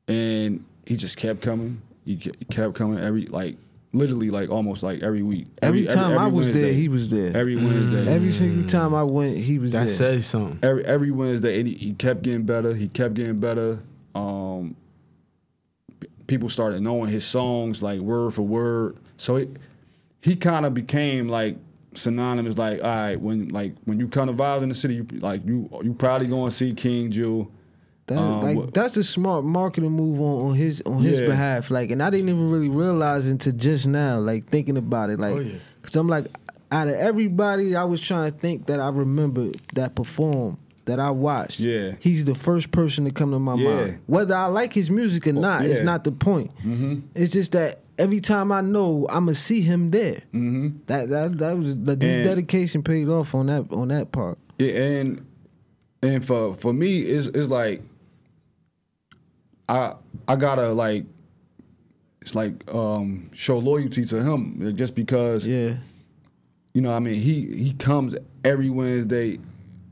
and 0.08 0.64
he 0.86 0.96
just 0.96 1.18
kept 1.18 1.42
coming. 1.42 1.82
He 2.06 2.18
kept 2.18 2.74
coming 2.76 3.00
every 3.00 3.26
like 3.28 3.58
literally 3.94 4.30
like 4.30 4.50
almost 4.50 4.84
like 4.84 5.02
every 5.02 5.22
week. 5.22 5.48
Every, 5.62 5.86
time 5.86 6.18
I 6.18 6.28
was 6.28 6.50
there, 6.52 6.74
he 6.74 6.88
was 6.88 7.10
there. 7.10 7.36
every 7.36 7.56
Wednesday. 7.56 8.08
Every 8.08 8.32
single 8.32 8.68
time 8.68 8.94
I 8.96 9.04
went, 9.04 9.38
he 9.38 9.60
was 9.60 9.72
That 9.72 9.80
there. 9.80 9.88
That 9.88 9.92
says 9.94 10.26
something. 10.26 10.60
every 10.64 10.84
every 10.86 11.12
Wednesday, 11.12 11.60
and 11.60 11.68
he, 11.68 11.76
he 11.76 11.94
kept 11.94 12.24
getting 12.24 12.44
better. 12.44 12.74
He 12.74 12.88
kept 12.88 13.14
getting 13.14 13.40
better. 13.40 13.80
Um, 14.16 14.72
p- 14.72 14.76
people 16.32 16.48
started 16.48 16.82
knowing 16.82 17.10
his 17.12 17.26
songs 17.26 17.84
like 17.84 18.00
word 18.00 18.34
for 18.34 18.44
word. 18.44 18.96
So 19.18 19.36
it, 19.36 19.50
he 20.22 20.38
kind 20.38 20.66
of 20.66 20.74
became 20.74 21.28
like 21.28 21.58
synonymous. 21.94 22.58
Like, 22.58 22.78
all 22.82 22.90
right, 22.90 23.20
when 23.20 23.50
like 23.50 23.74
when 23.84 24.00
you 24.00 24.08
come 24.08 24.28
to 24.28 24.34
vibes 24.34 24.64
in 24.64 24.70
the 24.70 24.76
city, 24.76 24.96
you 24.96 25.06
like 25.20 25.46
you 25.46 25.70
you 25.84 25.94
probably 25.94 26.28
going 26.28 26.50
to 26.50 26.56
see 26.56 26.74
King 26.74 27.12
Jew. 27.12 27.52
That, 28.08 28.18
Um, 28.18 28.42
like 28.42 28.58
what- 28.58 28.74
that's 28.74 28.96
a 28.96 29.04
smart 29.04 29.44
marketing 29.44 29.92
move 29.92 30.22
on, 30.22 30.50
on 30.52 30.56
his 30.56 30.82
on 30.86 31.00
his 31.00 31.20
Yeah. 31.20 31.26
behalf. 31.28 31.70
Like, 31.70 31.92
and 31.92 32.02
I 32.02 32.10
didn't 32.10 32.30
even 32.30 32.50
really 32.50 32.70
realize 32.70 33.28
until 33.28 33.52
just 33.54 33.88
now. 33.88 34.20
Like 34.20 34.48
thinking 34.50 34.78
about 34.78 35.10
it, 35.10 35.20
like, 35.20 35.36
Oh, 35.36 35.40
yeah. 35.40 35.56
cause 35.82 35.98
I'm 35.98 36.08
like, 36.08 36.28
out 36.72 36.88
of 36.88 36.94
everybody, 36.96 37.76
I 37.76 37.84
was 37.84 38.00
trying 38.00 38.32
to 38.32 38.38
think 38.38 38.68
that 38.68 38.80
I 38.80 38.88
remember 38.88 39.52
that 39.74 39.96
performed. 39.96 40.58
That 40.86 41.00
I 41.00 41.12
watched, 41.12 41.60
Yeah. 41.60 41.94
he's 42.00 42.26
the 42.26 42.36
first 42.36 42.72
person 42.72 43.06
to 43.06 43.12
come 43.12 43.32
to 43.32 43.40
my 43.40 43.56
Yeah. 43.56 43.76
mind. 43.76 44.00
Whether 44.08 44.36
I 44.36 44.46
like 44.48 44.74
his 44.74 44.90
music 44.90 45.28
or 45.28 45.34
not, 45.34 45.64
it's 45.64 45.80
yeah. 45.80 45.86
not 45.86 46.04
the 46.04 46.12
point. 46.12 46.52
Mm-hmm. 46.66 47.00
It's 47.16 47.32
just 47.34 47.52
that 47.54 47.82
every 47.98 48.20
time 48.20 48.52
I 48.52 48.62
know 48.62 49.06
I'm 49.10 49.26
gonna 49.26 49.36
see 49.36 49.62
him 49.62 49.90
there. 49.90 50.22
Mm-hmm. 50.34 50.70
That 50.88 51.10
that 51.10 51.38
that 51.38 51.58
was 51.58 51.76
the 51.76 51.96
this 51.96 52.16
And- 52.18 52.24
dedication 52.26 52.82
paid 52.84 53.08
off 53.10 53.36
on 53.36 53.46
that 53.48 53.72
on 53.72 53.90
that 53.90 54.12
part. 54.12 54.38
Yeah, 54.58 54.72
and 54.74 55.26
and 56.02 56.26
for 56.26 56.56
for 56.56 56.74
me, 56.74 57.02
it's 57.02 57.28
it's 57.28 57.48
like 57.50 57.82
I 59.70 59.94
I 60.28 60.36
gotta 60.36 60.70
like 60.70 61.06
it's 62.22 62.36
like 62.36 62.54
um 62.74 63.30
show 63.34 63.58
loyalty 63.60 64.04
to 64.06 64.22
him 64.24 64.74
just 64.76 64.96
because 64.96 65.46
Yeah, 65.48 65.76
you 66.74 66.82
know 66.82 66.92
I 66.94 67.00
mean 67.00 67.16
he 67.22 67.46
he 67.56 67.74
comes 67.74 68.16
every 68.44 68.70
Wednesday. 68.70 69.40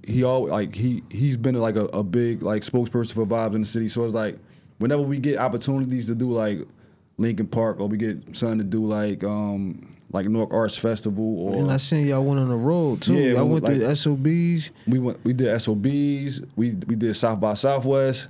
He 0.10 0.24
all 0.24 0.48
like 0.48 0.76
he 0.76 1.04
he's 1.10 1.38
been 1.38 1.56
like 1.56 1.76
a, 1.76 1.86
a 1.86 2.04
big 2.04 2.42
like 2.42 2.64
spokesperson 2.64 3.14
for 3.14 3.26
vibes 3.26 3.56
in 3.56 3.62
the 3.62 3.68
city. 3.68 3.88
So 3.88 4.04
it's 4.06 4.14
like 4.14 4.38
whenever 4.80 5.02
we 5.02 5.20
get 5.20 5.38
opportunities 5.38 6.08
to 6.08 6.16
do 6.16 6.32
like 6.32 6.60
Lincoln 7.18 7.48
Park 7.48 7.80
or 7.80 7.88
we 7.88 7.98
get 7.98 8.36
something 8.36 8.60
to 8.60 8.64
do 8.64 8.86
like 8.86 9.24
um 9.24 9.96
like 10.12 10.26
Newark 10.28 10.52
Arts 10.54 10.78
Festival 10.78 11.40
or 11.40 11.56
and 11.60 11.72
I 11.72 11.78
seen 11.78 12.08
y'all 12.08 12.24
went 12.24 12.40
on 12.40 12.50
the 12.50 12.56
road 12.56 13.02
too. 13.02 13.14
Yeah, 13.14 13.34
y'all 13.34 13.46
we- 13.48 13.60
went 13.60 13.66
to 13.82 13.96
SOBs. 13.96 14.72
we 14.88 15.00
went 15.00 15.24
we 15.24 15.34
did 15.34 15.60
SOBs, 15.62 16.42
we 16.56 16.72
we 16.72 16.96
did 16.96 17.16
South 17.16 17.40
by 17.40 17.54
Southwest. 17.54 18.28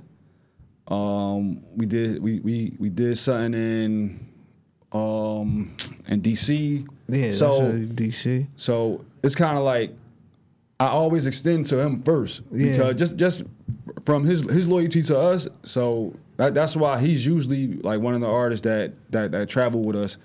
Um 0.88 1.62
we 1.76 1.86
did 1.86 2.22
we 2.22 2.40
we 2.40 2.72
we 2.78 2.88
did 2.88 3.16
something 3.16 3.54
in 3.54 4.26
um 4.92 5.74
in 6.08 6.20
DC. 6.20 6.86
Yeah, 7.08 7.32
so 7.32 7.72
DC. 7.72 8.46
so 8.56 9.04
it's 9.22 9.34
kind 9.34 9.56
of 9.56 9.64
like 9.64 9.92
I 10.80 10.88
always 10.88 11.26
extend 11.26 11.66
to 11.66 11.78
him 11.78 12.02
first 12.02 12.42
Yeah. 12.50 12.72
because 12.72 12.94
just 12.96 13.16
just 13.16 13.42
from 14.04 14.24
his 14.24 14.42
his 14.42 14.66
loyalty 14.66 15.02
to 15.04 15.18
us. 15.18 15.46
So 15.62 16.14
that, 16.38 16.54
that's 16.54 16.74
why 16.76 16.98
he's 17.00 17.24
usually 17.26 17.74
like 17.82 18.00
one 18.00 18.14
of 18.14 18.20
the 18.22 18.28
artists 18.30 18.64
that 18.64 18.94
that 19.10 19.30
that 19.32 19.48
travel 19.48 19.82
with 19.82 19.94
us 19.96 20.16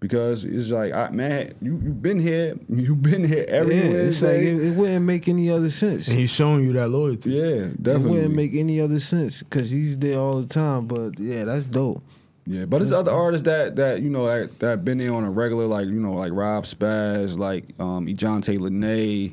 because 0.00 0.44
it's 0.44 0.70
like 0.70 0.92
I, 0.92 1.08
man, 1.10 1.54
you 1.62 1.80
you've 1.82 2.02
been 2.02 2.20
here, 2.20 2.56
you've 2.68 3.02
been 3.02 3.24
here 3.24 3.46
everywhere. 3.48 3.84
Yeah, 3.84 4.06
it's 4.08 4.20
like 4.20 4.32
Wednesday. 4.32 4.54
it, 4.54 4.62
it 4.68 4.76
wouldn't 4.76 5.04
make 5.06 5.28
any 5.28 5.50
other 5.50 5.70
sense. 5.70 6.08
And 6.08 6.18
he's 6.18 6.30
showing 6.30 6.64
you 6.64 6.72
that 6.74 6.88
loyalty. 6.88 7.30
yeah, 7.30 7.68
definitely. 7.80 7.94
It 7.94 8.10
wouldn't 8.10 8.34
make 8.34 8.54
any 8.54 8.80
other 8.80 8.98
sense 9.00 9.42
because 9.42 9.70
he's 9.70 9.96
there 9.96 10.18
all 10.18 10.40
the 10.42 10.46
time. 10.48 10.86
But 10.86 11.18
yeah, 11.18 11.44
that's 11.44 11.64
dope. 11.64 12.02
Yeah, 12.44 12.64
but 12.64 12.82
it's 12.82 12.90
other 12.92 13.12
artists 13.12 13.44
that 13.46 13.76
that 13.76 14.02
you 14.02 14.10
know 14.10 14.26
that 14.26 14.58
that 14.58 14.84
been 14.84 14.98
there 14.98 15.14
on 15.14 15.22
a 15.24 15.30
regular, 15.30 15.66
like 15.66 15.86
you 15.86 16.00
know, 16.00 16.12
like 16.14 16.32
Rob 16.34 16.64
Spaz, 16.64 17.38
like 17.38 17.64
um, 17.78 18.06
Ejon 18.08 18.42
Taylor 18.42 18.68
Nay, 18.70 19.32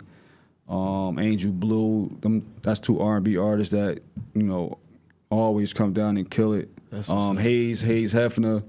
um, 0.70 1.20
Angel 1.20 1.52
Blue. 1.52 2.16
Them 2.22 2.46
that's 2.62 2.80
two 2.80 3.00
R 3.00 3.16
and 3.18 3.26
B 3.26 3.38
artists 3.38 3.72
that 3.72 4.00
you 4.34 4.44
know 4.44 4.78
always 5.30 5.74
come 5.74 5.94
down 5.94 6.18
and 6.18 6.30
kill 6.30 6.54
it. 6.54 6.70
Um. 7.08 7.38
Hayes, 7.38 7.82
Hayes 7.82 8.14
Hefner, 8.14 8.64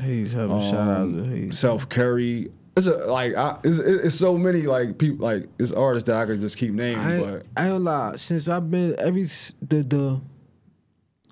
Hayes, 0.00 0.32
have 0.32 0.50
a 0.50 0.60
shout 0.60 0.88
out 0.88 1.12
to 1.12 1.24
Hayes. 1.24 1.58
Self 1.58 1.88
Curry. 1.88 2.50
It's 2.74 2.86
a, 2.86 3.04
like 3.04 3.34
I, 3.34 3.58
it's, 3.64 3.78
it's 3.78 4.14
so 4.14 4.38
many 4.38 4.62
like 4.62 4.96
people 4.96 5.26
like 5.26 5.46
it's 5.58 5.72
artists 5.72 6.06
that 6.06 6.16
I 6.16 6.24
could 6.24 6.40
just 6.40 6.56
keep 6.56 6.72
naming, 6.72 7.04
I, 7.04 7.20
but 7.20 7.46
I 7.54 7.68
ain't 7.68 7.82
lie. 7.82 8.16
Since 8.16 8.48
I've 8.48 8.70
been 8.70 8.94
every 8.98 9.24
the 9.24 9.82
the, 9.82 10.20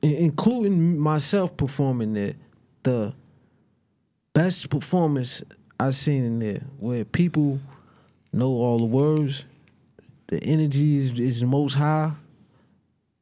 including 0.02 0.98
myself 0.98 1.56
performing 1.56 2.12
there, 2.12 2.35
the 2.83 3.14
best 4.35 4.68
performance 4.68 5.42
I've 5.78 5.96
seen 5.96 6.24
in 6.24 6.38
there, 6.40 6.62
where 6.78 7.06
people 7.06 7.59
know 8.35 8.48
all 8.48 8.78
the 8.78 8.85
words, 8.85 9.46
the 10.31 10.43
energy 10.45 10.97
is 10.97 11.19
is 11.19 11.45
most 11.45 11.75
high. 11.75 12.12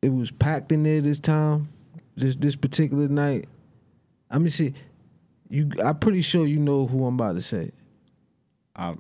It 0.02 0.10
was 0.10 0.30
packed 0.30 0.70
in 0.70 0.82
there 0.82 1.00
this 1.00 1.18
time, 1.18 1.70
this 2.16 2.36
this 2.36 2.54
particular 2.54 3.08
night. 3.08 3.48
I 4.30 4.38
mean, 4.38 4.50
see, 4.50 4.74
you. 5.48 5.70
I'm 5.82 5.98
pretty 5.98 6.20
sure 6.20 6.46
you 6.46 6.58
know 6.58 6.86
who 6.86 7.06
I'm 7.06 7.14
about 7.14 7.34
to 7.36 7.40
say. 7.40 7.72
I, 8.76 8.90
I, 8.90 8.92
All 8.92 8.98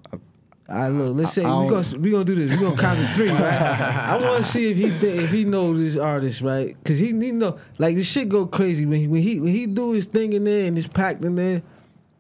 right, 0.68 0.88
look. 0.88 1.16
Let's 1.16 1.32
say 1.34 1.42
we 1.42 1.46
gonna 1.70 1.98
we 1.98 2.10
gonna 2.10 2.24
do 2.24 2.34
this. 2.34 2.48
We 2.48 2.64
gonna 2.64 2.80
count 2.80 2.98
to 2.98 3.14
three, 3.14 3.28
right? 3.28 3.42
I 3.42 4.16
want 4.18 4.42
to 4.42 4.50
see 4.50 4.70
if 4.70 4.78
he 4.78 4.88
thi- 4.88 5.24
if 5.24 5.30
he 5.30 5.44
know 5.44 5.76
this 5.76 5.96
artist, 5.96 6.40
right? 6.40 6.76
Cause 6.84 6.98
he 6.98 7.08
he 7.08 7.30
know 7.30 7.58
like 7.78 7.94
the 7.94 8.02
shit 8.02 8.30
go 8.30 8.46
crazy 8.46 8.86
when 8.86 9.00
he 9.00 9.06
when 9.06 9.20
he 9.22 9.38
when 9.38 9.52
he 9.52 9.66
do 9.66 9.92
his 9.92 10.06
thing 10.06 10.32
in 10.32 10.44
there 10.44 10.66
and 10.66 10.78
it's 10.78 10.88
packed 10.88 11.24
in 11.24 11.34
there. 11.36 11.62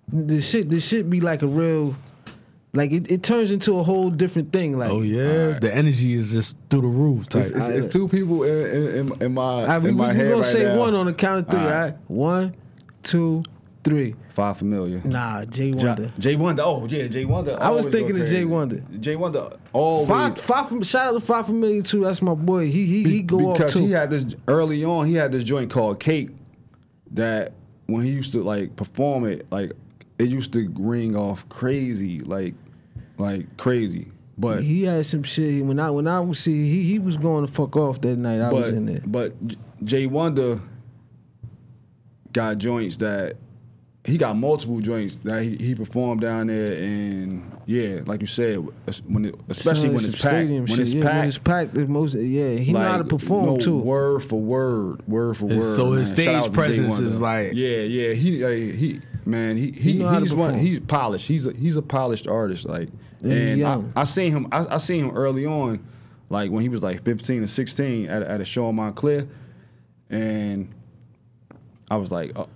The 0.08 0.40
shit 0.42 0.68
the 0.68 0.80
shit 0.80 1.08
be 1.08 1.20
like 1.22 1.40
a 1.42 1.46
real, 1.46 1.96
like 2.74 2.92
it, 2.92 3.10
it 3.10 3.22
turns 3.22 3.50
into 3.50 3.78
a 3.78 3.82
whole 3.82 4.10
different 4.10 4.52
thing. 4.52 4.78
Like 4.78 4.90
Oh 4.90 5.00
yeah, 5.02 5.58
the 5.58 5.70
energy 5.74 6.14
is 6.14 6.32
just 6.32 6.56
through 6.70 6.82
the 6.82 6.86
roof. 6.88 7.28
Type. 7.28 7.40
it's, 7.42 7.50
it's, 7.50 7.68
it's 7.68 7.86
two 7.86 8.08
people 8.08 8.42
in 8.44 8.94
in, 9.10 9.22
in 9.22 9.34
my 9.34 9.42
All 9.42 9.66
right, 9.66 9.78
we, 9.82 9.88
in 9.90 9.96
my 9.96 10.10
we 10.10 10.16
head 10.16 10.24
gonna 10.30 10.36
right 10.42 10.44
say 10.44 10.64
now. 10.64 10.78
one 10.78 10.94
on 10.94 11.06
the 11.06 11.14
count 11.14 11.40
of 11.40 11.48
three, 11.50 11.60
All 11.60 11.66
all 11.66 11.70
right. 11.72 11.84
right? 11.92 11.96
One, 12.08 12.54
two, 13.02 13.42
three. 13.84 14.14
Five 14.34 14.58
familiar. 14.58 15.00
Nah, 15.04 15.44
Jay 15.46 15.70
Ja- 15.70 15.86
Wonder. 15.88 16.12
Jay 16.18 16.36
Wonder. 16.36 16.62
Oh 16.64 16.86
yeah, 16.86 17.08
Jay 17.08 17.24
Wonder. 17.24 17.56
I 17.60 17.70
was 17.70 17.86
thinking 17.86 18.20
of 18.20 18.26
Jay 18.26 18.32
crazy. 18.34 18.44
Wonder. 18.44 18.82
Jay 19.00 19.16
Wonder 19.16 19.50
always. 19.72 20.08
Five, 20.08 20.38
five, 20.40 20.86
shout 20.86 21.08
out 21.08 21.12
to 21.14 21.20
Five 21.20 21.46
Familiar 21.46 21.82
too. 21.82 22.04
That's 22.04 22.22
my 22.22 22.34
boy. 22.34 22.66
He 22.70 22.84
he 22.86 23.02
he 23.02 23.22
go 23.22 23.50
off 23.50 23.56
because 23.58 23.74
he 23.74 23.90
had 23.90 24.10
this 24.10 24.24
early 24.46 24.84
on. 24.84 25.06
He 25.06 25.14
had 25.14 25.32
this 25.32 25.42
joint 25.42 25.70
called 25.72 25.98
Cake 25.98 26.30
that 27.12 27.52
when 27.86 28.04
he 28.04 28.10
used 28.10 28.30
to 28.32 28.42
like 28.42 28.76
perform 28.76 29.24
it, 29.24 29.46
like 29.50 29.72
it 30.18 30.28
used 30.28 30.52
to 30.54 30.68
ring 30.78 31.16
off 31.16 31.48
crazy, 31.48 32.20
like 32.20 32.54
like 33.18 33.56
crazy. 33.56 34.08
But 34.36 34.62
He 34.62 34.84
had 34.84 35.04
some 35.04 35.24
shit. 35.24 35.64
When 35.64 35.80
I 35.80 35.90
when 35.90 36.06
I 36.06 36.20
was 36.20 36.38
see 36.38 36.70
he 36.70 36.84
he 36.84 36.98
was 36.98 37.16
going 37.16 37.46
to 37.46 37.52
fuck 37.52 37.76
off 37.76 38.00
that 38.02 38.16
night. 38.16 38.40
I 38.40 38.52
was 38.52 38.70
but 38.70 38.74
in 38.74 38.86
there. 38.86 39.02
but 39.06 39.32
Jay 39.84 40.06
Wonder 40.06 40.60
got 42.32 42.58
joints 42.58 42.96
that 42.98 43.36
he 44.04 44.16
got 44.16 44.36
multiple 44.36 44.80
joints 44.80 45.18
that 45.24 45.42
he, 45.42 45.56
he 45.56 45.74
performed 45.74 46.20
down 46.22 46.46
there 46.46 46.72
and 46.80 47.44
yeah, 47.66 48.00
like 48.06 48.22
you 48.22 48.26
said, 48.26 48.56
when 49.06 49.26
it, 49.26 49.34
especially 49.48 49.88
when 49.90 49.96
it's 50.02 50.14
packed. 50.14 50.20
stadium 50.20 50.64
When 50.64 50.80
it's 50.80 50.94
yeah, 50.94 51.02
packed, 51.02 51.16
when 51.16 51.26
it's 51.28 51.38
packed, 51.38 51.74
the 51.74 51.86
most 51.86 52.14
yeah. 52.14 52.54
He 52.56 52.72
know 52.72 52.78
how 52.78 52.96
to 52.96 53.04
perform 53.04 53.44
no, 53.44 53.58
too. 53.58 53.76
Word 53.76 54.20
for 54.24 54.40
word, 54.40 55.06
word 55.06 55.36
for 55.36 55.46
It's- 55.46 55.60
word. 55.60 55.76
so 55.76 55.92
his 55.92 56.16
man. 56.16 56.24
Shout 56.24 56.42
stage 56.44 56.54
presence 56.54 56.98
is 56.98 57.20
like- 57.20 57.52
yeah, 57.54 57.80
yeah. 57.80 58.14
He 58.14 58.42
uh, 58.44 58.48
he 58.48 59.00
man, 59.28 59.56
he 59.56 59.70
he, 59.70 59.92
He 59.92 59.98
know 59.98 60.08
how 60.08 60.14
to 60.14 60.20
he's 60.20 60.34
one. 60.34 60.54
He's 60.54 60.80
polished. 60.80 61.28
He's 61.28 61.46
a 61.46 61.52
he's 61.52 61.76
a 61.76 61.82
polished 61.82 62.26
artist. 62.26 62.66
Like 62.66 62.88
and 63.22 63.64
I. 63.64 63.82
I 63.96 64.04
seen 64.04 64.32
him. 64.32 64.48
I, 64.52 64.66
I 64.74 64.78
seen 64.78 65.04
him 65.04 65.16
early 65.16 65.44
on, 65.46 65.84
like 66.30 66.50
when 66.50 66.62
he 66.62 66.68
was 66.68 66.82
like 66.82 67.02
fifteen 67.04 67.42
or 67.42 67.46
sixteen 67.46 68.08
at 68.08 68.22
a- 68.22 68.30
at 68.30 68.40
a 68.40 68.44
show 68.44 68.68
in 68.70 68.76
Montclair, 68.76 69.26
and 70.10 70.68
I 71.90 71.96
was 71.96 72.10
like, 72.10 72.32
uh, 72.38 72.46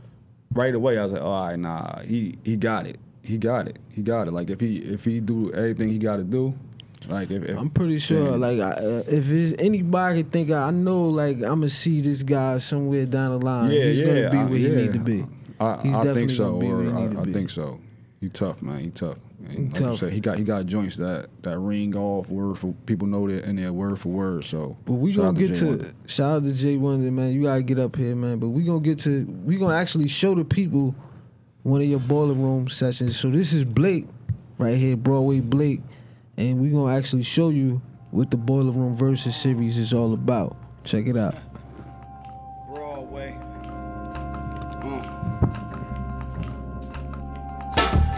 right 0.55 0.75
away, 0.75 0.99
I 0.99 1.05
was 1.05 1.13
like, 1.13 1.23
all 1.23 1.47
right, 1.49 1.59
nah, 1.59 2.01
he 2.03 2.39
he 2.45 2.57
got 2.57 2.87
it. 2.87 2.99
He 3.23 3.39
got 3.39 3.69
it. 3.69 3.79
He 3.91 4.03
got 4.03 4.27
it. 4.29 4.33
Like 4.33 4.51
if 4.51 4.61
he 4.61 4.79
if 4.79 5.05
he 5.05 5.21
do 5.21 5.53
everything 5.53 5.89
he 5.91 5.99
got 5.99 6.17
to 6.17 6.25
do, 6.25 6.55
like 7.09 7.31
if, 7.31 7.43
if 7.45 7.57
I'm 7.59 7.71
pretty 7.71 7.99
sure. 7.99 8.37
Like, 8.37 8.59
I, 8.61 8.71
uh, 8.73 9.03
if 9.09 9.31
it's 9.31 9.55
anybody 9.61 10.23
think, 10.25 10.51
I 10.51 10.71
know, 10.71 11.05
like, 11.09 11.37
I'm 11.37 11.61
gonna 11.61 11.69
see 11.69 12.01
this 12.01 12.23
guy 12.23 12.59
somewhere 12.59 13.07
down 13.07 13.39
the 13.39 13.45
line. 13.45 13.71
Yeah, 13.71 13.85
He's 13.85 14.01
yeah, 14.01 14.07
gonna 14.07 14.31
be 14.31 14.39
I- 14.39 14.45
where 14.47 14.59
he 14.59 14.69
yeah. 14.69 14.77
need 14.77 14.93
to 14.95 14.99
be. 14.99 15.25
I, 15.63 16.01
I 16.01 16.15
think 16.15 16.31
so. 16.31 16.53
gonna 16.53 16.59
be 16.59 16.69
where 16.69 16.83
he 16.83 16.89
or 16.89 17.19
I, 17.19 17.23
I 17.23 17.33
think 17.33 17.51
so. 17.51 17.81
He 18.21 18.29
tough, 18.29 18.63
man. 18.63 18.79
He 18.79 18.91
tough. 18.91 19.19
He 19.41 19.49
like 19.49 19.59
you 19.59 19.69
tough. 19.71 19.99
said, 19.99 20.13
he 20.13 20.21
got 20.21 20.39
he 20.39 20.45
got 20.45 20.67
joints 20.67 20.97
that 20.97 21.29
that 21.43 21.59
ring 21.59 21.97
off 21.97 22.29
word 22.29 22.59
for 22.59 22.73
people 22.87 23.09
know 23.09 23.29
that 23.29 23.45
and 23.45 23.59
they're 23.59 23.73
word 23.73 23.99
for 23.99 24.11
word. 24.11 24.45
So, 24.45 24.77
But 24.85 24.95
we 24.95 25.13
gonna 25.13 25.39
get 25.39 25.57
to 25.57 25.93
shout 26.07 26.37
out 26.37 26.45
to 26.45 26.53
Jay 26.53 26.77
Wonder, 26.77 27.11
man. 27.11 27.33
You 27.33 27.43
gotta 27.43 27.63
get 27.63 27.79
up 27.79 27.97
here, 27.97 28.15
man. 28.15 28.39
But 28.39 28.51
we 28.51 28.63
gonna 28.65 28.81
get 28.81 28.99
to 29.01 29.25
we 29.45 29.57
gonna 29.57 29.75
actually 29.75 30.09
show 30.09 30.35
the 30.35 30.45
people 30.45 30.95
one 31.65 31.81
of 31.81 31.87
your 31.87 31.99
boiler 32.01 32.35
room 32.35 32.69
sessions. 32.69 33.19
So 33.19 33.31
this 33.31 33.53
is 33.53 33.65
Blake 33.65 34.07
right 34.59 34.77
here, 34.77 34.97
Broadway 34.97 35.41
Blake, 35.41 35.81
and 36.37 36.61
we 36.61 36.71
gonna 36.71 36.95
actually 36.95 37.25
show 37.25 37.49
you 37.49 37.83
what 38.13 38.31
the 38.31 38.37
boiler 38.37 38.71
room 38.71 38.97
versus 38.97 39.35
series 39.35 39.79
is 39.79 39.93
all 39.93 40.13
about. 40.15 40.57
Check 40.85 41.07
it 41.07 41.17
out. 41.17 41.35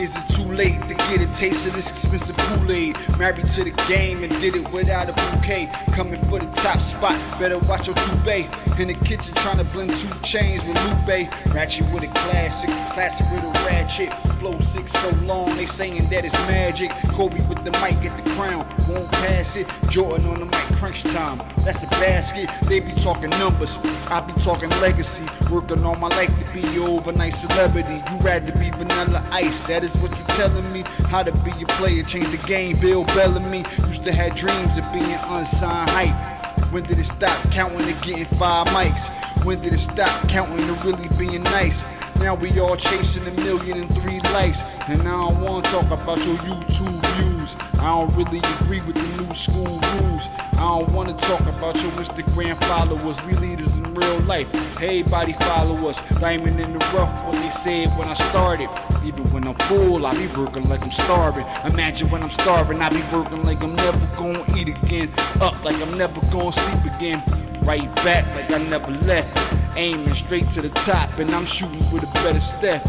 Is 0.04 0.16
it 0.16 0.33
late 0.54 0.80
to 0.82 0.94
get 0.94 1.20
a 1.20 1.26
taste 1.34 1.66
of 1.66 1.74
this 1.74 1.90
expensive 1.90 2.36
Kool-Aid? 2.36 2.96
Married 3.18 3.46
to 3.46 3.64
the 3.64 3.70
game 3.88 4.22
and 4.22 4.32
did 4.40 4.54
it 4.54 4.70
without 4.72 5.08
a 5.08 5.12
bouquet. 5.12 5.70
Coming 5.92 6.20
for 6.24 6.38
the 6.38 6.50
top 6.52 6.80
spot, 6.80 7.18
better 7.38 7.58
watch 7.68 7.86
your 7.86 7.96
toupee. 7.96 8.48
In 8.79 8.88
the 8.88 8.94
kitchen 8.94 9.35
trying 9.37 9.58
to 9.58 9.64
blend 9.64 9.96
two 9.96 10.08
chains 10.22 10.64
with 10.64 10.76
Lupe. 10.85 11.54
Ratchet 11.54 11.90
with 11.92 12.02
a 12.02 12.08
classic, 12.08 12.70
classic 12.92 13.26
with 13.31 13.44
a 13.44 13.52
ratchet. 13.66 14.12
Flow 14.38 14.58
six 14.58 14.92
so 14.92 15.10
long, 15.24 15.56
they 15.56 15.64
saying 15.64 16.04
that 16.10 16.24
it's 16.24 16.35
magic. 16.46 16.90
Kobe 17.08 17.40
with 17.48 17.64
the 17.64 17.70
mic 17.83 18.04
at 18.04 18.24
the 18.24 18.31
crown, 18.31 18.66
won't 18.88 19.10
pass 19.12 19.56
it. 19.56 19.66
Jordan 19.90 20.26
on 20.26 20.40
the 20.40 20.46
mic, 20.46 20.66
crunch 20.79 21.02
time. 21.02 21.40
That's 21.64 21.83
a 21.83 21.88
basket. 22.02 22.50
They 22.68 22.81
be 22.81 22.92
talking 22.92 23.31
numbers, 23.31 23.79
I 24.10 24.20
be 24.20 24.33
talking 24.40 24.70
legacy. 24.81 25.24
Working 25.50 25.85
on 25.85 26.00
my 26.00 26.08
life 26.08 26.33
to 26.38 26.52
be 26.52 26.60
your 26.74 26.88
overnight 26.88 27.33
celebrity. 27.33 28.02
You 28.10 28.18
rather 28.18 28.52
be 28.58 28.70
vanilla 28.70 29.24
ice, 29.31 29.66
that 29.68 29.85
is 29.85 29.96
what 29.98 30.10
you 30.10 30.24
telling 30.48 30.72
me. 30.72 30.84
How 31.08 31.22
to 31.22 31.32
be 31.42 31.50
a 31.62 31.66
player, 31.78 32.02
change 32.02 32.28
the 32.30 32.46
game. 32.46 32.78
Bill 32.80 33.04
Bellamy 33.16 33.64
used 33.86 34.04
to 34.04 34.12
have 34.12 34.34
dreams 34.36 34.76
of 34.76 34.84
being 34.92 35.16
unsigned 35.28 35.90
hype. 35.90 36.72
When 36.72 36.82
did 36.82 36.98
it 36.98 37.04
stop 37.04 37.38
counting 37.50 37.78
to 37.78 38.06
getting 38.06 38.24
five 38.24 38.66
mics? 38.68 39.08
When 39.44 39.60
did 39.60 39.72
it 39.72 39.78
stop 39.78 40.28
counting 40.28 40.66
to 40.66 40.74
really 40.84 41.08
being 41.18 41.42
nice? 41.44 41.84
Now 42.20 42.34
we 42.34 42.58
all 42.60 42.76
chasing 42.76 43.26
a 43.26 43.30
million 43.42 43.82
and 43.82 43.94
three 44.00 44.20
likes. 44.32 44.60
And 44.88 45.02
now 45.04 45.28
I 45.28 45.32
don't 45.32 45.42
wanna 45.42 45.62
talk 45.68 45.86
about 45.90 46.18
your 46.26 46.36
YouTube 46.36 47.06
views. 47.16 47.33
I 47.78 47.88
don't 47.92 48.14
really 48.16 48.38
agree 48.60 48.80
with 48.80 48.96
the 48.96 49.22
new 49.22 49.34
school 49.34 49.78
rules. 50.00 50.28
I 50.54 50.64
don't 50.64 50.90
wanna 50.92 51.12
talk 51.14 51.40
about 51.40 51.74
your 51.82 51.92
Instagram 51.92 52.56
followers. 52.64 53.22
We 53.24 53.34
leaders 53.34 53.76
in 53.76 53.84
real 53.94 54.18
life. 54.20 54.48
Everybody 54.82 55.32
follow 55.32 55.76
us. 55.88 56.00
Diamond 56.20 56.58
in 56.58 56.72
the 56.72 56.78
rough, 56.94 57.12
what 57.26 57.36
they 57.42 57.50
said 57.50 57.88
when 57.98 58.08
I 58.08 58.14
started. 58.14 58.68
Even 59.04 59.24
when 59.32 59.46
I'm 59.46 59.54
full, 59.68 60.06
I 60.06 60.14
be 60.14 60.26
working 60.36 60.66
like 60.70 60.82
I'm 60.82 60.90
starving. 60.90 61.46
Imagine 61.70 62.08
when 62.10 62.22
I'm 62.22 62.30
starving, 62.30 62.80
I 62.80 62.88
be 62.88 63.02
working 63.14 63.42
like 63.42 63.62
I'm 63.62 63.76
never 63.76 64.06
gonna 64.16 64.44
eat 64.56 64.68
again. 64.68 65.12
Up 65.42 65.62
like 65.64 65.80
I'm 65.82 65.98
never 65.98 66.20
gonna 66.32 66.52
sleep 66.52 66.94
again. 66.96 67.22
Right 67.62 67.94
back 67.96 68.24
like 68.34 68.50
I 68.50 68.64
never 68.64 68.90
left. 69.06 69.32
Aiming 69.76 70.14
straight 70.14 70.48
to 70.50 70.62
the 70.62 70.70
top, 70.70 71.18
and 71.18 71.30
I'm 71.34 71.44
shooting 71.44 71.84
with 71.92 72.04
a 72.04 72.12
better 72.22 72.40
step. 72.40 72.82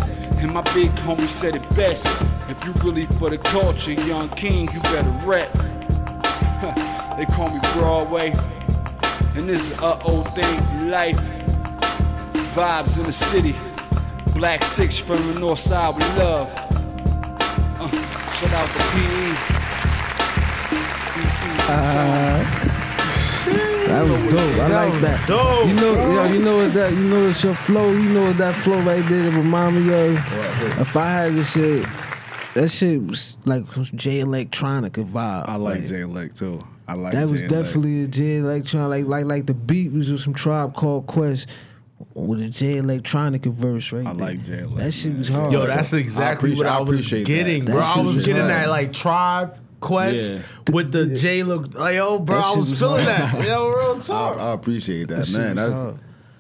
And 0.45 0.53
my 0.53 0.61
big 0.75 0.91
homie 0.91 1.27
said 1.27 1.55
it 1.55 1.63
best. 1.75 2.05
If 2.47 2.63
you 2.63 2.73
really 2.83 3.07
for 3.17 3.31
the 3.31 3.39
culture, 3.39 3.93
young 3.93 4.29
king, 4.29 4.69
you 4.71 4.79
better 4.81 5.09
rep. 5.25 5.51
they 7.17 7.25
call 7.33 7.49
me 7.49 7.59
Broadway. 7.73 8.31
And 9.33 9.49
this 9.49 9.71
is 9.71 9.81
a 9.81 9.99
old 10.03 10.31
thing 10.35 10.87
life. 10.91 11.17
Vibes 12.53 12.99
in 12.99 13.05
the 13.05 13.11
city. 13.11 13.55
Black 14.35 14.63
six 14.63 14.99
from 14.99 15.25
the 15.33 15.39
north 15.39 15.57
side 15.57 15.95
we 15.95 16.03
love. 16.21 16.47
Uh, 17.79 17.89
shout 18.37 18.53
out 18.53 18.69
to 18.69 18.79
PE. 18.93 19.33
DC, 21.15 22.74
That 23.45 24.07
was 24.09 24.23
dope. 24.23 24.39
I 24.59 24.85
like 24.89 25.01
that. 25.01 25.27
dope, 25.27 25.67
You 25.67 25.73
know, 25.75 25.93
yo, 26.11 26.23
you 26.33 26.39
know 26.43 26.57
what 26.57 26.73
that, 26.73 26.91
you 26.91 26.99
know 26.99 27.27
it's 27.29 27.43
your 27.43 27.53
flow. 27.55 27.91
You 27.91 28.09
know 28.09 28.23
what 28.23 28.37
that 28.37 28.55
flow 28.55 28.79
right 28.81 29.05
there 29.07 29.23
that 29.29 29.37
remind 29.37 29.75
me 29.87 29.93
of. 29.93 30.17
If 30.79 30.97
I 30.97 31.09
had 31.09 31.33
this 31.33 31.51
shit, 31.53 31.85
that 32.55 32.69
shit 32.69 33.01
was 33.05 33.37
like 33.45 33.65
Jay 33.95 34.19
Electronica 34.19 35.07
vibe. 35.07 35.47
I 35.47 35.55
like 35.55 35.83
J 35.85 36.03
Leck 36.05 36.33
too. 36.33 36.59
I 36.87 36.93
like 36.93 37.13
That 37.13 37.29
was 37.29 37.41
Jay 37.41 37.47
Leck. 37.47 37.63
definitely 37.65 38.03
a 38.03 38.07
Jay 38.07 38.37
Electronica. 38.39 38.89
Like 38.89 39.05
like 39.05 39.25
like 39.25 39.45
the 39.45 39.53
beat 39.53 39.91
was 39.91 40.11
with 40.11 40.21
some 40.21 40.33
tribe 40.33 40.73
called 40.73 41.05
Quest 41.07 41.47
with 42.13 42.41
a 42.41 42.49
Jay 42.49 42.75
Electronica 42.75 43.51
verse 43.53 43.91
right 43.91 44.05
I 44.05 44.13
there. 44.13 44.27
like 44.27 44.43
J 44.43 44.63
Leck, 44.63 44.75
That 44.85 44.91
shit 44.91 45.15
was 45.17 45.29
hard. 45.29 45.51
Yo, 45.53 45.65
that's 45.67 45.93
exactly 45.93 46.51
appreciate- 46.51 46.65
what 46.65 46.73
I, 46.73 46.77
I 46.77 46.79
was 46.81 46.89
appreciate 46.89 47.25
getting, 47.27 47.65
that. 47.65 47.71
bro. 47.71 47.81
That 47.81 47.97
I 47.97 48.01
was 48.01 48.15
was 48.17 48.25
getting 48.25 48.41
hard. 48.41 48.51
that 48.55 48.69
like 48.69 48.91
tribe 48.93 49.57
quest 49.85 50.33
Yeah. 50.33 50.39
with 50.73 50.91
the 50.91 51.05
J 51.15 51.43
look. 51.43 51.73
Like, 51.77 51.95
yo, 51.95 52.19
bro, 52.19 52.35
That 52.35 52.45
I 52.45 52.49
shit 52.49 52.57
was 52.57 52.69
was 52.71 52.79
feeling 52.79 53.05
hard. 53.05 53.31
that. 53.41 53.47
Yo, 53.47 53.67
real 53.69 53.95
I, 53.97 53.99
talk. 54.01 54.37
I 54.37 54.53
appreciate 54.53 55.07
that, 55.09 55.25
That 55.27 55.37
man. 55.37 55.55
That's 55.55 55.73
hard. 55.73 55.95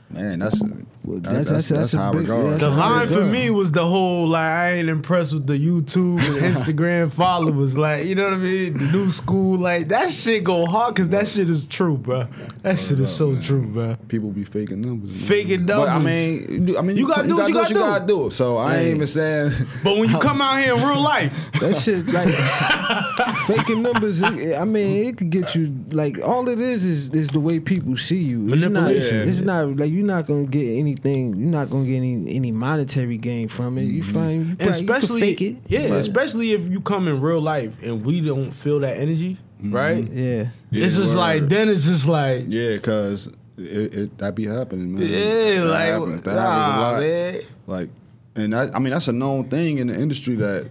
man. 0.09 0.39
That's 0.39 0.61
Well, 1.05 1.19
that's- 1.19 1.49
that's 1.49 1.69
that's- 1.69 1.69
that's 1.69 1.91
that's 1.91 1.93
a 1.93 2.11
big- 2.17 2.27
regard. 2.29 2.51
that's 2.53 2.63
The 2.63 2.69
line 2.71 3.07
for 3.07 3.25
me 3.25 3.49
was 3.51 3.71
the 3.71 3.85
whole 3.85 4.27
like 4.27 4.41
I 4.43 4.71
ain't 4.73 4.89
impressed 4.89 5.33
with 5.33 5.45
the 5.47 5.53
YouTube 5.53 6.19
and 6.19 6.55
Instagram 6.55 7.11
followers. 7.11 7.77
Like 7.77 8.05
you 8.05 8.15
know 8.15 8.23
what 8.23 8.33
I 8.33 8.37
mean? 8.37 8.77
The 8.77 8.85
new 8.91 9.11
school 9.11 9.57
like 9.59 9.89
that 9.89 10.11
shit 10.11 10.43
go 10.43 10.65
hard 10.65 10.95
because 10.95 11.09
that 11.09 11.27
shit 11.27 11.49
is 11.49 11.67
true, 11.67 11.97
bro. 11.97 12.27
That 12.63 12.79
shit 12.79 12.99
is 12.99 13.15
so 13.15 13.35
true, 13.35 13.67
bro. 13.67 13.95
People 14.07 14.31
be 14.31 14.43
faking 14.43 14.81
numbers. 14.81 15.11
man. 15.11 15.19
Faking 15.19 15.65
But 15.67 15.87
I 15.89 15.93
numbers. 15.93 16.05
mean, 16.13 16.75
I 16.77 16.81
mean, 16.81 16.97
You 16.97 17.07
gotta 17.07 17.27
do 17.27 17.37
what 17.37 17.49
you 17.49 17.55
what 17.55 17.69
you 17.69 17.75
gotta 17.75 17.99
gotta 17.99 18.07
do. 18.07 18.29
So 18.31 18.57
I 18.57 18.77
ain't 18.77 18.95
even 18.95 19.07
saying. 19.07 19.51
But 19.83 19.97
when 19.97 20.09
you 20.09 20.17
come 20.19 20.41
out 20.41 20.57
here 20.59 20.75
in 20.75 20.81
real 20.83 21.01
life, 21.01 21.31
That 21.59 21.75
shit 21.75 22.07
like 22.07 22.29
faking 23.47 23.81
numbers. 23.81 24.21
it- 24.21 24.55
I 24.55 24.65
mean, 24.65 25.07
it 25.07 25.17
could 25.17 25.29
get 25.29 25.55
you 25.55 25.73
like 25.91 26.19
all 26.23 26.47
it 26.49 26.59
is 26.59 26.83
is 26.85 27.09
is 27.09 27.29
the 27.29 27.39
way 27.39 27.59
people 27.59 27.95
see 27.97 28.17
you. 28.17 28.51
It's 28.53 28.63
not. 28.65 28.71
Manipulation. 28.83 29.29
It's 29.29 29.41
not 29.41 29.77
like 29.77 29.91
you're 29.91 30.05
not 30.05 30.25
gonna 30.27 30.45
get 30.45 30.65
anything. 30.95 31.35
You're 31.35 31.49
not 31.49 31.69
gonna 31.69 31.85
get 31.85 31.97
any 31.97 32.35
any 32.35 32.51
monetary 32.51 33.17
gain 33.17 33.47
from 33.47 33.77
it. 33.77 33.83
You 33.83 34.03
mm-hmm. 34.03 34.13
find 34.13 34.33
you, 34.33 34.49
and 34.51 34.59
probably, 34.59 34.71
especially 34.71 35.15
you 35.15 35.27
fake 35.27 35.41
it. 35.41 35.57
yeah, 35.67 35.87
but- 35.89 35.97
especially 35.97 36.51
if 36.53 36.69
you 36.69 36.81
come 36.81 37.07
in 37.07 37.21
real 37.21 37.41
life 37.41 37.75
and 37.83 38.05
we 38.05 38.21
don't 38.21 38.51
feel 38.51 38.79
that 38.79 38.97
energy, 38.97 39.37
mm-hmm. 39.61 39.75
right? 39.75 40.09
yeah. 40.11 40.47
Yeah, 40.71 40.85
it's 40.85 40.95
just 40.95 41.09
word. 41.11 41.17
like 41.17 41.47
then 41.47 41.69
it's 41.69 41.85
just 41.85 42.07
like 42.07 42.45
Yeah, 42.47 42.77
cause 42.79 43.27
it, 43.57 43.93
it 43.93 44.17
that 44.17 44.35
be 44.35 44.45
happening, 44.45 44.93
man. 44.93 45.03
yeah, 45.03 45.61
That 45.61 45.65
like 45.65 45.87
happens. 45.87 46.21
That 46.23 46.31
happens 46.31 46.65
a 46.65 46.69
nah, 46.69 46.91
lot. 46.91 46.99
man. 46.99 47.41
Like, 47.67 47.89
and 48.35 48.53
that, 48.53 48.75
I 48.75 48.79
mean 48.79 48.91
that's 48.91 49.07
a 49.07 49.13
known 49.13 49.49
thing 49.49 49.77
in 49.77 49.87
the 49.87 49.97
industry 49.97 50.35
that 50.35 50.69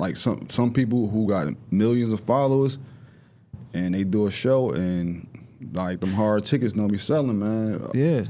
like 0.00 0.16
some 0.16 0.48
some 0.48 0.72
people 0.72 1.08
who 1.08 1.28
got 1.28 1.48
millions 1.70 2.12
of 2.12 2.20
followers 2.20 2.78
and 3.74 3.94
they 3.94 4.02
do 4.02 4.26
a 4.26 4.30
show 4.30 4.70
and 4.70 5.28
like 5.72 6.00
them 6.00 6.12
hard 6.12 6.44
tickets 6.44 6.72
don't 6.72 6.88
be 6.88 6.98
selling, 6.98 7.38
man. 7.38 7.90
Yeah. 7.94 8.24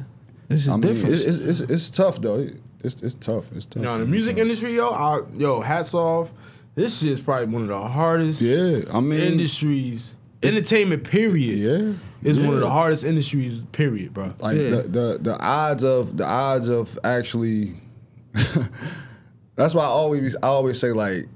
This 0.49 0.63
is 0.63 0.69
I 0.69 0.73
mean, 0.77 0.81
different. 0.95 1.15
it's, 1.15 1.25
it's, 1.25 1.39
it's, 1.61 1.61
it's 1.71 1.91
tough 1.91 2.21
though. 2.21 2.49
It's 2.83 3.03
it's 3.03 3.15
tough. 3.15 3.45
It's 3.55 3.67
tough. 3.67 3.77
You 3.77 3.89
know, 3.89 3.99
the 3.99 4.07
music 4.07 4.39
industry, 4.39 4.75
yo, 4.75 4.89
I, 4.91 5.21
yo, 5.37 5.61
hats 5.61 5.95
off. 5.95 6.33
This 6.75 7.01
shit 7.01 7.11
is 7.13 7.21
probably 7.21 7.47
one 7.53 7.63
of 7.63 7.69
the 7.69 7.81
hardest 7.89 8.41
Yeah, 8.41 8.83
I 8.93 9.01
mean, 9.01 9.21
industries. 9.21 10.15
Entertainment, 10.43 11.03
period. 11.03 11.59
yeah, 11.59 11.93
is 12.31 12.39
one 12.39 12.55
of 12.55 12.61
the 12.61 12.71
hardest 12.71 13.03
industries, 13.05 13.63
period, 13.73 14.15
bro. 14.15 14.33
Like 14.39 14.57
Yeah. 14.57 14.71
the, 14.71 14.83
the 14.83 15.19
the 15.21 15.39
odds 15.41 15.83
of 15.85 16.17
the 16.17 16.25
odds 16.25 16.69
of 16.69 16.97
actually. 17.05 17.75
that's 19.57 19.75
why 19.75 19.83
I 19.83 19.87
always 19.87 20.37
I 20.37 20.47
always 20.47 20.79
say 20.79 20.93
like, 20.93 21.27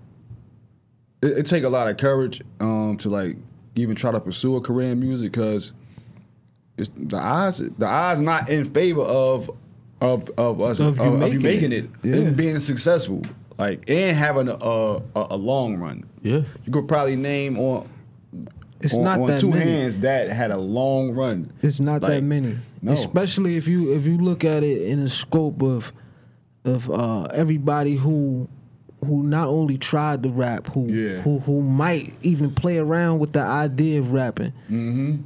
it, 1.22 1.38
it 1.38 1.46
take 1.46 1.64
a 1.64 1.68
lot 1.68 1.88
of 1.88 1.96
courage 1.96 2.40
um, 2.60 2.96
to 2.98 3.08
like 3.08 3.36
even 3.74 3.96
try 3.96 4.12
to 4.12 4.20
pursue 4.20 4.56
a 4.56 4.60
career 4.60 4.90
in 4.92 5.00
music 5.00 5.32
because 5.32 5.72
it's 6.76 6.90
the 6.96 7.16
odds 7.18 7.58
the 7.58 7.86
odds 7.86 8.20
not 8.20 8.48
in 8.48 8.64
favor 8.64 9.02
of 9.02 9.50
of 10.00 10.28
of 10.38 10.60
us 10.60 10.80
Of 10.80 10.98
of, 10.98 11.06
you 11.06 11.12
of 11.12 11.18
making 11.18 11.32
you 11.40 11.40
making 11.40 11.72
it. 11.72 11.84
it, 11.84 11.90
Yeah. 12.02 12.14
and 12.16 12.36
being 12.36 12.58
successful 12.58 13.22
like 13.58 13.88
and 13.88 14.16
having 14.16 14.48
a 14.48 14.52
a, 14.54 15.02
a 15.14 15.36
long 15.36 15.76
run. 15.78 16.04
Yeah. 16.22 16.42
You 16.64 16.72
could 16.72 16.88
probably 16.88 17.16
name 17.16 17.58
on 17.58 17.88
It's 18.80 18.94
on, 18.94 19.04
not 19.04 19.20
on 19.20 19.26
that 19.28 19.40
two 19.40 19.50
many. 19.50 19.70
hands 19.70 20.00
that 20.00 20.30
had 20.30 20.50
a 20.50 20.56
long 20.58 21.12
run. 21.12 21.52
It's 21.62 21.78
not 21.80 22.00
that 22.02 22.22
many, 22.22 22.58
no. 22.80 22.92
especially 22.92 23.56
if 23.56 23.68
you 23.68 23.92
if 23.94 24.06
you 24.06 24.16
look 24.18 24.44
at 24.44 24.62
it 24.64 24.82
in 24.82 25.00
the 25.00 25.10
scope 25.10 25.62
of 25.62 25.92
of 26.64 26.88
uh, 26.90 27.24
everybody 27.34 27.94
who 27.96 28.48
who 29.04 29.22
not 29.24 29.48
only 29.48 29.76
tried 29.78 30.22
to 30.22 30.28
rap, 30.30 30.68
who 30.72 30.86
Yeah. 30.88 31.20
who 31.22 31.40
who 31.40 31.60
might 31.60 32.14
even 32.22 32.52
play 32.54 32.78
around 32.78 33.18
with 33.18 33.32
the 33.32 33.40
idea 33.42 33.98
of 34.00 34.12
rapping. 34.12 34.52
Mm-hmm. 34.70 35.16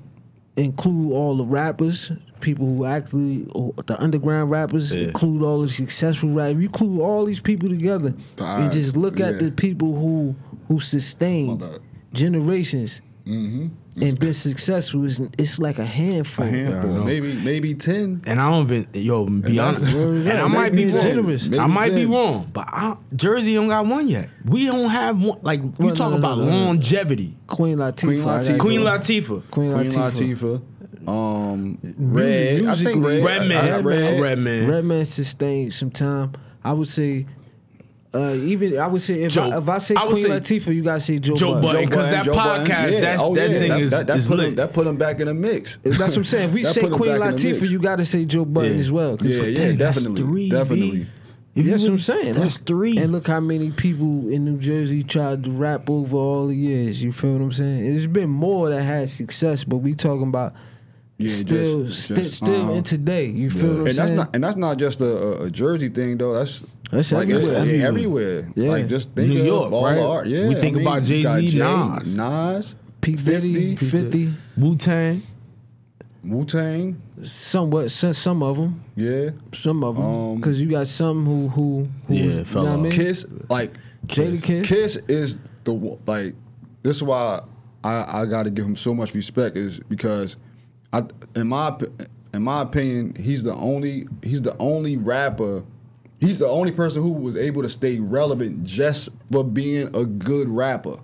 Include 0.56 1.12
all 1.12 1.36
the 1.36 1.44
rappers, 1.44 2.10
people 2.40 2.66
who 2.66 2.84
actually 2.86 3.44
the 3.86 3.96
underground 4.00 4.50
rappers. 4.50 4.94
Yeah. 4.94 5.08
Include 5.08 5.42
all 5.42 5.60
the 5.62 5.68
successful 5.68 6.30
rappers. 6.30 6.56
You 6.56 6.68
include 6.68 7.00
all 7.00 7.26
these 7.26 7.40
people 7.40 7.68
together, 7.68 8.14
The 8.36 8.44
and 8.44 8.72
just 8.72 8.88
odds, 8.90 8.96
look 8.96 9.20
at 9.20 9.38
the 9.38 9.50
people 9.50 9.94
who 9.94 10.34
who 10.68 10.80
sustained 10.80 11.60
My 11.60 11.66
bad. 11.66 11.80
generations 12.12 13.00
Mm-hmm. 13.26 13.66
And 14.00 14.18
been 14.18 14.32
successful. 14.34 15.04
It's, 15.06 15.20
it's 15.38 15.58
like 15.58 15.78
a 15.78 15.84
handful. 15.84 16.44
A 16.44 16.48
handful, 16.48 16.90
know. 16.92 17.04
maybe 17.04 17.32
maybe 17.34 17.74
ten. 17.74 18.20
And 18.26 18.40
I 18.40 18.50
don't 18.50 18.64
even, 18.70 18.86
yo, 18.94 19.24
be 19.26 19.56
that's- 19.56 19.80
honest. 19.82 19.94
Word 19.96 20.26
And. 20.26 20.38
I 20.38 20.46
might 20.48 20.72
be 20.72 20.84
Maybe 20.84 20.92
wrong. 20.92 21.02
generous. 21.02 21.46
I 21.46 21.50
Maybe 21.50 21.72
might 21.72 21.94
be 21.94 22.06
wrong, 22.06 22.50
but 22.52 22.66
I, 22.68 22.96
Jersey 23.14 23.54
don't 23.54 23.68
got 23.68 23.86
one 23.86 24.08
yet. 24.08 24.28
We 24.44 24.66
don't 24.66 24.90
have 24.90 25.22
one. 25.22 25.38
Like 25.42 25.62
you 25.62 25.72
Well, 25.78 25.94
talk 25.94 26.10
no, 26.12 26.16
no, 26.16 26.16
about 26.18 26.38
no, 26.38 26.44
no. 26.44 26.64
longevity. 26.66 27.36
Queen 27.46 27.78
Latifah. 27.78 27.98
Queen 28.00 28.20
I 28.22 28.24
got 28.24 28.44
Latifah. 28.44 28.58
Queen 28.58 28.80
Latifah. 28.80 29.50
Queen 29.50 29.72
Queen 29.72 29.90
Latifah. 29.90 30.60
Latifah, 31.06 31.08
um, 31.08 31.78
Red. 31.98 32.54
I 32.66 32.74
think 32.74 32.96
musically- 32.98 33.22
Red. 33.22 33.24
Redman. 33.24 33.56
I- 33.64 33.76
I- 33.76 33.80
Red. 33.80 34.20
Redman. 34.20 34.70
Redman 34.70 35.04
sustained 35.04 35.74
some 35.74 35.90
time. 35.90 36.32
I 36.64 36.72
would 36.72 36.88
say, 36.88 37.26
uh, 38.16 38.34
even 38.34 38.78
I 38.78 38.86
would 38.86 39.02
say 39.02 39.22
if, 39.22 39.32
Joe- 39.32 39.50
I, 39.50 39.58
if 39.58 39.68
I 39.68 39.78
say 39.78 39.94
I 39.96 40.02
Queen 40.06 40.16
say 40.16 40.28
Latifah, 40.30 40.74
you 40.74 40.82
gotta 40.82 41.00
say 41.00 41.18
Joe, 41.18 41.34
Joe 41.36 41.52
Budden. 41.54 41.62
Budden. 41.62 41.88
Joe 41.90 41.96
'cause 41.96 42.10
that 42.10 42.24
Joe 42.24 42.34
Budden. 42.34 42.66
podcast, 42.66 42.90
that's- 43.00 43.20
oh, 43.22 43.34
that 43.34 43.50
yeah. 43.50 43.58
thing 43.58 43.72
is- 43.72 43.90
that, 43.90 44.06
that 44.06 44.16
is 44.16 44.28
put 44.28 44.36
lit. 44.38 44.48
Him, 44.48 44.54
that 44.56 44.72
put 44.72 44.86
him 44.86 44.96
back 44.96 45.20
in 45.20 45.26
the 45.26 45.34
mix. 45.34 45.78
That's 45.82 45.98
what 45.98 46.16
I'm 46.16 46.24
saying. 46.24 46.48
If 46.48 46.54
we 46.54 46.64
say 46.64 46.88
Queen 46.88 47.18
back 47.18 47.34
Latifah, 47.34 47.70
you 47.70 47.78
gotta 47.78 48.04
say 48.04 48.24
Joe 48.24 48.44
Budden 48.44 48.74
Yeah. 48.74 48.78
as 48.80 48.90
well. 48.92 49.16
'cause 49.16 49.36
Yeah, 49.36 49.42
But 49.42 49.50
yeah, 49.52 49.56
dang, 49.68 49.76
that's 49.78 49.96
definitely, 49.98 50.22
three, 50.22 50.50
definitely. 50.50 51.06
If 51.54 51.64
you 51.64 51.70
That's 51.70 51.84
what 51.84 51.92
I'm 51.92 51.98
saying. 52.00 52.34
That's 52.34 52.58
three. 52.58 52.98
And 52.98 53.12
look 53.12 53.26
how 53.28 53.40
many 53.40 53.70
people 53.70 54.28
in 54.28 54.44
New 54.44 54.58
Jersey 54.58 55.02
tried 55.02 55.44
to 55.44 55.50
rap 55.50 55.88
over 55.88 56.14
all 56.16 56.48
the 56.48 56.54
years. 56.54 57.02
You 57.02 57.12
feel 57.12 57.32
what 57.32 57.40
I'm 57.40 57.52
saying? 57.52 57.90
There's 57.92 58.06
been 58.06 58.28
more 58.28 58.68
that 58.68 58.82
had 58.82 59.08
success, 59.08 59.64
but 59.64 59.76
we 59.78 59.94
talking 59.94 60.28
about 60.28 60.52
Yeah, 61.16 61.30
still, 61.30 61.84
just- 61.86 62.04
sti- 62.04 62.14
just, 62.16 62.36
still 62.36 62.60
uh-huh. 62.60 62.72
in 62.72 62.82
today. 62.82 63.24
You 63.30 63.50
feel 63.50 63.70
what 63.70 63.80
I'm 63.80 63.86
And 63.86 63.96
that's 63.96 64.10
not 64.10 64.30
and 64.34 64.44
that's 64.44 64.56
not 64.56 64.76
just 64.76 65.00
a, 65.00 65.06
a, 65.06 65.42
a 65.44 65.50
Jersey 65.50 65.88
thing 65.88 66.18
though. 66.18 66.34
That's 66.34 66.62
That's 66.90 67.10
like 67.12 67.28
everywhere. 67.28 67.64
yeah, 67.64 67.86
Everywhere. 67.86 67.86
everywhere. 67.88 68.52
Yeah. 68.54 68.70
Like 68.70 68.86
just 68.88 69.10
think 69.10 69.28
New 69.30 69.40
of 69.40 69.46
York, 69.46 69.72
all 69.72 69.84
right? 69.84 69.98
art. 69.98 70.26
Yeah, 70.28 70.48
We 70.48 70.54
think 70.54 70.76
I 70.76 70.78
mean, 70.78 70.86
about 70.86 71.02
you 71.04 71.22
got 71.22 71.40
Jay-Z, 71.40 71.58
Jay, 71.58 71.64
Nas. 71.64 72.16
Nas, 72.16 72.76
P 73.00 73.12
Diddy, 73.14 73.76
50, 73.76 73.86
50, 73.86 74.32
Wu 74.56 74.76
Tang. 74.76 75.22
Wu 76.24 76.44
Tang. 76.44 77.00
somewhat, 77.24 77.90
some, 77.90 78.12
some 78.12 78.42
of 78.42 78.56
them. 78.56 78.82
Yeah, 78.96 79.30
Some 79.52 79.82
of 79.84 79.96
them, 79.96 80.04
Um, 80.04 80.36
because 80.36 80.60
you 80.60 80.68
got 80.70 80.86
some 80.88 81.24
who 81.24 81.48
who, 81.48 81.88
who 82.06 82.14
Yeah, 82.14 82.24
was- 82.26 82.34
you 82.54 82.62
know 82.62 82.66
I 82.72 82.76
mean? 82.76 82.92
Kiss. 82.92 83.26
Like 83.48 83.72
Jadakiss. 84.06 84.64
Kiss 84.64 84.96
is 85.08 85.38
the 85.64 85.72
one- 85.72 85.98
like. 86.06 86.34
This 86.82 86.96
is 86.96 87.02
why 87.02 87.40
I 87.82 88.20
I 88.22 88.26
got 88.26 88.44
to 88.44 88.50
give 88.50 88.64
him 88.64 88.76
so 88.76 88.94
much 88.94 89.12
respect 89.14 89.56
is 89.56 89.80
because 89.88 90.36
I, 90.92 91.02
in 91.34 91.48
my 91.48 91.76
in 92.32 92.42
my 92.42 92.62
opinion, 92.62 93.14
he's 93.18 93.42
the 93.42 93.54
only 93.54 94.06
he's 94.22 94.42
the 94.42 94.56
only 94.58 94.96
rapper. 94.96 95.64
He's 96.20 96.38
the 96.38 96.48
only 96.48 96.72
person 96.72 97.02
who 97.02 97.12
was 97.12 97.36
able 97.36 97.62
to 97.62 97.68
stay 97.68 98.00
relevant 98.00 98.64
just 98.64 99.10
for 99.30 99.44
being 99.44 99.94
a 99.94 100.04
good 100.04 100.48
rapper. 100.48 100.98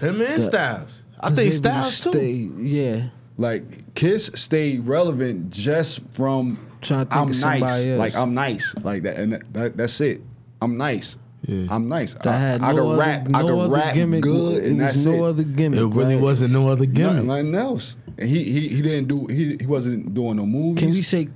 Him 0.00 0.20
and 0.20 0.42
Styles. 0.42 1.02
I 1.20 1.28
think 1.30 1.38
able 1.40 1.50
to 1.50 1.56
Styles 1.56 2.00
too. 2.00 2.10
stay- 2.12 2.50
Yeah. 2.62 3.02
Like 3.36 3.94
Kiss 3.94 4.30
stayed 4.34 4.86
relevant 4.86 5.50
just 5.50 6.08
from 6.10 6.58
Trying 6.80 7.06
to 7.06 7.10
think 7.10 7.16
I'm 7.16 7.22
of 7.22 7.28
nice. 7.30 7.40
somebody 7.40 7.90
else. 7.90 7.98
Like 7.98 8.14
I'm 8.16 8.34
nice. 8.34 8.74
Like 8.82 9.02
that 9.04 9.16
and 9.16 9.32
that, 9.32 9.52
that, 9.52 9.76
that's 9.76 10.00
it. 10.00 10.22
I'm 10.62 10.76
nice. 10.76 11.16
Yeah. 11.46 11.66
I'm 11.70 11.88
nice. 11.88 12.14
That 12.14 12.26
I, 12.26 12.38
had 12.38 12.60
I 12.62 12.72
no 12.72 12.76
can 12.82 12.86
other, 12.92 12.98
rap. 12.98 13.28
no 13.28 13.38
I 13.38 13.42
can 13.42 13.58
other 13.60 13.74
rap 13.74 13.94
gimmick. 13.94 14.22
good 14.22 14.64
it 14.64 14.70
and 14.70 14.78
was 14.80 14.92
that's 14.94 15.04
no 15.06 15.24
it. 15.26 15.28
other 15.28 15.42
gimmick. 15.44 15.80
It 15.80 15.86
really 15.86 16.14
right? 16.14 16.22
wasn't 16.22 16.52
no 16.52 16.68
other 16.68 16.86
Nothing, 16.86 16.94
gimmick. 16.94 17.24
nothing 17.24 17.54
else. 17.54 17.96
And 18.16 18.28
he 18.28 18.44
he 18.44 18.68
he 18.68 18.82
didn't 18.82 19.06
do 19.08 19.26
he 19.26 19.56
he 19.58 19.66
wasn't 19.66 20.14
doing 20.14 20.36
no 20.36 20.46
movies. 20.46 20.80
Can 20.80 20.90
we 20.90 21.02
say 21.02 21.28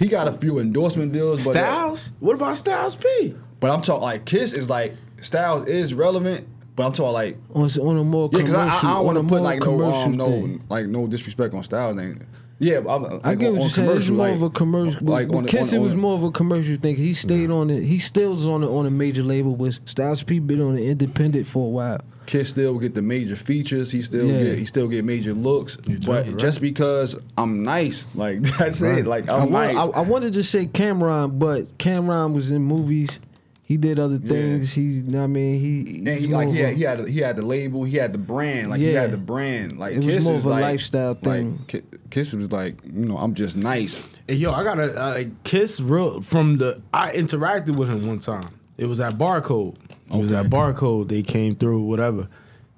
he 0.00 0.08
got 0.08 0.26
a 0.26 0.32
few 0.32 0.58
endorsement 0.58 1.12
deals, 1.12 1.44
but 1.44 1.52
Styles? 1.52 2.10
What 2.18 2.34
about 2.34 2.56
Styles 2.56 2.96
P? 2.96 3.36
but 3.60 3.70
I'm 3.70 3.82
talking 3.82 4.02
like 4.02 4.24
Kiss 4.24 4.52
is 4.54 4.68
like 4.68 4.96
Styles 5.20 5.68
is 5.68 5.94
relevant, 5.94 6.48
but 6.74 6.86
I'm 6.86 6.92
talking 6.92 7.12
like 7.12 7.36
on, 7.54 7.70
on 7.80 7.98
a 7.98 8.02
more 8.04 8.28
yeah, 8.32 8.38
because 8.38 8.54
commercial? 8.54 8.88
I, 8.88 8.90
I 8.90 8.94
don't 8.94 9.06
want 9.06 9.18
to 9.18 9.24
put 9.24 9.42
like 9.42 9.60
no 9.60 9.64
commercial 9.66 10.02
um, 10.02 10.16
no 10.16 10.58
like 10.68 10.86
no 10.86 11.06
disrespect 11.06 11.54
on 11.54 11.62
Styles 11.62 11.94
name. 11.94 12.26
Yeah, 12.62 12.80
but 12.80 12.94
I'm, 12.94 13.02
like, 13.04 13.26
I 13.26 13.34
get 13.36 13.46
on, 13.48 13.52
what 13.54 13.60
you're 13.60 13.70
saying. 13.70 13.96
It's 13.96 14.08
more 14.10 14.26
like, 14.26 14.34
of 14.34 14.42
a 14.42 14.50
commercial. 14.50 15.00
like 15.06 15.28
Like 15.28 15.36
on 15.36 15.42
the- 15.44 15.48
Kiss, 15.48 15.72
on- 15.72 15.80
it 15.80 15.82
was 15.82 15.94
on- 15.94 16.00
more 16.00 16.14
of 16.14 16.22
a 16.22 16.30
commercial 16.30 16.76
thing. 16.76 16.94
He 16.96 17.14
stayed 17.14 17.50
on 17.50 17.70
it. 17.70 17.82
He 17.84 17.98
still's 17.98 18.46
on 18.46 18.62
it 18.62 18.66
on 18.66 18.84
a 18.84 18.90
major 18.90 19.22
label. 19.22 19.56
But 19.56 19.78
Styles 19.86 20.22
P 20.22 20.40
been 20.40 20.60
on 20.60 20.74
the 20.74 20.86
independent 20.86 21.46
for 21.46 21.66
a 21.66 21.70
while. 21.70 22.00
Kiss 22.30 22.48
still 22.50 22.78
get 22.78 22.94
the 22.94 23.02
major 23.02 23.34
features. 23.34 23.90
He 23.90 24.00
still 24.02 24.26
Yeah. 24.28 24.44
get 24.44 24.58
he 24.60 24.64
still 24.64 24.86
get 24.86 25.04
major 25.04 25.34
looks. 25.34 25.76
but 25.76 26.06
right. 26.06 26.36
just 26.36 26.60
because 26.60 27.16
I'm 27.36 27.64
nice, 27.64 28.06
like 28.14 28.40
that's 28.58 28.80
Right. 28.80 28.98
it. 28.98 29.06
Like 29.08 29.28
I, 29.28 29.38
I'm 29.38 29.50
wa- 29.50 29.64
nice. 29.66 29.76
I, 29.76 29.86
I 29.86 30.00
wanted 30.02 30.34
to 30.34 30.44
say 30.44 30.66
Cam'ron, 30.66 31.40
but 31.40 31.76
Cam'ron 31.78 32.32
was 32.32 32.52
in 32.52 32.62
movies. 32.62 33.18
He 33.64 33.76
did 33.76 33.98
other 33.98 34.18
things. 34.18 34.72
He, 34.72 34.82
you 34.82 35.02
know 35.02 35.18
what 35.18 35.24
I 35.24 35.26
mean, 35.28 35.60
he, 35.60 35.98
and 35.98 36.20
he 36.20 36.26
like 36.28 36.48
of 36.48 36.54
he 36.54 36.60
a- 36.62 36.66
had, 36.68 36.76
he 36.76 36.82
had 36.84 37.08
he 37.08 37.18
had 37.18 37.36
the 37.36 37.42
label, 37.42 37.82
he 37.82 37.96
had 37.96 38.12
the 38.12 38.18
brand, 38.18 38.70
like 38.70 38.78
he 38.80 38.92
had 38.92 39.10
the 39.10 39.16
brand. 39.16 39.78
Like 39.80 39.94
It 39.94 40.04
was 40.04 40.14
Kiss 40.14 40.24
more 40.24 40.34
is 40.34 40.40
of 40.40 40.46
a 40.46 40.54
like, 40.54 40.62
lifestyle 40.62 41.14
thing. 41.14 41.58
Like, 41.72 41.84
Kiss 42.10 42.32
was 42.34 42.52
like, 42.52 42.76
you 42.84 43.06
know, 43.06 43.16
I'm 43.16 43.34
just 43.34 43.56
nice. 43.56 44.06
Hey, 44.28 44.34
yo, 44.34 44.52
I 44.52 44.62
got 44.62 44.78
a 44.78 45.00
uh, 45.00 45.24
Kiss 45.42 45.80
real 45.80 46.20
from 46.20 46.58
the. 46.58 46.80
I 46.94 47.10
interacted 47.10 47.74
with 47.76 47.88
him 47.88 48.06
one 48.06 48.20
time. 48.20 48.50
It 48.78 48.86
was 48.86 49.00
at 49.00 49.18
Barcode. 49.18 49.74
It 50.10 50.16
was 50.16 50.32
at 50.32 50.46
Barcode. 50.46 51.08
They 51.08 51.22
came 51.22 51.54
through, 51.54 51.82
whatever. 51.82 52.28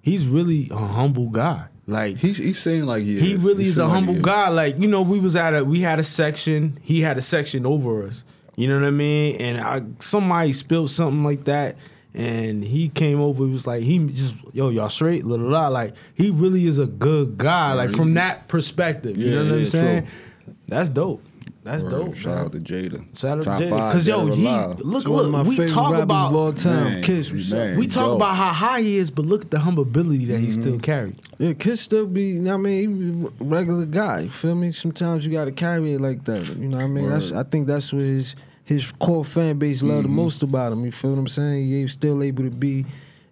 He's 0.03 0.27
really 0.27 0.69
a 0.71 0.77
humble 0.77 1.29
guy. 1.31 1.67
Like 1.87 2.17
He's 2.19 2.39
he's 2.39 2.59
saying 2.59 2.85
like 2.87 3.03
he 3.03 3.17
is. 3.35 3.43
really 3.43 3.65
He 3.65 3.71
is 3.71 3.79
a 3.79 3.85
like 3.85 3.93
humble 3.95 4.17
is. 4.17 4.23
guy. 4.23 4.49
Like 4.49 4.79
you 4.79 4.87
know, 4.89 5.03
we 5.03 5.19
was 5.19 5.35
at 5.37 5.55
a 5.55 5.65
we 5.65 5.81
had 5.81 5.99
a 5.99 6.05
section. 6.05 6.79
He 6.83 7.01
had 7.01 7.19
a 7.19 7.23
section 7.23 7.67
over 7.67 8.03
us. 8.05 8.23
You 8.57 8.69
know 8.69 8.79
what 8.79 8.87
I 8.87 8.91
mean? 8.91 9.41
And 9.41 9.61
I 9.61 9.83
somebody 9.99 10.53
spilled 10.53 10.91
something 10.91 11.25
like 11.25 11.45
that, 11.45 11.77
and 12.15 12.63
he 12.63 12.89
came 12.89 13.21
over. 13.21 13.45
He 13.47 13.51
was 13.51 13.67
like, 13.67 13.83
he 13.83 13.99
just 14.09 14.35
yo 14.53 14.69
y'all 14.69 14.89
straight, 14.89 15.25
la 15.25 15.37
la 15.37 15.49
la. 15.63 15.69
Like 15.69 15.95
he 16.15 16.31
really 16.31 16.67
is 16.67 16.79
a 16.79 16.87
good 16.87 17.37
guy. 17.39 17.73
Like 17.73 17.91
from 17.91 18.15
that 18.15 18.47
perspective, 18.49 19.17
you 19.17 19.29
Yeah, 19.29 19.35
know 19.37 19.45
what 19.45 19.53
I'm 19.55 19.59
yeah, 19.61 19.65
saying? 19.67 20.03
true. 20.07 20.55
That's 20.69 20.91
dope. 20.91 21.23
That's 21.65 21.85
Word. 21.85 21.91
dope. 21.91 22.17
Shout 22.17 22.35
man. 22.35 22.45
out 22.47 22.53
to 22.53 22.59
Jada. 22.59 23.17
Shout 23.19 23.39
out 23.39 23.45
Top 23.45 23.59
to 23.59 23.65
Jada. 23.65 23.71
five 23.71 23.93
Cause 23.93 24.09
yo, 24.09 24.27
he 24.27 24.45
alive. 24.47 24.81
look, 24.81 25.03
He's 25.05 25.09
one 25.09 25.25
of 25.27 25.31
look, 25.31 25.47
my 25.47 25.49
we 25.49 25.67
talk 25.67 25.95
about 25.95 26.31
of 26.31 26.37
all 26.37 26.53
time. 26.53 26.85
Man, 26.95 27.03
Kiss, 27.03 27.51
man. 27.53 27.79
we 27.79 27.87
talk 27.87 28.07
dope. 28.07 28.17
about 28.17 28.35
how 28.35 28.53
high 28.53 28.81
he 28.83 28.97
is, 28.97 29.11
but 29.13 29.25
look 29.25 29.43
at 29.45 29.51
the 29.53 29.61
humility 29.61 30.25
that 30.27 30.41
he 30.41 30.47
Mm-hmm. 30.49 30.61
still 30.61 30.79
carries. 30.81 31.17
Yeah, 31.39 31.53
Kiss 31.53 31.81
still 31.81 32.07
be, 32.07 32.23
you 32.31 32.41
know 32.43 32.53
what 32.53 32.59
I 32.59 32.63
mean, 32.63 32.97
he 32.97 33.13
be 33.13 33.27
a 33.27 33.45
regular 33.45 33.87
guy. 33.87 34.21
You 34.23 34.31
feel 34.31 34.55
me? 34.57 34.73
Sometimes 34.73 35.25
you 35.25 35.31
got 35.33 35.45
to 35.45 35.53
carry 35.53 35.93
it 35.95 36.01
like 36.01 36.25
that. 36.25 36.47
You 36.49 36.69
know 36.69 36.79
what 36.79 36.85
I 36.85 36.89
mean? 36.89 37.09
That's 37.11 37.31
I 37.31 37.45
think 37.45 37.69
that's 37.69 37.93
what 37.93 38.03
his 38.03 38.35
his 38.65 38.91
core 38.93 39.25
fan 39.25 39.59
base 39.59 39.83
love 39.83 39.99
Mm-hmm. 39.99 40.17
the 40.17 40.23
most 40.23 40.43
about 40.43 40.73
him. 40.73 40.85
You 40.85 40.91
feel 40.93 41.11
what 41.11 41.19
I'm 41.21 41.29
saying? 41.29 41.69
He's 41.69 41.93
still 41.93 42.23
able 42.25 42.43
to 42.45 42.51
be 42.51 42.87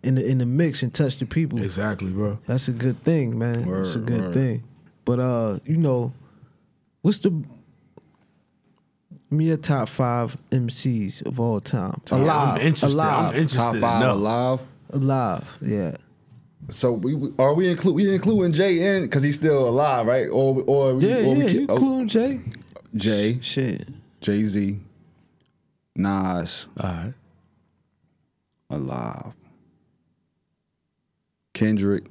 in 0.04 0.14
the 0.14 0.24
in 0.24 0.38
the 0.38 0.46
mix 0.46 0.82
and 0.84 0.94
touch 0.94 1.18
the 1.18 1.26
people. 1.26 1.60
Exactly, 1.62 2.12
bro. 2.12 2.38
That's 2.46 2.68
a 2.68 2.72
good 2.72 3.02
thing, 3.02 3.36
man. 3.38 3.68
That's 3.70 3.96
a 3.96 3.98
good 3.98 4.20
word. 4.22 4.34
thing. 4.34 4.62
But 5.04 5.18
uh, 5.18 5.58
you 5.64 5.76
know, 5.78 6.12
what's 7.02 7.18
the 7.18 7.32
me 9.30 9.50
a 9.50 9.56
top 9.56 9.88
five 9.88 10.36
MCs 10.50 11.24
of 11.26 11.38
all 11.40 11.60
time? 11.60 12.00
alive, 12.10 12.48
I'm 12.56 12.60
interested. 12.60 12.86
alive, 12.96 13.18
I'm 13.26 13.40
interested. 13.40 13.56
Top 13.58 13.76
five 13.80 14.00
know. 14.02 14.12
alive. 14.14 14.60
alive. 14.90 15.58
Yeah. 15.62 15.96
So 16.68 16.92
we 16.92 17.14
we- 17.14 17.32
are 17.38 17.54
we 17.54 17.68
include 17.68 17.94
we 17.96 18.14
including 18.14 18.52
Jay 18.52 18.96
in 18.96 19.04
because 19.04 19.22
he's 19.22 19.34
still 19.36 19.68
alive, 19.68 20.06
right? 20.06 20.26
Or 20.28 20.62
or 20.66 20.94
we, 20.96 21.08
Yeah, 21.08 21.16
or 21.26 21.34
we 21.34 21.42
yeah. 21.44 21.48
ki- 21.50 21.58
You 21.60 21.66
oh, 21.68 21.74
including 21.74 22.08
Jay? 22.08 22.40
Jay, 22.94 23.38
Shit. 23.40 23.88
Jay 24.20 24.44
Z, 24.44 24.78
Nas, 25.96 26.66
All 26.78 26.90
right. 26.90 27.14
alive. 28.68 29.32
Kendrick, 31.54 32.04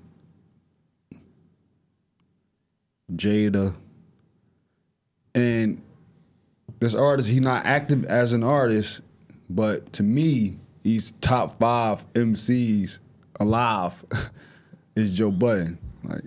Jada, 3.14 3.74
and 5.34 5.82
this 6.80 6.96
artist, 6.96 7.30
he's 7.30 7.42
not 7.42 7.66
active 7.66 8.06
as 8.06 8.34
an 8.34 8.44
artist, 8.44 9.02
but 9.50 9.92
to 9.94 10.04
me, 10.04 10.58
he's 10.84 11.12
top 11.22 11.60
five 11.60 12.06
MCs 12.14 13.00
alive. 13.40 14.04
is 15.00 15.16
Joe 15.16 15.32
Budden. 15.32 15.78
Like, 16.04 16.24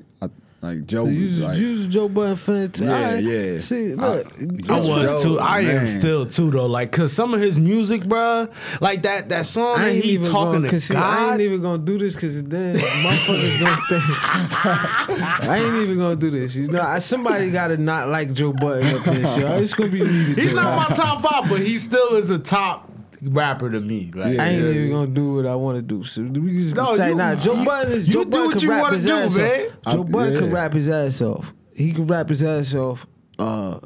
like 0.62 0.86
Joe, 0.86 1.04
So 1.04 1.10
you, 1.10 1.24
was- 1.24 1.38
like, 1.40 1.58
you 1.58 1.70
was 1.70 1.80
a 1.86 1.88
Joe 1.88 2.08
Budden 2.08 2.36
fan 2.36 2.70
too? 2.70 2.84
Yeah, 2.84 2.92
Alright. 2.94 3.24
yeah. 3.24 3.58
See, 3.60 3.94
look, 3.96 4.26
I 4.38 4.46
Joe, 4.80 4.88
was 4.88 5.22
too. 5.22 5.40
I 5.40 5.60
am 5.62 5.88
still 5.88 6.24
too 6.24 6.50
though. 6.52 6.66
Like, 6.66 6.92
cause 6.92 7.12
some 7.12 7.34
of 7.34 7.40
his 7.40 7.58
music, 7.58 8.02
bruh, 8.02 8.48
like 8.80 9.02
that 9.02 9.28
that 9.30 9.46
song 9.46 9.78
that 9.78 9.88
ain't 9.88 10.04
he 10.04 10.12
even 10.12 10.30
talking 10.30 10.52
gonna, 10.52 10.68
to 10.68 10.70
cause 10.74 10.84
see, 10.84 10.94
I 10.94 11.00
God. 11.00 11.32
ain't 11.32 11.40
even 11.40 11.62
gonna 11.62 11.82
do 11.82 11.98
this 11.98 12.14
because 12.14 12.42
then 12.44 12.76
motherfuckers 12.76 13.58
gonna 13.58 13.76
think 13.88 15.48
I 15.48 15.58
ain't 15.64 15.76
even 15.76 15.98
gonna 15.98 16.16
do 16.16 16.30
this. 16.30 16.54
You 16.54 16.68
know, 16.68 16.80
I, 16.80 16.98
somebody 16.98 17.50
gotta 17.50 17.76
not 17.76 18.08
like 18.08 18.32
Joe 18.32 18.52
Budden 18.52 18.94
up 18.96 19.06
in 19.08 19.22
this 19.22 19.34
show. 19.34 19.56
It's 19.56 19.74
gonna 19.74 19.90
be 19.90 20.04
me 20.04 20.34
He's 20.34 20.54
not 20.54 20.76
my 20.88 20.94
top 20.94 21.22
five, 21.22 21.48
but 21.50 21.60
he 21.60 21.78
still 21.78 22.14
is 22.14 22.30
a 22.30 22.38
top 22.38 22.88
rapper 23.22 23.70
to 23.70 23.80
me. 23.80 24.10
Like. 24.14 24.38
I 24.38 24.48
ain't 24.48 24.66
even 24.68 24.90
gonna 24.90 25.06
do 25.10 25.34
what 25.36 25.46
I 25.46 25.54
want 25.54 25.76
to 25.76 25.82
do. 25.82 26.04
So 26.04 26.22
we 26.22 26.58
just 26.58 26.74
No, 26.76 26.94
say, 26.96 27.14
nah, 27.14 27.34
Joe 27.34 27.64
Budden 27.64 27.92
is 27.92 28.08
you 28.08 28.14
Joe 28.14 28.24
do 28.24 28.30
Budden 28.30 28.46
what 28.46 28.52
can 28.58 28.62
you 28.62 28.70
rap 28.70 28.92
his 28.92 29.04
do, 29.04 29.12
ass 29.12 29.36
man. 29.36 29.68
off. 29.86 29.94
Joe 29.94 30.04
Budden 30.04 30.38
can 30.38 30.50
rap 30.52 30.72
his 30.72 30.88
ass 30.88 31.22
off. 31.22 31.52
He 31.74 31.92
can 31.92 32.06
rap 32.06 32.28
his 32.28 32.42
ass 32.42 32.74
off. 32.74 33.06
Uh, 33.38 33.78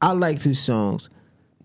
I 0.00 0.12
liked 0.12 0.42
his 0.42 0.58
songs. 0.60 1.08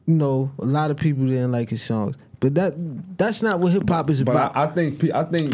You 0.06 0.16
know, 0.16 0.52
a 0.60 0.66
lot 0.66 0.90
of 0.92 0.98
people 0.98 1.26
didn't 1.28 1.52
like 1.52 1.70
his 1.70 1.82
songs, 1.84 2.16
but 2.40 2.56
that 2.56 2.74
that's 3.18 3.42
not 3.42 3.60
what 3.60 3.74
hip 3.74 3.88
hop 3.88 4.10
is 4.10 4.24
But 4.24 4.32
about. 4.32 4.58
I, 4.58 4.64
I 4.64 4.68
think 4.68 5.04
I 5.14 5.24
think 5.24 5.54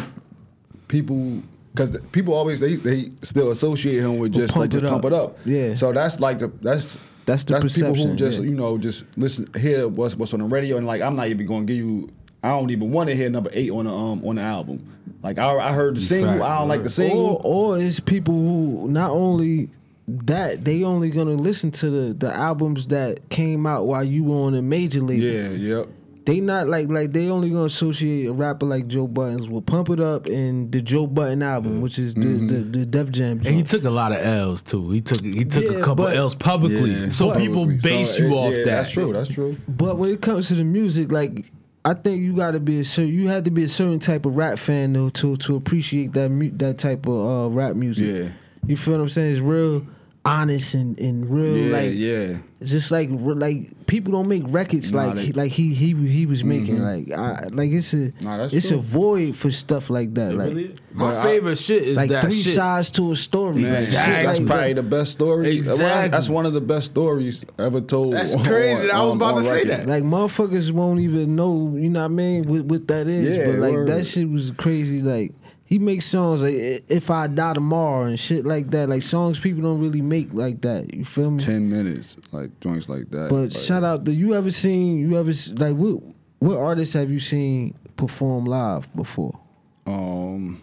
people 0.88 1.42
because 1.74 1.98
people 2.12 2.34
always 2.34 2.60
they 2.62 2.76
they 2.76 3.12
still 3.22 3.52
associate 3.52 4.00
him 4.00 4.18
with 4.20 4.34
just 4.34 4.54
Pump 4.54 4.62
like 4.62 4.70
just 4.70 4.86
It 4.86 4.90
pump 4.90 5.04
it 5.06 5.12
up. 5.14 5.38
Yeah. 5.46 5.74
So 5.74 5.92
that's 5.92 6.20
like 6.20 6.40
the 6.40 6.48
that's 6.62 6.98
That's 7.26 7.44
the 7.44 7.60
that's 7.60 7.76
people 7.76 7.96
who 7.96 8.16
just 8.16 8.42
yeah. 8.42 8.50
you 8.50 8.56
know 8.56 8.78
just 8.78 9.06
listen 9.18 9.50
hear 9.58 9.88
what's 9.88 10.16
what's 10.16 10.34
on 10.34 10.40
the 10.40 10.46
radio 10.46 10.78
and 10.78 10.86
like 10.86 11.02
I'm 11.02 11.16
not 11.16 11.28
even 11.28 11.46
gonna 11.48 11.66
give 11.66 11.78
you 11.78 12.10
I 12.44 12.50
don't 12.50 12.70
even 12.70 12.92
want 12.92 13.10
to 13.10 13.16
hear 13.16 13.30
number 13.30 13.50
eight 13.54 13.72
on 13.72 13.86
the 13.86 13.94
um 13.94 14.24
on 14.26 14.36
the 14.36 14.42
album. 14.42 14.92
Like 15.24 15.40
I, 15.40 15.58
I 15.58 15.74
heard 15.74 15.96
the 15.96 16.02
single 16.02 16.44
I 16.44 16.60
don't 16.60 16.68
like 16.68 16.84
the 16.84 16.88
or, 16.88 16.92
single. 16.92 17.42
or 17.44 17.80
it's 17.80 18.00
people 18.00 18.36
who 18.36 18.88
not 18.88 19.10
only 19.10 19.70
that 20.08 20.64
they 20.64 20.84
only 20.84 21.10
gonna 21.10 21.32
listen 21.32 21.72
to 21.72 21.90
the 21.90 22.14
the 22.14 22.32
albums 22.32 22.88
that 22.88 23.28
came 23.30 23.66
out 23.66 23.88
while 23.88 24.04
you 24.04 24.24
were 24.24 24.46
on 24.46 24.54
a 24.54 24.62
major 24.62 25.02
label. 25.02 25.26
yeah, 25.26 25.50
yep. 25.50 25.88
They 26.26 26.40
not 26.42 26.68
like 26.68 26.90
like 26.90 27.12
they 27.14 27.30
only 27.30 27.50
gonna 27.50 27.66
associate 27.66 28.26
a 28.26 28.34
rapper 28.34 28.66
like 28.66 28.88
Joe 28.88 29.08
Buddens 29.08 29.48
with 29.48 29.66
Pump 29.68 29.90
It 29.92 30.00
Up 30.00 30.26
and 30.26 30.72
the 30.72 30.82
Joe 30.82 31.06
Budden 31.06 31.44
album, 31.44 31.82
which 31.82 32.00
is 32.00 32.16
the 32.16 32.22
Mm-hmm. 32.22 32.48
the, 32.48 32.80
the 32.80 32.86
Def 32.88 33.12
Jam. 33.12 33.38
And 33.46 33.48
he 33.56 33.62
took 33.64 33.84
a 33.84 33.90
lot 33.92 34.12
of 34.12 34.18
L's 34.26 34.64
too. 34.64 34.90
He 34.90 35.02
took 35.02 35.22
he 35.24 35.46
took 35.46 35.64
Yeah, 35.66 35.78
a 35.78 35.84
couple 35.84 36.06
but- 36.06 36.16
L's 36.16 36.34
publicly, 36.34 36.92
Yeah. 36.92 37.10
so 37.10 37.30
But- 37.30 37.38
people 37.38 37.66
base 37.68 38.16
So, 38.18 38.24
you 38.24 38.30
it- 38.30 38.34
off 38.34 38.52
yeah, 38.54 38.58
that. 38.60 38.66
That's 38.66 38.92
true. 38.92 39.14
That's 39.14 39.30
true. 39.30 39.58
But 39.68 39.98
when 40.00 40.10
it 40.10 40.22
comes 40.22 40.48
to 40.48 40.56
the 40.56 40.64
music, 40.64 41.12
like 41.12 41.52
I 41.84 41.94
think 41.94 42.24
you 42.24 42.34
got 42.36 42.52
to 42.52 42.60
be 42.60 42.80
a 42.80 42.84
certain 42.84 43.14
you 43.14 43.28
had 43.28 43.46
to 43.46 43.52
be 43.52 43.64
a 43.64 43.68
certain 43.68 44.00
type 44.00 44.26
of 44.26 44.36
rap 44.36 44.58
fan 44.58 44.94
though 44.94 45.10
to 45.10 45.36
to 45.36 45.56
appreciate 45.56 46.14
that 46.14 46.30
mu- 46.32 46.50
that 46.58 46.80
type 46.80 47.06
of 47.08 47.14
uh, 47.14 47.56
rap 47.56 47.76
music. 47.76 48.08
Yeah. 48.24 48.30
You 48.66 48.76
feel 48.78 48.96
what 48.96 49.02
I'm 49.02 49.10
saying? 49.10 49.32
It's 49.34 49.42
real 49.42 49.86
honest 50.26 50.74
and, 50.74 51.00
and 51.00 51.30
real 51.30 51.56
Yeah, 51.56 51.78
like 51.78 51.92
yeah. 51.94 52.38
it's 52.60 52.72
just 52.72 52.90
like 52.90 53.10
like 53.12 53.86
people 53.86 54.12
don't 54.12 54.28
make 54.28 54.42
records 54.48 54.92
Nah, 54.92 55.06
like 55.06 55.16
they- 55.18 55.32
like 55.34 55.52
he 55.52 55.74
he 55.74 55.94
he 55.94 56.26
was 56.26 56.40
mm-hmm. 56.40 56.50
making 56.50 56.80
like 56.82 57.12
I, 57.12 57.48
like 57.52 57.72
it's 57.72 57.94
a 57.94 58.12
Nah, 58.24 58.46
it's 58.52 58.70
true. 58.70 58.80
a 58.80 58.82
void 58.82 59.36
for 59.36 59.52
stuff 59.52 59.92
like 59.92 60.16
that 60.16 60.34
like 60.34 60.54
My 60.94 61.12
But 61.12 61.18
I- 61.18 61.24
favorite 61.26 61.58
shit 61.60 61.84
is 61.84 61.96
like 61.98 62.10
that 62.10 62.24
three 62.24 62.42
shit. 62.42 62.56
sides 62.56 62.90
to 62.92 63.12
a 63.12 63.16
story. 63.16 63.62
Man, 63.62 63.76
Exactly. 63.76 64.14
shit 64.16 64.26
That's 64.26 64.40
like 64.40 64.48
probably 64.48 64.74
the 64.74 64.84
best 64.84 65.12
story. 65.12 65.58
Exactly. 65.58 66.10
That's 66.10 66.30
one 66.30 66.46
of 66.48 66.54
the 66.54 66.62
best 66.62 66.88
stories 66.88 67.46
ever 67.60 67.82
told. 67.82 68.14
That's 68.14 68.34
on- 68.34 68.44
crazy. 68.46 68.90
I 68.90 69.04
was 69.04 69.14
about 69.14 69.36
on 69.36 69.44
to 69.44 69.50
say 69.50 69.64
that. 69.66 69.86
Like 69.88 70.04
motherfuckers 70.04 70.72
won't 70.72 71.02
even 71.02 71.36
know, 71.36 71.76
you 71.76 71.90
know 71.90 72.00
what 72.00 72.06
I 72.06 72.08
mean, 72.08 72.44
what, 72.44 72.66
what 72.66 72.88
that 72.88 73.08
is. 73.08 73.38
Yeah, 73.38 73.46
but 73.46 73.56
like 73.60 73.74
word. 73.74 73.88
that 73.90 74.06
shit 74.06 74.28
was 74.30 74.52
crazy. 74.58 75.02
Like 75.04 75.34
he 75.66 75.80
makes 75.80 76.06
songs 76.06 76.44
like 76.44 76.54
"If 76.54 77.10
I 77.10 77.28
Die 77.28 77.54
Tomorrow" 77.54 78.04
and 78.04 78.20
shit 78.20 78.46
like 78.46 78.70
that. 78.72 78.88
Like 78.88 79.02
songs 79.02 79.40
people 79.40 79.64
don't 79.64 79.82
really 79.82 80.02
make 80.02 80.32
like 80.32 80.62
that. 80.62 80.94
You 80.94 81.04
feel 81.04 81.32
me? 81.32 81.44
Ten 81.44 81.70
minutes, 81.70 82.18
like 82.32 82.58
joints 82.60 82.88
like 82.88 83.10
that. 83.10 83.30
But 83.30 83.36
like, 83.36 83.52
shout 83.52 83.84
out 83.84 84.06
to 84.06 84.14
you. 84.14 84.36
Ever 84.36 84.52
seen? 84.52 85.00
You 85.00 85.18
ever 85.18 85.32
like 85.56 85.76
what? 85.76 86.04
What 86.40 86.58
artists 86.58 86.94
have 86.94 87.10
you 87.10 87.20
seen 87.20 87.76
perform 87.98 88.46
live 88.46 88.94
before? 88.96 89.40
Um, 89.88 90.62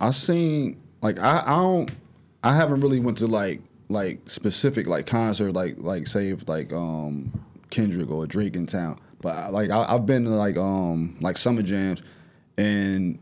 I 0.00 0.10
seen 0.12 0.80
like 1.02 1.18
I 1.18 1.42
I 1.46 1.56
don't 1.56 1.90
I 2.42 2.54
haven't 2.54 2.80
really 2.80 3.00
went 3.00 3.18
to 3.18 3.26
like 3.26 3.60
like 3.90 4.28
specific 4.30 4.86
like 4.86 5.06
concert 5.06 5.52
like 5.52 5.76
like 5.78 6.06
say 6.06 6.28
if 6.28 6.48
like 6.48 6.72
um 6.72 7.32
Kendrick 7.70 8.10
or 8.10 8.26
Drake 8.26 8.56
in 8.56 8.66
town, 8.66 8.98
but 9.20 9.36
I, 9.36 9.48
like 9.48 9.70
I, 9.70 9.84
I've 9.86 10.06
been 10.06 10.24
to 10.24 10.30
like 10.30 10.56
um 10.56 11.16
like 11.20 11.36
summer 11.36 11.62
jams, 11.62 12.02
and 12.58 13.18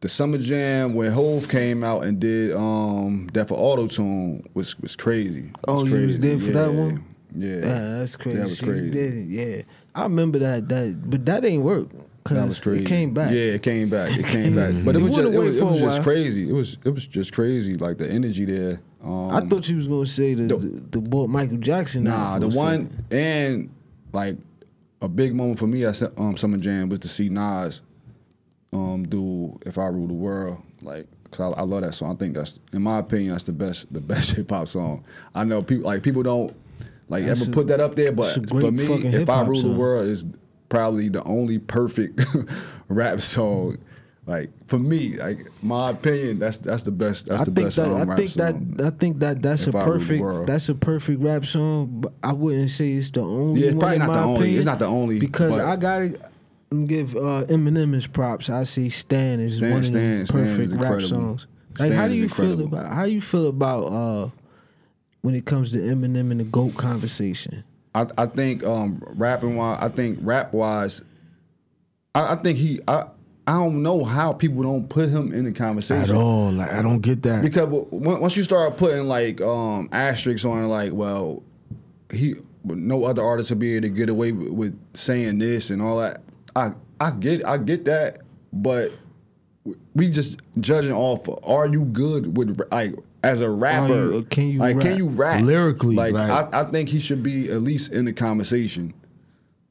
the 0.00 0.08
summer 0.08 0.38
jam 0.38 0.94
when 0.94 1.10
Hove 1.12 1.48
came 1.48 1.82
out 1.84 2.04
and 2.04 2.18
did 2.20 2.54
um 2.54 3.28
that 3.32 3.48
for 3.48 3.54
auto 3.54 3.86
tune 3.86 4.44
was 4.54 4.78
was 4.80 4.96
crazy. 4.96 5.46
It 5.50 5.54
Oh, 5.68 5.84
you 5.84 6.06
was 6.06 6.18
there 6.18 6.38
for 6.38 6.46
that 6.52 6.72
Yeah. 6.72 6.78
one? 6.78 7.04
Yeah, 7.38 7.56
Yeah, 7.56 7.98
that's 7.98 8.16
crazy. 8.16 8.38
That 8.38 8.44
was 8.44 8.60
crazy. 8.60 8.90
did- 8.90 9.26
yeah, 9.28 9.62
I 9.94 10.04
remember 10.04 10.38
that. 10.38 10.68
That, 10.68 11.10
but 11.10 11.26
that 11.26 11.44
ain't 11.44 11.62
work. 11.62 11.88
Cause 12.24 12.36
That 12.36 12.48
was 12.48 12.58
crazy. 12.60 12.82
It 12.82 12.86
came 12.88 13.14
back. 13.14 13.30
Yeah, 13.30 13.36
it 13.54 13.62
came 13.62 13.88
back. 13.88 14.16
It 14.18 14.26
came 14.36 14.56
back. 14.56 14.72
But 14.84 14.96
it 14.96 15.02
was 15.02 15.12
just 15.12 15.32
it 15.32 15.38
was, 15.38 15.56
it 15.58 15.62
was 15.64 15.80
just 15.80 16.02
crazy. 16.02 16.48
It 16.48 16.52
was 16.52 16.78
it 16.84 16.90
was 16.90 17.06
just 17.06 17.32
crazy. 17.32 17.74
Like 17.74 17.98
the 17.98 18.10
energy 18.10 18.44
there. 18.44 18.80
Um, 19.04 19.30
I 19.30 19.40
thought 19.42 19.68
you 19.68 19.76
was 19.76 19.86
gonna 19.86 20.06
say 20.06 20.34
the 20.34 20.46
the- 20.56 21.00
the, 21.00 21.26
Michael 21.28 21.58
Jackson. 21.58 22.04
Nah, 22.04 22.38
the 22.40 22.48
one 22.48 23.04
and 23.10 23.70
like 24.12 24.38
a 25.00 25.08
big 25.08 25.34
moment 25.34 25.58
for 25.58 25.66
me 25.68 25.84
at 25.84 26.02
um, 26.18 26.36
Summer 26.36 26.56
Jam 26.56 26.88
was 26.88 26.98
to 27.00 27.08
see 27.08 27.28
Nas 27.28 27.82
um, 28.76 29.04
do 29.08 29.58
"If 29.64 29.78
I 29.78 29.86
Rule 29.88 30.06
the 30.08 30.14
World." 30.14 30.58
Like, 30.82 31.06
cause 31.30 31.54
I, 31.54 31.60
I 31.60 31.62
love 31.62 31.82
that 31.82 31.94
song. 31.94 32.12
I 32.12 32.16
think 32.16 32.34
that's, 32.34 32.60
in 32.72 32.82
my 32.82 32.98
opinion, 32.98 33.30
that's 33.32 33.44
the 33.44 33.52
best 33.52 33.92
the 33.92 34.00
best 34.00 34.30
hip 34.36 34.50
hop 34.50 34.68
song. 34.68 35.04
I 35.34 35.44
know 35.44 35.62
people 35.62 35.84
like 35.86 36.02
people 36.02 36.22
don't 36.22 36.54
like 37.08 37.24
That's 37.24 37.42
ever 37.42 37.50
a- 37.50 37.54
put 37.54 37.66
that 37.68 37.80
up 37.80 37.94
there, 37.94 38.12
but 38.12 38.32
for 38.48 38.70
me, 38.70 38.84
"If 38.86 39.30
I 39.30 39.42
Rule 39.44 39.62
the. 39.62 39.70
World" 39.72 40.06
is 40.08 40.26
probably 40.68 41.08
the 41.08 41.22
only 41.24 41.58
perfect 41.58 42.20
rap 42.88 43.20
song. 43.20 43.76
Like 44.26 44.50
for 44.66 44.80
me, 44.80 45.16
like 45.16 45.46
my 45.62 45.90
opinion, 45.90 46.40
that's 46.40 46.58
that's 46.58 46.82
the 46.82 46.90
best. 46.90 47.26
That's 47.26 47.42
I 47.42 47.44
the 47.44 47.52
think 47.52 47.66
best 47.68 47.76
that 47.76 47.86
um, 47.92 48.10
I 48.10 48.16
think 48.16 48.30
song. 48.30 48.74
that 48.76 48.86
I 48.86 48.90
think 48.90 49.18
that 49.20 49.40
that's 49.40 49.68
If 49.68 49.74
a 49.76 49.78
I 49.78 49.84
Rule 49.84 49.98
the 50.00 50.18
perfect 50.18 50.46
that's 50.48 50.68
a 50.68 50.74
perfect 50.74 51.20
rap 51.22 51.46
song. 51.46 52.00
But 52.00 52.12
I 52.24 52.32
wouldn't 52.32 52.70
say 52.70 52.90
it's 52.94 53.10
the 53.12 53.20
only. 53.20 53.60
Yeah, 53.60 53.66
it's 53.68 53.74
one 53.76 53.80
probably 53.82 53.98
not 54.00 54.12
the 54.12 54.18
only. 54.24 54.34
opinion, 54.40 54.56
It's 54.58 54.66
not 54.66 54.78
the 54.80 54.86
only, 54.86 55.18
because 55.20 55.50
but- 55.52 55.60
I 55.64 55.76
gotta 55.76 56.18
give 56.86 57.14
uh, 57.16 57.44
Eminem 57.48 57.94
his 57.94 58.06
props. 58.06 58.50
I 58.50 58.64
see 58.64 58.88
Stan 58.90 59.40
is 59.40 59.56
Stan- 59.56 59.70
one 59.70 59.80
of 59.80 59.86
Stan- 59.86 60.24
the 60.24 60.32
perfect 60.32 60.72
rap 60.74 61.02
songs. 61.02 61.46
Like 61.78 61.88
Stan 61.88 61.92
how 61.92 62.08
do 62.08 62.14
you 62.14 62.28
feel 62.28 62.60
about 62.62 62.92
how 62.92 63.04
you 63.04 63.20
feel 63.20 63.48
about 63.48 63.84
uh, 63.84 64.30
when 65.22 65.34
it 65.34 65.44
comes 65.44 65.72
to 65.72 65.78
Eminem 65.78 66.30
and 66.30 66.40
the 66.40 66.44
goat 66.44 66.74
conversation? 66.76 67.64
I, 67.94 68.06
I 68.18 68.26
think 68.26 68.64
um, 68.64 69.02
rapping 69.16 69.56
wise, 69.56 69.78
I 69.80 69.88
think 69.88 70.18
rap 70.22 70.52
wise, 70.52 71.02
I, 72.14 72.32
I 72.32 72.36
think 72.36 72.58
he. 72.58 72.80
I 72.86 73.04
I 73.48 73.52
don't 73.52 73.80
know 73.80 74.02
how 74.02 74.32
people 74.32 74.64
don't 74.64 74.88
put 74.88 75.08
him 75.08 75.32
in 75.32 75.44
the 75.44 75.52
conversation 75.52 76.16
At 76.16 76.20
all. 76.20 76.50
Like 76.50 76.72
I 76.72 76.82
don't 76.82 76.98
get 76.98 77.22
that. 77.22 77.42
because 77.42 77.68
once 77.92 78.36
you 78.36 78.42
start 78.42 78.76
putting 78.76 79.04
like 79.06 79.40
um, 79.40 79.88
asterisks 79.92 80.44
on 80.44 80.64
it, 80.64 80.66
like 80.66 80.92
well, 80.92 81.44
he 82.12 82.34
no 82.64 83.04
other 83.04 83.22
artist 83.22 83.50
would 83.50 83.60
be 83.60 83.76
able 83.76 83.82
to 83.82 83.94
get 83.94 84.08
away 84.08 84.32
with, 84.32 84.48
with 84.48 84.80
saying 84.94 85.38
this 85.38 85.70
and 85.70 85.80
all 85.80 86.00
that. 86.00 86.22
I 86.56 86.72
I 87.00 87.10
get 87.12 87.44
I 87.46 87.58
get 87.58 87.84
that, 87.84 88.22
but 88.52 88.90
we 89.94 90.08
just 90.08 90.40
judging 90.60 90.92
off. 90.92 91.28
Are 91.44 91.66
you 91.66 91.84
good 91.84 92.36
with 92.36 92.60
like 92.72 92.94
as 93.22 93.40
a 93.40 93.50
rapper? 93.50 94.12
you- 94.12 94.18
uh, 94.18 94.22
can 94.30 94.48
you 94.48 94.58
like 94.58 94.80
can 94.80 94.96
you 94.96 95.08
rap 95.08 95.42
Lyrically, 95.42 95.96
Like, 95.96 96.14
like- 96.14 96.30
I, 96.54 96.60
I 96.60 96.64
think 96.64 96.88
he 96.88 96.98
should 97.00 97.22
be 97.22 97.50
at 97.50 97.62
least 97.62 97.92
in 97.92 98.04
the 98.04 98.12
conversation. 98.12 98.94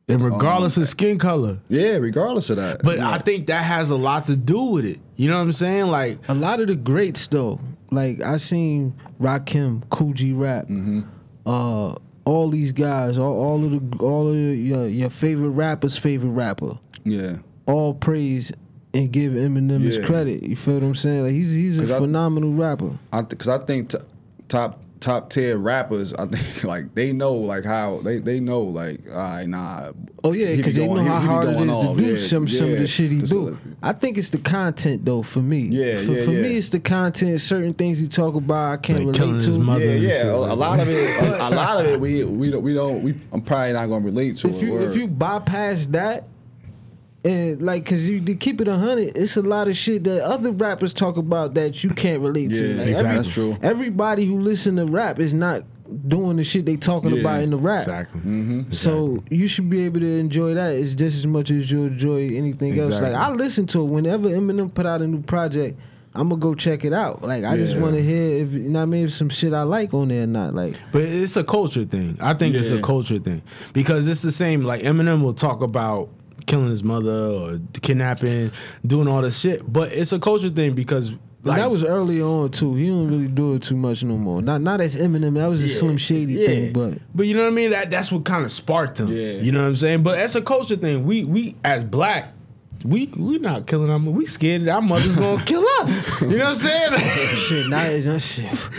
and 0.07 0.21
regardless 0.23 0.77
of 0.77 0.87
skin 0.87 1.17
color. 1.17 1.57
Yeah, 1.69 1.95
regardless 1.97 2.49
of 2.51 2.57
that. 2.57 2.83
But 2.83 2.97
You 2.97 3.01
know, 3.01 3.09
I 3.09 3.17
think 3.19 3.47
that 3.47 3.63
has 3.63 3.89
a 3.89 3.95
lot 3.95 4.27
to 4.27 4.35
do 4.35 4.61
with 4.65 4.85
it. 4.85 4.99
You 5.15 5.29
know 5.29 5.35
what 5.37 5.41
I'm 5.43 5.51
saying? 5.51 5.87
Like 5.87 6.19
A 6.27 6.33
lot 6.35 6.59
of 6.59 6.67
the 6.67 6.75
greats 6.75 7.25
though, 7.27 7.59
like 7.91 8.21
I 8.21 8.37
seen 8.37 8.93
Rakim, 9.19 9.81
Kool 9.89 10.13
G 10.13 10.33
Rap, 10.33 10.65
Mm-hmm. 10.67 11.01
uh, 11.47 11.95
all 12.25 12.49
these 12.49 12.71
guys, 12.71 13.17
all, 13.17 13.33
all 13.37 13.63
of 13.65 13.71
the 13.91 13.97
all 14.03 14.27
of 14.29 14.35
your 14.35 14.87
your 14.87 15.09
favorite 15.09 15.49
rappers' 15.51 15.97
favorite 15.97 16.31
rapper, 16.31 16.77
yeah, 17.03 17.37
all 17.65 17.93
praise 17.93 18.51
and 18.93 19.11
give 19.11 19.33
Eminem 19.33 19.81
his 19.81 19.97
credit. 19.99 20.43
You 20.43 20.55
feel 20.55 20.75
what 20.75 20.83
I'm 20.83 20.95
saying? 20.95 21.23
Like 21.23 21.31
he's 21.33 21.51
he's 21.51 21.77
a 21.77 21.81
'Cause 21.81 21.91
I- 21.91 21.99
phenomenal 21.99 22.53
rapper. 22.53 22.97
I 23.13 23.21
because 23.21 23.47
I 23.49 23.59
think 23.59 23.89
t- 23.89 23.97
top 24.49 24.81
top 25.05 25.29
tier 25.29 25.57
rappers, 25.57 26.13
I 26.13 26.25
think 26.25 26.63
like 26.73 26.95
they 26.95 27.13
know 27.13 27.33
like 27.35 27.63
how 27.63 27.99
they 28.01 28.17
they 28.17 28.39
know 28.39 28.61
like 28.61 29.01
all 29.09 29.15
right 29.15 29.47
nah. 29.47 29.91
Oh 30.23 30.33
yeah, 30.33 30.55
because 30.55 30.73
they 30.75 30.87
know 30.87 31.03
how 31.03 31.19
he 31.19 31.27
hard 31.27 31.47
it 31.49 31.53
going 31.53 31.69
is 31.69 31.77
to 31.77 31.95
do 31.95 32.03
Yeah, 32.11 32.17
some 32.17 32.47
some 32.47 32.71
of 32.73 32.79
the 32.79 32.87
shit 32.87 33.11
he 33.11 33.21
do. 33.21 33.49
like- 33.51 33.59
I 33.83 33.93
think 33.93 34.17
it's 34.17 34.31
the 34.31 34.39
content 34.39 35.05
though 35.05 35.21
for 35.21 35.41
me. 35.41 35.59
Yeah, 35.67 35.97
for, 35.97 36.13
yeah, 36.13 36.25
for 36.25 36.31
yeah. 36.31 36.41
me 36.41 36.57
it's 36.57 36.69
the 36.69 36.79
content. 36.79 37.39
Certain 37.39 37.75
things 37.75 37.99
he 37.99 38.07
talk 38.07 38.33
about 38.33 38.71
I 38.73 38.77
can't 38.77 39.05
Like 39.05 39.15
killing 39.15 39.33
relate 39.33 39.45
his 39.45 39.57
to. 39.57 39.61
mother. 39.63 39.85
Yeah, 39.85 39.93
yeah. 39.93 40.17
shit 40.21 40.25
A, 40.27 40.35
like 40.37 40.51
a 40.51 40.55
lot 40.55 40.79
of 40.79 40.87
it, 40.89 41.21
a, 41.23 41.47
a 41.47 41.49
lot 41.63 41.79
of 41.79 41.85
it, 41.85 41.99
we 41.99 42.23
we 42.23 42.49
don't 42.49 42.63
we 42.63 42.73
don't 42.73 43.03
we. 43.03 43.13
I'm 43.31 43.41
probably 43.41 43.73
not 43.73 43.85
gonna 43.87 44.03
relate 44.05 44.37
to 44.37 44.49
if 44.49 44.55
it. 44.55 44.61
you 44.65 44.79
if 44.79 44.95
you 44.97 45.07
bypass 45.07 45.85
that 45.87 46.27
and 47.25 47.61
like 47.61 47.85
cause 47.85 48.05
you 48.07 48.21
to 48.21 48.35
keep 48.35 48.61
it 48.61 48.67
a 48.67 48.77
hundred, 48.77 49.17
it's 49.17 49.35
a 49.35 49.41
lot 49.41 49.67
of 49.67 49.75
shit 49.75 50.03
that 50.05 50.23
other 50.23 50.51
rappers 50.51 50.93
talk 50.93 51.17
about 51.17 51.55
that 51.55 51.83
you 51.83 51.89
can't 51.89 52.21
relate 52.21 52.51
to. 52.51 52.67
Yeah, 52.73 52.77
Like, 52.79 52.87
exactly. 52.89 53.15
that's 53.15 53.29
true. 53.33 53.57
Everybody 53.61 54.25
who 54.25 54.39
listen 54.39 54.75
to 54.77 54.85
rap 54.85 55.19
is 55.19 55.33
not 55.33 55.63
doing 56.07 56.37
the 56.37 56.43
shit 56.43 56.65
they 56.65 56.77
talking 56.77 57.11
Yeah, 57.13 57.21
about 57.21 57.41
in 57.43 57.49
the 57.51 57.57
rap. 57.57 57.79
exactly. 57.79 58.19
Mm-hmm. 58.21 58.71
So 58.71 59.23
you 59.29 59.47
should 59.47 59.69
be 59.69 59.83
able 59.85 59.99
to 60.01 60.17
enjoy 60.19 60.53
that 60.53 60.73
as 60.75 60.95
just 60.95 61.17
as 61.17 61.27
much 61.27 61.51
as 61.51 61.69
you 61.71 61.85
enjoy 61.85 62.29
anything 62.35 62.77
else. 62.79 62.99
Like 63.01 63.13
I 63.13 63.29
listen 63.31 63.65
to 63.67 63.81
it 63.81 63.85
whenever 63.85 64.29
Eminem 64.29 64.73
put 64.73 64.85
out 64.85 65.01
a 65.01 65.07
new 65.07 65.21
project. 65.21 65.79
I'm 66.17 66.29
gonna 66.29 66.39
go 66.39 66.55
check 66.55 66.85
it 66.85 66.93
out. 66.93 67.23
Like 67.23 67.43
I 67.43 67.57
just 67.57 67.77
want 67.77 67.95
to 67.95 68.01
hear 68.01 68.41
if 68.43 68.53
you 68.53 68.69
know 68.69 68.79
what 68.79 68.83
I 68.83 68.85
mean 68.85 69.05
if 69.05 69.11
some 69.11 69.27
shit 69.27 69.53
I 69.53 69.63
like 69.63 69.93
on 69.93 70.07
there 70.07 70.23
or 70.23 70.27
not. 70.27 70.53
Like 70.55 70.75
But 70.93 71.01
it's 71.01 71.35
a 71.35 71.43
culture 71.43 71.83
thing. 71.83 72.17
I 72.21 72.33
think 72.33 72.55
it's 72.55 72.69
a 72.69 72.81
culture 72.81 73.19
thing 73.19 73.41
because 73.73 74.07
it's 74.07 74.21
the 74.21 74.31
same. 74.31 74.63
Like 74.63 74.81
Eminem 74.81 75.21
will 75.21 75.33
talk 75.33 75.61
about 75.61 76.07
killing 76.45 76.69
his 76.69 76.83
mother 76.83 77.11
or 77.11 77.59
kidnapping, 77.81 78.51
doing 78.85 79.07
all 79.07 79.21
this 79.21 79.39
shit. 79.39 79.71
But 79.71 79.91
it's 79.91 80.11
a 80.11 80.19
culture 80.19 80.49
thing 80.49 80.73
because 80.73 81.15
like, 81.45 81.57
that 81.57 81.69
was 81.69 81.83
early 81.83 82.21
on 82.21 82.49
too. 82.49 82.73
He 82.73 82.87
don't 82.87 83.07
really 83.07 83.27
do 83.27 83.53
it 83.53 83.61
too 83.61 83.75
much 83.75 84.03
no 84.03 84.17
more. 84.17 84.41
Not 84.41 84.61
not 84.61 84.81
as 84.81 84.95
Eminem. 84.95 85.35
That 85.35 85.47
was 85.47 85.61
a 85.61 85.69
Slim 85.69 85.97
Shady 85.97 86.33
yeah. 86.33 86.47
thing. 86.47 86.73
But 86.73 86.97
But 87.13 87.27
you 87.27 87.35
know 87.35 87.43
what 87.43 87.51
I 87.51 87.55
mean? 87.55 87.69
That 87.71 87.91
that's 87.91 88.11
what 88.11 88.25
kind 88.25 88.43
of 88.43 88.51
sparked 88.51 88.99
him. 88.99 89.09
Yeah. 89.09 89.33
You 89.33 89.51
know 89.51 89.61
what 89.61 89.67
I'm 89.67 89.75
saying? 89.75 90.03
But 90.03 90.15
that's 90.15 90.35
a 90.35 90.41
culture 90.41 90.75
thing. 90.75 91.05
We 91.05 91.23
we 91.23 91.55
as 91.63 91.83
black. 91.83 92.33
We 92.83 93.07
we 93.15 93.37
not 93.39 93.67
killing 93.67 93.89
our 93.89 93.99
mother. 93.99 94.17
We 94.17 94.25
scared 94.25 94.65
that 94.65 94.75
our 94.75 94.81
mother's 94.81 95.15
gonna 95.15 95.43
kill 95.45 95.65
us. 95.81 96.21
You 96.21 96.37
know 96.37 96.37
what 96.37 96.47
I'm 96.47 96.55
saying? 96.55 96.99
shit, 97.35 97.69
that 97.69 98.19
shit. 98.21 98.69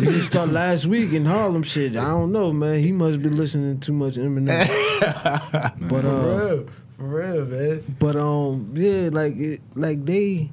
We 0.00 0.06
just 0.06 0.26
started 0.26 0.52
last 0.52 0.86
week 0.86 1.12
in 1.12 1.24
Harlem. 1.24 1.62
Shit, 1.62 1.96
I 1.96 2.08
don't 2.08 2.32
know, 2.32 2.52
man. 2.52 2.78
He 2.78 2.92
must 2.92 3.20
be 3.20 3.28
listening 3.28 3.80
too 3.80 3.92
much 3.92 4.14
Eminem. 4.14 4.68
but 5.88 6.04
uh, 6.04 6.62
for 6.96 7.04
real, 7.04 7.44
man. 7.46 7.96
but 7.98 8.16
um, 8.16 8.72
yeah, 8.74 9.08
like 9.12 9.36
it, 9.36 9.60
like 9.74 10.04
they. 10.04 10.50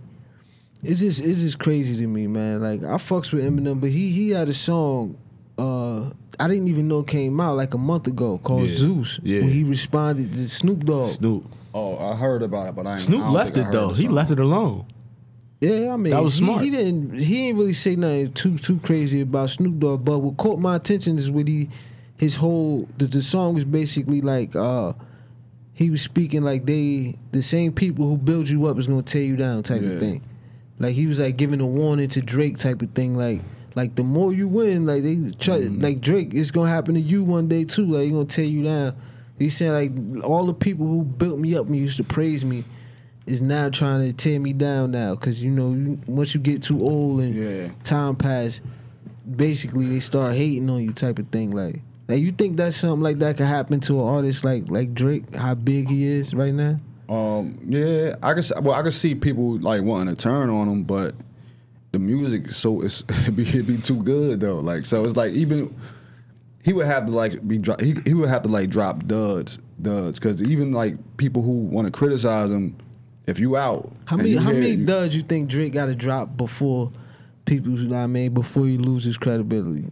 It's 0.82 1.02
just 1.02 1.20
it's 1.20 1.42
just 1.42 1.60
crazy 1.60 1.98
to 1.98 2.08
me, 2.08 2.26
man. 2.28 2.62
Like 2.62 2.82
I 2.84 2.96
fucks 2.96 3.34
with 3.34 3.44
Eminem, 3.44 3.82
but 3.82 3.90
he 3.90 4.12
he 4.12 4.30
had 4.30 4.48
a 4.48 4.54
song. 4.54 5.18
Uh, 5.58 6.10
I 6.40 6.48
didn't 6.48 6.70
even 6.70 6.88
know 6.88 7.00
it 7.00 7.08
came 7.08 7.42
out 7.42 7.58
like 7.58 7.74
a 7.74 7.78
month 7.78 8.08
ago 8.08 8.38
called 8.38 8.68
Yeah. 8.68 8.76
Zeus. 8.76 9.20
Yeah. 9.22 9.42
When 9.42 9.50
he 9.50 9.66
responded 9.66 10.32
to 10.32 10.48
Snoop 10.48 10.86
Dogg. 10.86 11.08
Snoop. 11.08 11.46
oh, 11.74 11.98
I 11.98 12.16
heard 12.16 12.44
about 12.44 12.70
it, 12.70 12.76
but 12.76 12.88
I 12.88 12.92
ain't, 12.92 13.02
I 13.02 13.04
Snoop 13.04 13.20
don't 13.20 13.34
left 13.34 13.56
think 13.56 13.68
it 13.68 13.72
though. 13.74 13.88
heard 13.90 13.98
the 13.98 14.02
He 14.04 14.08
left 14.08 14.32
it 14.32 14.40
alone. 14.40 14.86
Yeah, 15.60 15.92
I 15.94 15.98
mean, 15.98 16.12
That 16.14 16.24
was 16.24 16.36
he- 16.38 16.46
smart. 16.46 16.64
He, 16.64 16.70
didn't. 16.70 17.14
He 17.20 17.36
didn't 17.48 17.58
really 17.60 17.74
say 17.74 17.98
nothing 17.98 18.32
too 18.32 18.58
too 18.58 18.80
crazy 18.80 19.20
about 19.20 19.50
Snoop 19.50 19.80
Dogg. 19.80 20.06
But 20.06 20.20
what 20.20 20.38
caught 20.38 20.60
my 20.60 20.78
attention 20.78 21.18
is 21.18 21.30
what 21.30 21.50
he, 21.50 21.70
his 22.16 22.38
whole 22.38 22.88
the, 22.98 23.06
the 23.08 23.22
song 23.22 23.56
was 23.56 23.66
basically 23.66 24.22
like 24.22 24.56
uh, 24.56 24.94
he 25.80 25.90
was 25.90 26.02
speaking 26.02 26.42
like 26.44 26.66
they 26.66 27.16
the 27.32 27.42
same 27.42 27.72
people 27.72 28.06
who 28.06 28.18
build 28.18 28.50
you 28.50 28.66
up 28.66 28.78
is 28.78 28.86
gonna 28.88 29.02
tear 29.02 29.24
you 29.24 29.38
down 29.38 29.64
type 29.64 29.82
Yeah. 29.82 29.92
of 29.92 30.00
thing. 30.02 30.22
Like 30.78 30.94
he 30.94 31.08
was 31.08 31.22
like 31.22 31.38
giving 31.38 31.62
a 31.62 31.66
warning 31.66 32.10
to 32.10 32.22
Drake 32.22 32.58
type 32.58 32.82
of 32.82 32.92
thing. 32.92 33.16
Like 33.16 33.40
like 33.76 33.96
the 33.96 34.04
more 34.04 34.34
you 34.34 34.50
win, 34.50 34.86
like 34.86 35.04
they 35.04 35.16
try 35.40 35.60
Mm-hmm. 35.62 35.80
like 35.80 36.02
Drake, 36.02 36.34
it's 36.34 36.52
gonna 36.52 36.70
happen 36.70 36.96
to 36.96 37.00
you 37.00 37.24
one 37.24 37.48
day 37.48 37.64
too. 37.64 37.86
Like 37.86 38.04
he 38.04 38.12
gonna 38.12 38.26
tear 38.26 38.44
you 38.44 38.64
down. 38.64 38.94
He 39.38 39.50
said 39.50 39.72
like 39.72 40.24
all 40.26 40.46
the 40.46 40.54
people 40.54 40.86
who 40.86 41.02
built 41.04 41.40
me 41.40 41.56
up 41.56 41.68
and 41.68 41.78
used 41.78 41.96
to 41.96 42.04
praise 42.04 42.44
me 42.44 42.66
is 43.26 43.42
now 43.42 43.70
trying 43.70 44.06
to 44.06 44.12
tear 44.12 44.38
me 44.38 44.52
down 44.52 44.92
now 44.92 45.16
because 45.16 45.42
you 45.42 45.50
know 45.52 45.70
you, 45.72 45.98
once 46.08 46.36
you 46.36 46.42
get 46.42 46.62
too 46.62 46.82
old 46.82 47.22
and 47.22 47.34
Yeah. 47.36 47.70
time 47.84 48.18
pass, 48.18 48.60
basically 49.38 49.88
they 49.88 50.02
start 50.02 50.36
hating 50.36 50.70
on 50.70 50.84
you 50.84 50.92
type 50.92 51.20
of 51.20 51.28
thing. 51.30 51.52
Like 51.52 51.82
like 52.10 52.20
you 52.22 52.32
think 52.32 52.58
that 52.58 52.74
something 52.74 53.02
like 53.02 53.20
that 53.20 53.38
could 53.38 53.46
happen 53.46 53.80
to 53.82 54.02
an 54.02 54.08
artist 54.08 54.44
like 54.44 54.70
like 54.70 54.94
Drake, 54.94 55.34
how 55.36 55.56
big 55.56 55.88
he 55.90 56.04
is 56.06 56.34
right 56.34 56.54
now? 56.54 56.80
Um, 57.08 57.58
yeah, 57.68 58.16
I 58.22 58.34
can. 58.34 58.44
Well, 58.64 58.76
I 58.76 58.82
can 58.82 58.92
see 58.92 59.16
people 59.16 59.58
like 59.60 59.82
wanting 59.84 60.14
to 60.16 60.22
turn 60.22 60.50
on 60.50 60.68
him, 60.68 60.84
but 60.84 61.16
the 61.92 62.00
music 62.00 62.52
so 62.52 62.82
it's 62.82 63.04
it'd 63.22 63.36
be, 63.36 63.48
it'd 63.48 63.68
be 63.68 63.78
too 63.78 64.04
good 64.04 64.40
though. 64.42 64.60
Like 64.60 64.86
so, 64.86 65.06
it's 65.06 65.16
like 65.16 65.32
even 65.34 65.74
he 66.64 66.74
would 66.74 66.86
have 66.86 67.06
to 67.06 67.12
like 67.12 67.48
be 67.48 67.60
he 67.80 67.96
he 68.06 68.14
would 68.14 68.30
have 68.30 68.44
to 68.44 68.50
like 68.50 68.70
drop 68.70 69.06
duds 69.08 69.58
duds 69.82 70.20
because 70.20 70.44
even 70.44 70.72
like 70.74 70.96
people 71.18 71.42
who 71.42 71.52
want 71.52 71.86
to 71.86 71.92
criticize 71.92 72.52
him, 72.52 72.76
if 73.28 73.40
you 73.40 73.56
out, 73.56 73.92
How 74.06 74.18
many 74.18 74.36
how 74.36 74.52
many 74.52 74.72
you- 74.72 74.86
duds 74.86 75.16
you 75.16 75.24
think 75.24 75.50
Drake 75.50 75.74
got 75.74 75.86
to 75.88 75.96
drop 75.96 76.36
before 76.38 76.92
people? 77.46 77.72
You 77.72 77.88
know 77.88 77.96
what 77.98 78.02
I 78.04 78.08
mean, 78.08 78.34
before 78.34 78.66
he 78.68 78.78
loses 78.78 79.18
credibility. 79.18 79.86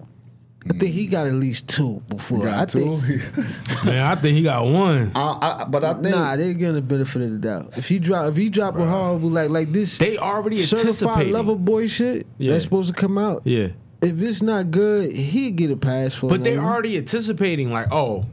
I 0.73 0.77
think 0.77 0.93
he 0.93 1.05
got 1.05 1.27
at 1.27 1.33
least 1.33 1.67
two 1.67 2.01
before. 2.09 2.39
you 2.39 2.43
I 2.49 2.51
got 2.51 2.71
think. 2.71 3.03
two? 3.05 3.41
Man, 3.85 4.05
I 4.05 4.15
think 4.15 4.37
he 4.37 4.43
got 4.43 4.65
one. 4.65 5.11
I, 5.15 5.59
I, 5.61 5.65
but 5.65 5.83
I 5.83 5.93
think 5.93 6.05
Nah, 6.15 6.35
they're 6.35 6.53
getting 6.53 6.75
the 6.75 6.81
benefit 6.81 7.21
of 7.21 7.31
the 7.31 7.37
doubt. 7.37 7.77
If 7.77 7.87
he 7.89 7.99
drop, 7.99 8.29
if 8.29 8.35
he 8.35 8.49
drop 8.49 8.75
a 8.75 8.85
horrible 8.87 9.29
like 9.29 9.49
like 9.49 9.71
this, 9.71 9.97
They 9.97 10.17
already 10.17 10.61
certified 10.61 10.87
anticipating. 10.87 11.33
lover 11.33 11.55
boy 11.55 11.87
shit 11.87 12.27
Yeah. 12.37 12.51
that's 12.53 12.63
supposed 12.63 12.93
to 12.93 12.99
come 12.99 13.17
out. 13.17 13.41
Yeah. 13.45 13.69
If 14.01 14.21
it's 14.21 14.43
not 14.43 14.69
good, 14.71 15.11
he 15.11 15.49
get 15.51 15.71
a 15.71 15.75
pass 15.77 16.13
for. 16.13 16.29
But 16.29 16.43
they're 16.43 16.63
already 16.63 16.97
anticipating 16.97 17.71
like, 17.71 17.91
oh, 17.91 18.25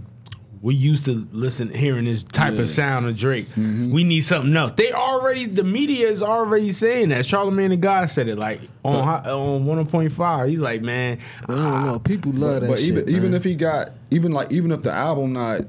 we 0.65 0.75
used 0.75 1.05
to 1.05 1.29
listen 1.31 1.69
hearing 1.69 2.07
this 2.07 2.25
type 2.25 2.55
of 2.55 2.71
sound 2.71 3.05
of 3.05 3.15
Drake. 3.15 3.49
Mm-hmm. 3.51 3.91
We 3.91 4.03
need 4.03 4.23
something 4.23 4.57
else. 4.57 4.73
They 4.73 4.93
already 4.93 5.45
the 5.45 5.63
media 5.63 6.09
is 6.09 6.23
already 6.23 6.73
saying 6.73 7.11
that. 7.11 7.27
Charlamagne 7.27 7.69
the 7.69 7.77
God 7.77 8.09
said 8.09 8.29
it 8.29 8.39
like 8.39 8.63
on 8.83 9.05
hi- 9.05 9.31
on 9.31 9.67
one 9.67 9.85
point 9.87 10.11
five. 10.13 10.49
He's 10.49 10.61
like, 10.61 10.81
man, 10.81 11.19
I 11.51 11.53
don't 11.53 11.85
know. 11.85 11.99
People 11.99 12.33
love 12.33 12.63
that 12.63 12.69
but 12.69 12.79
shit. 12.79 12.89
even 12.89 13.09
even 13.11 13.35
if 13.35 13.45
he 13.45 13.55
got 13.55 13.91
even 14.11 14.33
like 14.33 14.53
even 14.53 14.73
if 14.73 14.83
the 14.83 14.91
album 14.91 15.35
not 15.35 15.61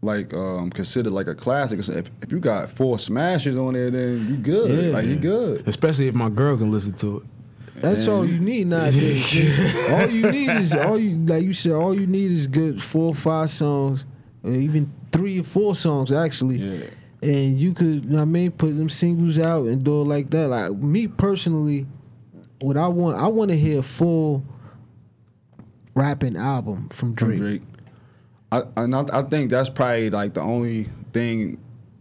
like 0.00 0.32
um 0.32 0.70
considered 0.70 1.12
like 1.12 1.26
a 1.26 1.34
classic, 1.34 1.80
if 1.80 2.10
if 2.22 2.32
you 2.32 2.40
got 2.40 2.70
four 2.70 2.98
smashes 2.98 3.58
on 3.58 3.74
there, 3.74 3.90
then 3.90 4.28
you 4.30 4.36
good. 4.36 4.86
Yeah. 4.86 4.92
Like 4.92 5.08
you 5.08 5.16
good. 5.16 5.68
especially 5.68 6.08
if 6.08 6.14
my 6.14 6.30
girl 6.30 6.56
can 6.56 6.72
listen 6.72 6.94
to 6.94 7.18
it. 7.18 7.22
That's 7.82 8.06
all 8.06 8.24
you 8.24 8.38
need 8.38 8.68
nowadays. 8.68 9.24
nigga. 9.30 10.00
all 10.00 10.08
you 10.08 10.30
need 10.30 10.48
is 10.50 10.74
all 10.74 10.98
you 10.98 11.16
like 11.16 11.42
you 11.42 11.52
said. 11.52 11.72
All 11.72 11.92
you 11.92 12.06
need 12.06 12.30
is 12.30 12.46
good 12.46 12.82
four 12.82 13.08
or 13.08 13.14
five 13.14 13.50
songs, 13.50 14.04
or 14.04 14.11
even 14.44 14.92
three 15.12 15.40
or 15.40 15.44
four 15.44 15.74
songs 15.74 16.12
actually. 16.12 16.56
Yeah. 16.56 16.86
And 17.22 17.58
you 17.58 17.72
could, 17.72 18.04
you 18.04 18.10
know 18.10 18.16
what 18.16 18.22
I 18.22 18.24
mean, 18.24 18.50
put 18.50 18.76
them 18.76 18.88
singles 18.88 19.38
out 19.38 19.66
and 19.66 19.84
do 19.84 20.00
it 20.00 20.04
like 20.04 20.30
that. 20.30 20.48
Like 20.48 20.72
me 20.72 21.06
personally, 21.06 21.86
what 22.60 22.76
I 22.76 22.88
want, 22.88 23.16
I 23.16 23.28
want 23.28 23.50
to 23.50 23.56
hear 23.56 23.78
a 23.78 23.82
full 23.82 24.44
rapping 25.94 26.36
album 26.36 26.88
from 26.88 27.14
from 27.14 27.36
Drake. 27.36 27.38
Drake. 27.38 27.62
I 28.50 28.62
and 28.76 28.94
I, 28.94 29.04
I 29.12 29.22
think 29.22 29.50
that's 29.50 29.70
probably 29.70 30.10
like 30.10 30.34
the 30.34 30.40
only 30.40 30.88
thing. 31.12 31.58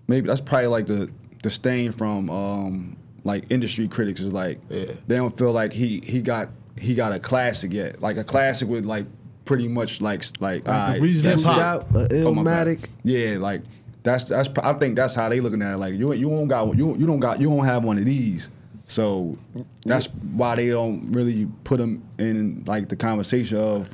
Maybe 0.07 0.27
that's 0.27 0.41
probably 0.41 0.67
like 0.67 0.87
the 0.87 1.09
the 1.43 1.49
stain 1.49 1.91
from 1.91 2.29
um 2.29 2.97
like 3.23 3.45
industry 3.49 3.87
critics 3.87 4.21
is 4.21 4.33
like 4.33 4.59
they 4.69 4.97
don't 5.07 5.37
feel 5.37 5.51
like 5.51 5.71
he 5.73 6.01
he 6.03 6.21
got 6.21 6.49
he 6.77 6.95
got 6.95 7.13
a 7.13 7.19
classic 7.19 7.71
yet. 7.73 8.01
Like 8.01 8.17
a 8.17 8.23
classic 8.23 8.67
with 8.67 8.85
like 8.85 9.05
pretty 9.51 9.67
much 9.67 9.99
like 10.01 10.23
like, 10.39 10.65
Like 10.67 10.97
a 10.97 11.01
reasonable 11.01 11.41
that's 11.43 11.57
it. 11.57 11.59
doubt, 11.59 12.11
a 12.11 12.23
Oh, 12.25 12.33
my 12.33 12.43
bad. 12.43 12.67
Illmatic. 12.67 12.85
Yeah, 13.03 13.37
like 13.37 13.61
that's 14.03 14.23
that's 14.25 14.49
I 14.63 14.73
think 14.73 14.95
that's 14.95 15.13
how 15.15 15.27
they 15.29 15.41
looking 15.41 15.61
at 15.61 15.73
it. 15.73 15.77
Like 15.77 15.93
you 15.95 16.13
you 16.13 16.29
don't 16.29 16.47
got 16.47 16.75
you 16.77 16.95
you 16.95 17.05
don't 17.05 17.19
got 17.19 17.41
you 17.41 17.49
don't 17.49 17.65
have 17.65 17.83
one 17.83 17.97
of 17.97 18.05
these. 18.05 18.49
So 18.87 19.37
that's 19.85 20.07
why 20.07 20.55
they 20.55 20.67
don't 20.69 21.11
really 21.11 21.47
put 21.63 21.79
them 21.79 22.03
in 22.17 22.63
like 22.65 22.87
the 22.89 22.95
conversation 22.95 23.57
of 23.57 23.89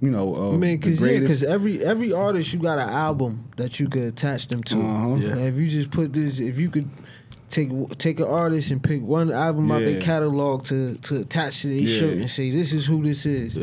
you 0.00 0.10
know 0.10 0.34
of 0.34 0.54
I 0.54 0.56
mean, 0.58 0.80
cause 0.80 1.00
yeah, 1.00 1.20
cause 1.20 1.42
every 1.42 1.84
every 1.84 2.12
artist 2.12 2.52
you 2.52 2.58
got 2.60 2.78
an 2.78 2.88
album 2.88 3.48
that 3.56 3.80
you 3.80 3.88
could 3.88 4.02
attach 4.04 4.48
them 4.48 4.62
to. 4.64 4.78
Uh-huh. 4.80 5.14
Yeah. 5.16 5.36
If 5.36 5.56
you 5.56 5.68
just 5.68 5.90
put 5.90 6.12
this, 6.12 6.38
if 6.40 6.58
you 6.58 6.70
could 6.70 6.88
take 7.48 7.70
take 7.98 8.20
an 8.20 8.26
artist 8.26 8.70
and 8.70 8.82
pick 8.82 9.00
one 9.02 9.32
album 9.32 9.70
out 9.72 9.82
their 9.82 10.00
catalog 10.00 10.64
to 10.66 10.96
to 10.96 11.20
attach 11.22 11.62
to 11.62 11.68
their 11.68 11.78
Yeah. 11.78 11.98
shirt 11.98 12.18
and 12.18 12.30
say 12.30 12.50
this 12.50 12.72
is 12.72 12.86
who 12.86 13.02
this 13.02 13.24
is. 13.26 13.56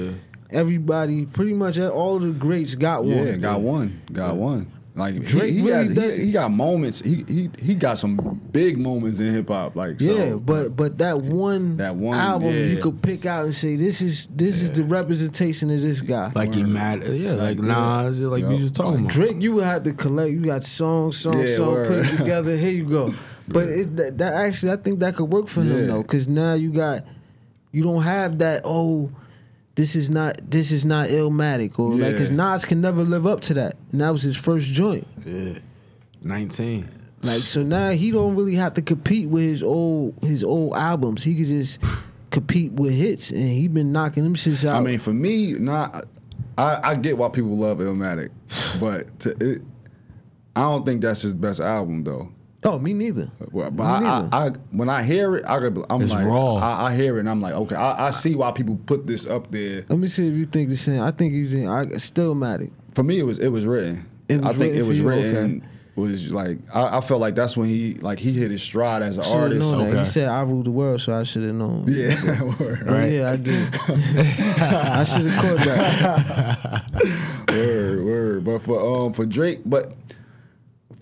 Yeah. 0.53 0.59
Everybody, 0.59 1.25
pretty 1.25 1.53
much 1.53 1.77
all 1.79 2.19
the 2.19 2.31
greats 2.31 2.75
got 2.75 3.03
one. 3.03 3.25
Yeah, 3.25 3.35
got 3.37 3.61
one, 3.61 4.01
got 4.11 4.35
one. 4.35 4.71
Like 4.95 5.23
Drake 5.23 5.53
he, 5.53 5.59
he, 5.61 5.65
really 5.65 5.95
has, 5.95 6.17
he- 6.17 6.25
he, 6.25 6.31
got 6.31 6.51
moments. 6.51 7.01
He 7.01 7.23
he 7.27 7.49
he 7.57 7.73
got 7.73 7.97
some 7.97 8.39
big 8.51 8.77
moments 8.77 9.19
in 9.19 9.33
hip 9.33 9.47
hop. 9.47 9.75
Like 9.75 9.99
so, 9.99 10.13
Yeah, 10.15 10.35
but 10.35 10.75
but 10.75 10.99
that 10.99 11.19
one 11.19 11.77
That 11.77 11.95
one, 11.95 12.15
album 12.15 12.53
you 12.53 12.77
could 12.79 13.01
pick 13.01 13.25
out 13.25 13.45
and 13.45 13.55
say 13.55 13.75
this 13.75 14.03
is 14.03 14.27
this 14.27 14.61
is 14.61 14.69
the 14.69 14.83
representation 14.83 15.71
of 15.71 15.81
this 15.81 16.01
guy. 16.01 16.31
Like 16.35 16.53
he 16.53 16.63
mad, 16.63 17.07
yeah, 17.07 17.31
like, 17.33 17.57
Like, 17.57 17.67
Nas, 17.67 18.19
yeah, 18.19 18.27
like 18.27 18.43
yeah. 18.43 18.49
we 18.49 18.59
just 18.59 18.75
talking 18.75 18.99
about. 18.99 19.11
Drake, 19.11 19.41
you 19.41 19.53
would 19.53 19.63
have 19.63 19.81
to 19.81 19.93
collect. 19.93 20.31
You 20.31 20.41
got 20.41 20.63
song, 20.63 21.11
song, 21.11 21.39
Yeah, 21.39 21.47
song, 21.47 21.87
put 21.87 21.97
it 21.97 22.17
together. 22.17 22.55
Here 22.55 22.71
you 22.73 22.85
go. 22.85 23.15
But 23.47 23.69
it, 23.69 23.95
that, 23.97 24.17
that 24.19 24.33
actually, 24.33 24.73
I 24.73 24.75
think 24.75 24.99
that 24.99 25.15
could 25.15 25.25
work 25.31 25.47
for 25.47 25.63
him 25.63 25.87
though, 25.87 26.03
because 26.03 26.27
now 26.27 26.53
you 26.53 26.69
got, 26.71 27.03
you 27.71 27.81
don't 27.81 28.03
have 28.03 28.37
that. 28.37 28.61
Oh, 28.63 29.09
this 29.75 29.95
is 29.95 30.09
not 30.09 30.39
this 30.49 30.71
is 30.71 30.85
not 30.85 31.07
Illmatic 31.09 31.79
or 31.79 31.95
like, 31.95 32.11
because 32.11 32.31
Nas 32.31 32.65
can 32.65 32.81
never 32.81 33.03
live 33.03 33.25
up 33.25 33.41
to 33.41 33.53
that, 33.55 33.75
and 33.91 34.01
that 34.01 34.09
was 34.11 34.21
his 34.23 34.37
first 34.37 34.67
joint. 34.67 35.07
Yeah, 35.25 35.59
nineteen. 36.21 36.89
Like 37.23 37.41
so 37.41 37.63
now 37.63 37.91
he 37.91 38.11
don't 38.11 38.35
really 38.35 38.55
have 38.55 38.73
to 38.75 38.81
compete 38.81 39.29
with 39.29 39.43
his 39.43 39.63
old 39.63 40.15
his 40.21 40.43
old 40.43 40.75
albums. 40.75 41.23
He 41.23 41.35
could 41.35 41.47
just 41.47 41.79
compete 42.29 42.73
with 42.73 42.93
hits, 42.93 43.31
and 43.31 43.43
he 43.43 43.67
been 43.67 43.91
knocking 43.91 44.23
them 44.23 44.35
shits 44.35 44.67
out. 44.67 44.75
I 44.75 44.81
mean, 44.81 44.99
for 44.99 45.13
me, 45.13 45.53
not. 45.53 46.05
I, 46.55 46.91
I 46.91 46.95
get 46.95 47.17
why 47.17 47.29
people 47.29 47.57
love 47.57 47.79
Illmatic, 47.79 48.29
but 48.79 49.19
to, 49.21 49.31
it, 49.39 49.61
I 50.55 50.61
don't 50.61 50.85
think 50.85 51.01
that's 51.01 51.23
his 51.23 51.33
best 51.33 51.59
album 51.59 52.03
though. 52.03 52.29
Oh, 52.65 52.79
me 52.79 52.93
neither. 52.93 53.29
Well, 53.51 53.69
But 53.71 53.83
Me 53.83 53.89
I, 53.89 53.99
neither. 54.21 54.29
I, 54.31 54.47
I, 54.47 54.49
when 54.71 54.89
I 54.89 55.03
hear 55.03 55.35
it, 55.35 55.45
I, 55.45 55.57
I'm 55.57 56.01
It's 56.01 56.11
like, 56.11 56.25
raw. 56.25 56.55
I, 56.55 56.87
I 56.91 56.95
hear 56.95 57.17
it, 57.17 57.21
and 57.21 57.29
I'm 57.29 57.41
like, 57.41 57.53
okay, 57.53 57.75
I, 57.75 58.07
I 58.07 58.11
see 58.11 58.35
why 58.35 58.51
people 58.51 58.79
put 58.85 59.05
this 59.07 59.25
up 59.25 59.51
there. 59.51 59.85
Let 59.89 59.99
me 59.99 60.07
see 60.07 60.27
if 60.27 60.33
you 60.33 60.45
think 60.45 60.69
the 60.69 60.77
same. 60.77 61.01
I 61.01 61.11
think 61.11 61.33
you 61.33 61.49
think 61.49 61.67
I 61.69 61.85
Stillmatic. 61.97 62.71
For 62.95 63.03
me, 63.03 63.19
it 63.19 63.23
was 63.23 63.39
it 63.39 63.49
was 63.49 63.65
written. 63.65 64.05
It 64.29 64.37
was 64.41 64.45
I 64.45 64.49
think 64.49 64.59
written 64.61 64.77
it 64.77 64.81
for 64.83 64.87
was 64.89 64.99
you? 64.99 65.09
written. 65.09 65.67
Was 65.95 66.31
like 66.31 66.57
I, 66.73 66.97
I 66.97 67.01
felt 67.01 67.21
like 67.21 67.35
that's 67.35 67.55
when 67.55 67.69
he 67.69 67.93
like 67.95 68.17
he 68.17 68.31
hit 68.33 68.49
his 68.49 68.63
stride 68.63 69.03
as 69.03 69.17
an 69.17 69.23
Should've 69.25 69.39
artist. 69.41 69.59
known 69.61 69.77
that. 69.77 69.89
Okay. 69.89 69.99
He 69.99 70.05
said 70.05 70.27
I 70.27 70.41
ruled 70.41 70.65
the 70.65 70.71
world, 70.71 71.01
so 71.01 71.13
I 71.13 71.21
should 71.21 71.43
have 71.43 71.53
known. 71.53 71.85
Yeah, 71.87 72.41
word, 72.59 72.83
Oh, 72.87 73.05
yeah, 73.05 73.29
I 73.31 73.35
get 73.37 73.53
it. 73.89 74.61
I 74.61 75.03
should 75.03 75.25
have 75.27 75.39
caught 75.39 75.65
that. 75.67 77.45
word, 77.51 78.03
word. 78.05 78.43
But 78.43 78.59
for 78.63 79.05
um 79.05 79.13
for 79.13 79.25
Drake, 79.27 79.59
but 79.65 79.93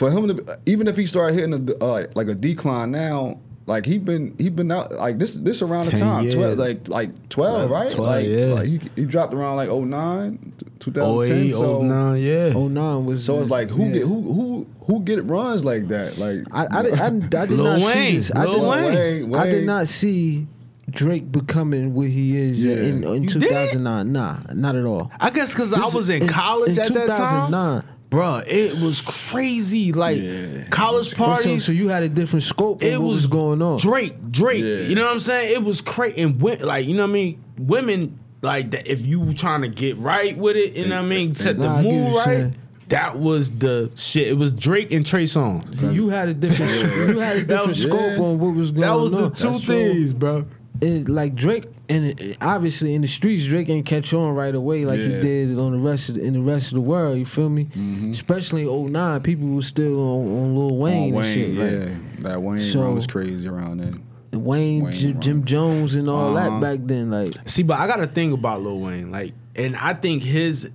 for 0.01 0.09
him 0.09 0.35
to 0.35 0.59
even 0.65 0.87
if 0.87 0.97
he 0.97 1.05
started 1.05 1.35
hitting 1.35 1.53
a, 1.53 1.83
uh, 1.83 2.07
like 2.15 2.27
a 2.27 2.33
decline 2.33 2.89
now, 2.89 3.39
like 3.67 3.85
he 3.85 3.99
been 3.99 4.35
he 4.39 4.49
been 4.49 4.71
out 4.71 4.91
like 4.93 5.19
this 5.19 5.35
this 5.35 5.61
around 5.61 5.85
the 5.85 5.91
time 5.91 6.23
years. 6.23 6.33
twelve 6.33 6.57
like 6.57 6.87
like 6.87 7.29
twelve 7.29 7.69
right 7.69 7.91
12, 7.91 8.09
like, 8.09 8.25
yeah. 8.25 8.45
like 8.45 8.67
he, 8.67 8.81
he 8.95 9.05
dropped 9.05 9.31
around 9.35 9.57
like 9.57 9.69
09, 9.69 10.53
2010 10.79 11.37
08, 11.43 11.51
so 11.51 11.81
09, 11.83 12.17
yeah. 12.17 12.51
Oh 12.55 12.67
nine 12.67 13.05
was. 13.05 13.23
so 13.23 13.39
it's 13.39 13.51
like 13.51 13.69
who 13.69 13.85
yeah. 13.85 13.93
get 13.93 14.01
who 14.07 14.21
who 14.33 14.67
who 14.87 15.03
get 15.03 15.23
runs 15.25 15.63
like 15.63 15.87
that 15.89 16.17
like 16.17 16.39
I, 16.51 16.79
I, 16.79 16.81
did, 16.81 16.93
I, 16.99 17.09
did- 17.11 17.35
I 17.35 17.45
did 17.45 17.57
Lil 17.57 17.65
not 17.65 17.81
Wayne, 17.81 17.93
see 17.93 18.15
this. 18.15 18.31
I 18.35 18.45
did, 18.47 18.61
Wayne. 18.61 19.35
I 19.35 19.45
did 19.45 19.65
not 19.67 19.87
see 19.87 20.47
Drake 20.89 21.31
becoming 21.31 21.93
what 21.93 22.07
he 22.07 22.35
is 22.35 22.65
Yeah. 22.65 22.73
in, 22.77 23.03
in 23.03 23.27
2009. 23.27 24.11
Nah, 24.11 24.39
not 24.53 24.75
at 24.75 24.85
all. 24.85 25.11
I 25.19 25.29
guess 25.29 25.53
because 25.53 25.73
I 25.73 25.85
was 25.95 26.09
in 26.09 26.23
in- 26.23 26.27
college 26.27 26.71
in 26.73 26.79
at 26.79 26.93
that 26.93 27.07
time. 27.07 27.51
2009. 27.51 27.83
Bruh, 28.12 28.43
it 28.45 28.74
was 28.84 29.01
crazy. 29.01 29.93
Like 29.93 30.22
Yeah. 30.22 30.66
college 30.70 31.12
so, 31.12 31.16
parties. 31.16 31.64
so 31.66 31.72
you 31.72 31.88
had 31.88 32.03
a 32.03 32.09
different 32.09 32.43
scope 32.43 32.84
it 32.84 32.99
what 32.99 33.05
was 33.05 33.14
was 33.14 33.28
going 33.28 33.62
on. 33.62 33.80
Drake, 33.80 34.14
Drake. 34.30 34.64
Yeah. 34.64 34.82
You 34.88 34.95
know 34.95 35.05
what 35.05 35.14
I'm 35.14 35.20
saying? 35.22 35.53
It 35.55 35.64
was 35.64 35.80
crazy. 35.82 36.22
And 36.22 36.36
wi- 36.38 36.62
like, 36.62 36.86
you 36.86 36.93
know 36.93 37.03
what 37.03 37.09
I 37.09 37.14
mean? 37.14 37.41
Women 37.57 38.20
like 38.41 38.72
that. 38.72 38.86
If 38.91 39.05
you 39.07 39.22
were 39.22 39.32
trying 39.34 39.62
to 39.62 39.70
get 39.70 39.97
right 39.97 40.38
with 40.38 40.57
it, 40.57 40.76
you 40.76 40.88
know 40.88 40.97
what 40.97 41.05
I 41.05 41.07
mean? 41.07 41.34
Set 41.36 41.57
the 41.57 41.64
Nah, 41.66 41.76
I 41.78 41.82
mood 41.84 42.16
right. 42.16 42.26
saying. 42.26 42.55
That 42.89 43.18
was 43.18 43.51
the 43.51 43.89
shit. 43.95 44.28
It 44.28 44.38
was 44.38 44.51
Drake 44.51 44.91
and 44.91 45.05
Trey 45.05 45.24
Songz. 45.24 45.80
So 45.80 45.89
you 45.91 46.09
had 46.09 46.28
a 46.28 46.34
different, 46.34 46.72
you 47.14 47.20
had 47.20 47.38
a 47.38 47.43
different 47.45 47.78
scope 47.78 47.99
yeah. 48.01 48.20
on 48.20 48.38
what 48.39 48.53
was 48.53 48.72
going 48.72 48.84
on. 48.84 48.89
That 48.89 48.95
on. 48.95 49.01
was 49.03 49.12
the 49.12 49.30
two 49.45 49.51
That's 49.53 49.64
true. 49.64 49.76
things, 49.93 50.12
bro. 50.12 50.45
It, 50.82 51.07
like 51.07 51.36
Drake, 51.36 51.65
and 51.89 52.07
it- 52.19 52.38
obviously 52.41 52.93
in 52.95 53.01
the 53.01 53.07
streets, 53.07 53.45
Drake 53.45 53.69
ain't 53.69 53.86
catch 53.86 54.13
on 54.13 54.34
right 54.36 54.53
away 54.53 54.84
like 54.86 54.99
he 54.99 55.07
did 55.09 55.57
on 55.57 55.71
the 55.73 55.77
rest 55.77 56.09
of 56.09 56.15
the, 56.15 56.21
in 56.23 56.34
the 56.34 56.41
rest 56.41 56.67
of 56.67 56.73
the 56.73 56.82
world. 56.82 57.17
You 57.17 57.25
feel 57.25 57.49
me? 57.49 57.67
Especially 58.09 58.63
in 58.63 58.91
09, 58.91 59.21
people 59.21 59.47
were 59.49 59.61
still 59.61 59.99
on, 59.99 60.27
on 60.27 60.55
Lil 60.55 60.77
Wayne, 60.77 61.15
on 61.15 61.23
and 61.23 61.34
shit. 61.34 61.49
yeah 61.51 61.63
Like, 61.63 62.19
that 62.23 62.41
Wayne 62.41 62.59
So- 62.61 62.91
was 62.91 63.05
crazy 63.07 63.47
around 63.47 63.77
then 63.79 64.01
Wayne, 64.34 64.84
Wayne 64.86 64.93
Jim. 64.93 65.19
Jim 65.19 65.45
Jones, 65.45 65.93
and 65.95 66.09
all 66.09 66.36
Uh-huh. 66.38 66.59
that 66.59 66.61
back 66.61 66.88
then. 66.88 67.11
Like, 67.11 67.34
See, 67.45 67.63
but 67.63 67.79
I 67.79 67.86
got 67.88 67.97
to 67.97 68.07
think 68.07 68.34
about 68.34 68.61
Lil 68.63 68.79
Wayne, 68.79 69.11
like, 69.11 69.34
and 69.55 69.75
I 69.75 69.93
think 69.93 70.23
his 70.23 70.71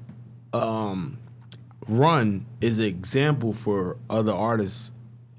um, 0.52 1.18
run 1.88 2.46
is 2.60 2.78
an 2.78 2.84
example 2.86 3.52
for 3.52 3.96
other 4.10 4.32
artists 4.32 4.92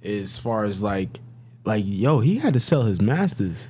as 0.04 0.38
far 0.38 0.64
as 0.64 0.82
like, 0.82 1.20
like, 1.66 1.84
yo, 1.86 2.20
he 2.20 2.38
had 2.40 2.54
to 2.54 2.60
sell 2.60 2.84
his 2.84 3.00
masters. 3.02 3.70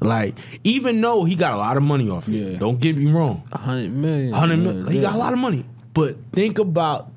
Like, 0.00 0.34
even 0.62 1.00
though 1.00 1.24
he 1.24 1.34
got 1.36 1.54
a 1.54 1.56
lot 1.56 1.76
of 1.76 1.82
money 1.82 2.10
off 2.10 2.28
it, 2.28 2.34
Yeah. 2.34 2.58
don't 2.58 2.78
get 2.80 2.96
me 2.96 3.10
wrong, 3.10 3.42
a 3.52 3.58
hundred 3.58 3.92
million. 3.92 4.32
hundred 4.32 4.90
he 4.92 5.00
got 5.00 5.14
a 5.14 5.18
lot 5.18 5.32
of 5.32 5.38
money. 5.38 5.64
But 5.94 6.16
think 6.32 6.58
about 6.58 7.10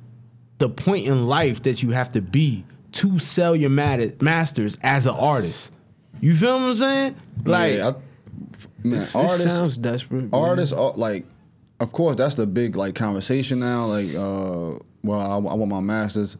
the 0.59 0.69
point 0.69 1.05
in 1.07 1.27
life 1.27 1.63
that 1.63 1.83
you 1.83 1.91
have 1.91 2.11
to 2.13 2.21
be 2.21 2.63
to 2.93 3.19
sell 3.19 3.55
your 3.55 3.69
mat- 3.69 4.21
masters 4.21 4.77
as 4.81 5.05
an 5.07 5.15
artist. 5.15 5.71
You 6.21 6.33
feel 6.33 6.53
what 6.53 6.61
I'm 6.69 6.75
saying? 6.75 7.15
Like 7.45 7.73
yeah, 7.75 7.89
I, 7.89 8.87
man, 8.87 9.01
artists, 9.13 9.43
sounds 9.43 9.77
desperate. 9.77 10.29
artists, 10.33 10.73
are, 10.73 10.93
like, 10.95 11.25
of 11.81 11.91
course, 11.91 12.15
that's 12.15 12.35
the 12.35 12.47
big 12.47 12.75
like 12.77 12.95
conversation 12.95 13.59
now. 13.59 13.85
Like, 13.87 14.09
uh, 14.15 14.79
well, 15.03 15.19
I, 15.19 15.35
I 15.35 15.53
want 15.55 15.67
my 15.69 15.79
masters, 15.81 16.37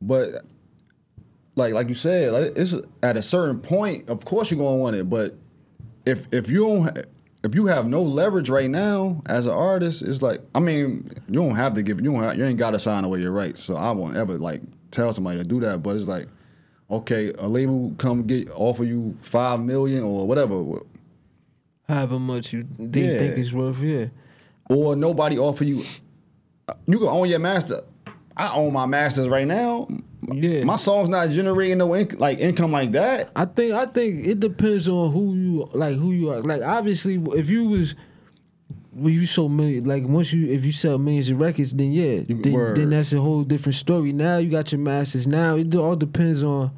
but 0.00 0.44
like, 1.60 1.74
like 1.74 1.88
you 1.88 1.94
said, 1.94 2.32
like, 2.32 2.52
it's 2.56 2.74
at 3.02 3.16
a 3.16 3.22
certain 3.22 3.60
point. 3.60 4.08
Of 4.08 4.24
course, 4.24 4.50
you're 4.50 4.58
gonna 4.58 4.76
want 4.78 4.96
it, 4.96 5.08
but 5.08 5.36
if 6.04 6.26
if 6.32 6.48
you 6.50 6.60
don't. 6.66 6.82
Ha- 6.82 7.02
if 7.42 7.54
you 7.54 7.64
have 7.68 7.86
no 7.86 8.02
leverage 8.02 8.50
right 8.50 8.68
now 8.68 9.22
as 9.24 9.46
an 9.46 9.52
artist, 9.54 10.02
it's 10.02 10.20
like 10.20 10.42
I 10.54 10.60
mean 10.60 11.10
you 11.26 11.40
don't 11.40 11.54
have 11.56 11.72
to 11.72 11.82
give 11.82 11.98
you 12.02 12.12
don't 12.12 12.22
have, 12.22 12.36
you 12.36 12.44
ain't 12.44 12.58
got 12.58 12.72
to 12.72 12.78
sign 12.78 13.02
away 13.02 13.20
your 13.20 13.30
rights. 13.32 13.62
So 13.62 13.76
I 13.76 13.92
won't 13.92 14.14
ever 14.14 14.36
like 14.36 14.60
tell 14.90 15.10
somebody 15.14 15.38
to 15.38 15.44
do 15.44 15.58
that. 15.60 15.82
But 15.82 15.96
it's 15.96 16.04
like, 16.06 16.28
okay, 16.90 17.32
a 17.38 17.48
label 17.48 17.94
come 17.96 18.24
get 18.26 18.50
offer 18.50 18.84
you 18.84 19.16
five 19.22 19.58
million 19.60 20.02
or 20.04 20.26
whatever, 20.26 20.62
However 21.88 22.18
much 22.18 22.52
you 22.52 22.66
they 22.78 23.10
Yeah. 23.10 23.18
think 23.20 23.38
it's 23.38 23.54
worth, 23.54 23.80
yeah. 23.80 24.08
or 24.68 24.94
nobody 24.94 25.38
offer 25.38 25.64
you. 25.64 25.82
You 26.86 26.98
can 26.98 27.08
own 27.08 27.26
your 27.30 27.38
master. 27.38 27.80
I 28.36 28.52
own 28.52 28.74
my 28.74 28.84
masters 28.84 29.28
right 29.28 29.46
now. 29.46 29.88
Yeah. 30.22 30.64
my 30.64 30.76
song's 30.76 31.08
not 31.08 31.30
generating 31.30 31.78
no 31.78 31.88
inc- 31.88 32.18
like 32.18 32.38
income 32.40 32.72
like 32.72 32.92
that. 32.92 33.30
I 33.34 33.46
think 33.46 33.72
I 33.74 33.86
think 33.86 34.26
it 34.26 34.40
depends 34.40 34.88
on 34.88 35.12
who 35.12 35.34
you 35.34 35.70
like 35.72 35.96
who 35.96 36.12
you 36.12 36.30
are. 36.30 36.40
Like 36.42 36.62
obviously 36.62 37.14
if 37.38 37.48
you 37.50 37.68
was 37.68 37.94
when 38.92 39.14
you 39.14 39.24
sold 39.24 39.52
million 39.52 39.84
like 39.84 40.04
once 40.06 40.32
you 40.32 40.48
if 40.50 40.64
you 40.64 40.72
sell 40.72 40.98
millions 40.98 41.30
of 41.30 41.40
records 41.40 41.72
then 41.72 41.92
yeah 41.92 42.20
then, 42.26 42.52
Word. 42.52 42.76
then 42.76 42.90
that's 42.90 43.12
a 43.12 43.20
whole 43.20 43.44
different 43.44 43.76
story. 43.76 44.12
Now 44.12 44.36
you 44.38 44.50
got 44.50 44.72
your 44.72 44.80
masters. 44.80 45.26
Now 45.26 45.56
it 45.56 45.74
all 45.74 45.96
depends 45.96 46.42
on 46.42 46.70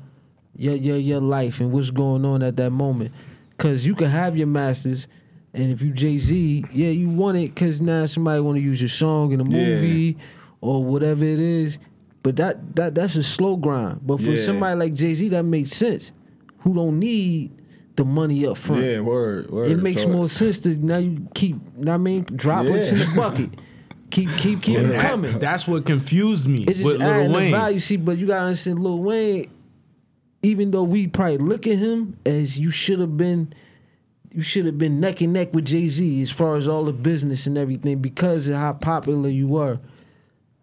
your 0.56 0.76
your 0.76 0.96
your 0.98 1.20
life 1.20 1.58
and 1.60 1.72
what's 1.72 1.90
going 1.90 2.24
on 2.24 2.42
at 2.42 2.56
that 2.58 2.70
moment. 2.70 3.12
Cause 3.58 3.86
you 3.86 3.94
can 3.94 4.08
have 4.08 4.36
your 4.36 4.46
masters 4.46 5.08
and 5.54 5.70
if 5.72 5.82
you 5.82 5.90
Jay 5.92 6.18
Z, 6.18 6.64
yeah, 6.72 6.88
you 6.88 7.08
want 7.10 7.36
it 7.38 7.54
because 7.54 7.80
now 7.80 8.06
somebody 8.06 8.40
want 8.40 8.56
to 8.56 8.62
use 8.62 8.80
your 8.80 8.88
song 8.88 9.32
in 9.32 9.40
a 9.40 9.44
Yeah. 9.44 9.50
movie 9.50 10.16
or 10.60 10.82
whatever 10.84 11.24
it 11.24 11.40
is. 11.40 11.78
But 12.22 12.36
that 12.36 12.76
that 12.76 12.94
that's 12.94 13.16
a 13.16 13.22
slow 13.22 13.56
grind. 13.56 14.00
But 14.06 14.18
for 14.18 14.30
Yeah. 14.32 14.36
somebody 14.36 14.78
like 14.78 14.94
Jay 14.94 15.14
Z, 15.14 15.28
that 15.30 15.44
makes 15.44 15.72
sense. 15.72 16.12
Who 16.60 16.74
don't 16.74 16.98
need 17.00 17.50
the 17.96 18.04
money 18.04 18.46
up 18.46 18.56
front. 18.56 18.84
Yeah, 18.84 19.00
word, 19.00 19.50
word. 19.50 19.70
It 19.72 19.82
makes 19.82 20.02
So- 20.02 20.08
more 20.08 20.28
sense 20.28 20.58
to 20.60 20.70
now 20.76 20.98
you 20.98 21.26
keep. 21.34 21.56
know 21.76 21.90
what 21.92 21.94
I 21.94 21.98
mean, 21.98 22.24
droplets 22.34 22.92
Yeah. 22.92 23.02
in 23.02 23.10
the 23.10 23.16
bucket. 23.16 23.50
Keep 24.10 24.28
keep 24.36 24.62
keep 24.62 24.78
And 24.78 24.86
it 24.86 24.92
that- 24.92 25.00
coming. 25.10 25.38
That's 25.38 25.66
what 25.66 25.84
confused 25.84 26.46
me 26.48 26.64
It's 26.68 26.80
with 26.80 26.98
just 26.98 27.04
adding 27.04 27.32
Lil 27.32 27.32
the 27.32 27.44
Wayne. 27.46 27.50
value. 27.50 27.80
See, 27.80 27.96
but 27.96 28.18
you 28.18 28.26
gotta 28.26 28.44
understand, 28.46 28.78
Lil 28.78 28.98
Wayne. 29.02 29.46
Even 30.44 30.70
though 30.72 30.82
we 30.82 31.06
probably 31.06 31.38
look 31.38 31.66
at 31.66 31.78
him 31.78 32.16
as 32.26 32.58
you 32.58 32.70
should 32.70 32.98
have 32.98 33.16
been, 33.16 33.52
you 34.32 34.42
should 34.42 34.66
have 34.66 34.76
been 34.78 34.98
neck 35.00 35.20
and 35.20 35.32
neck 35.32 35.54
with 35.54 35.64
Jay 35.66 35.88
Z 35.88 36.20
as 36.22 36.30
far 36.30 36.56
as 36.56 36.66
all 36.66 36.84
the 36.84 36.92
business 36.92 37.46
and 37.46 37.56
everything 37.56 37.98
because 37.98 38.48
of 38.48 38.54
how 38.56 38.72
popular 38.72 39.28
you 39.28 39.46
were. 39.46 39.78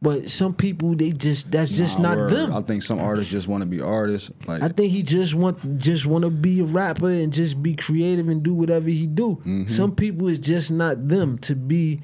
But 0.01 0.29
some 0.29 0.53
people, 0.53 0.95
they 0.95 1.11
just 1.11 1.51
that's 1.51 1.71
just 1.75 1.99
Nah, 1.99 2.09
not 2.15 2.17
word. 2.17 2.31
them. 2.31 2.53
I 2.53 2.61
think 2.61 2.83
some 2.83 2.99
artists 2.99 3.29
just 3.29 3.49
want 3.49 3.63
to 3.63 3.67
be 3.67 3.81
artists. 3.81 4.31
Like 4.47 4.61
I 4.63 4.69
think 4.69 4.91
he 4.93 5.03
just 5.03 5.35
want 5.35 5.77
just 5.77 6.05
want 6.05 6.23
to 6.23 6.29
be 6.29 6.61
a 6.61 6.63
rapper 6.63 7.09
and 7.09 7.33
just 7.33 7.61
be 7.61 7.75
creative 7.75 8.29
and 8.29 8.41
do 8.41 8.53
whatever 8.53 8.87
he 8.89 9.07
do. 9.07 9.35
Mm-hmm. 9.41 9.67
Some 9.67 9.93
people 9.95 10.29
it's 10.29 10.39
just 10.39 10.71
not 10.71 11.09
them 11.09 11.37
to 11.39 11.53
be 11.55 11.99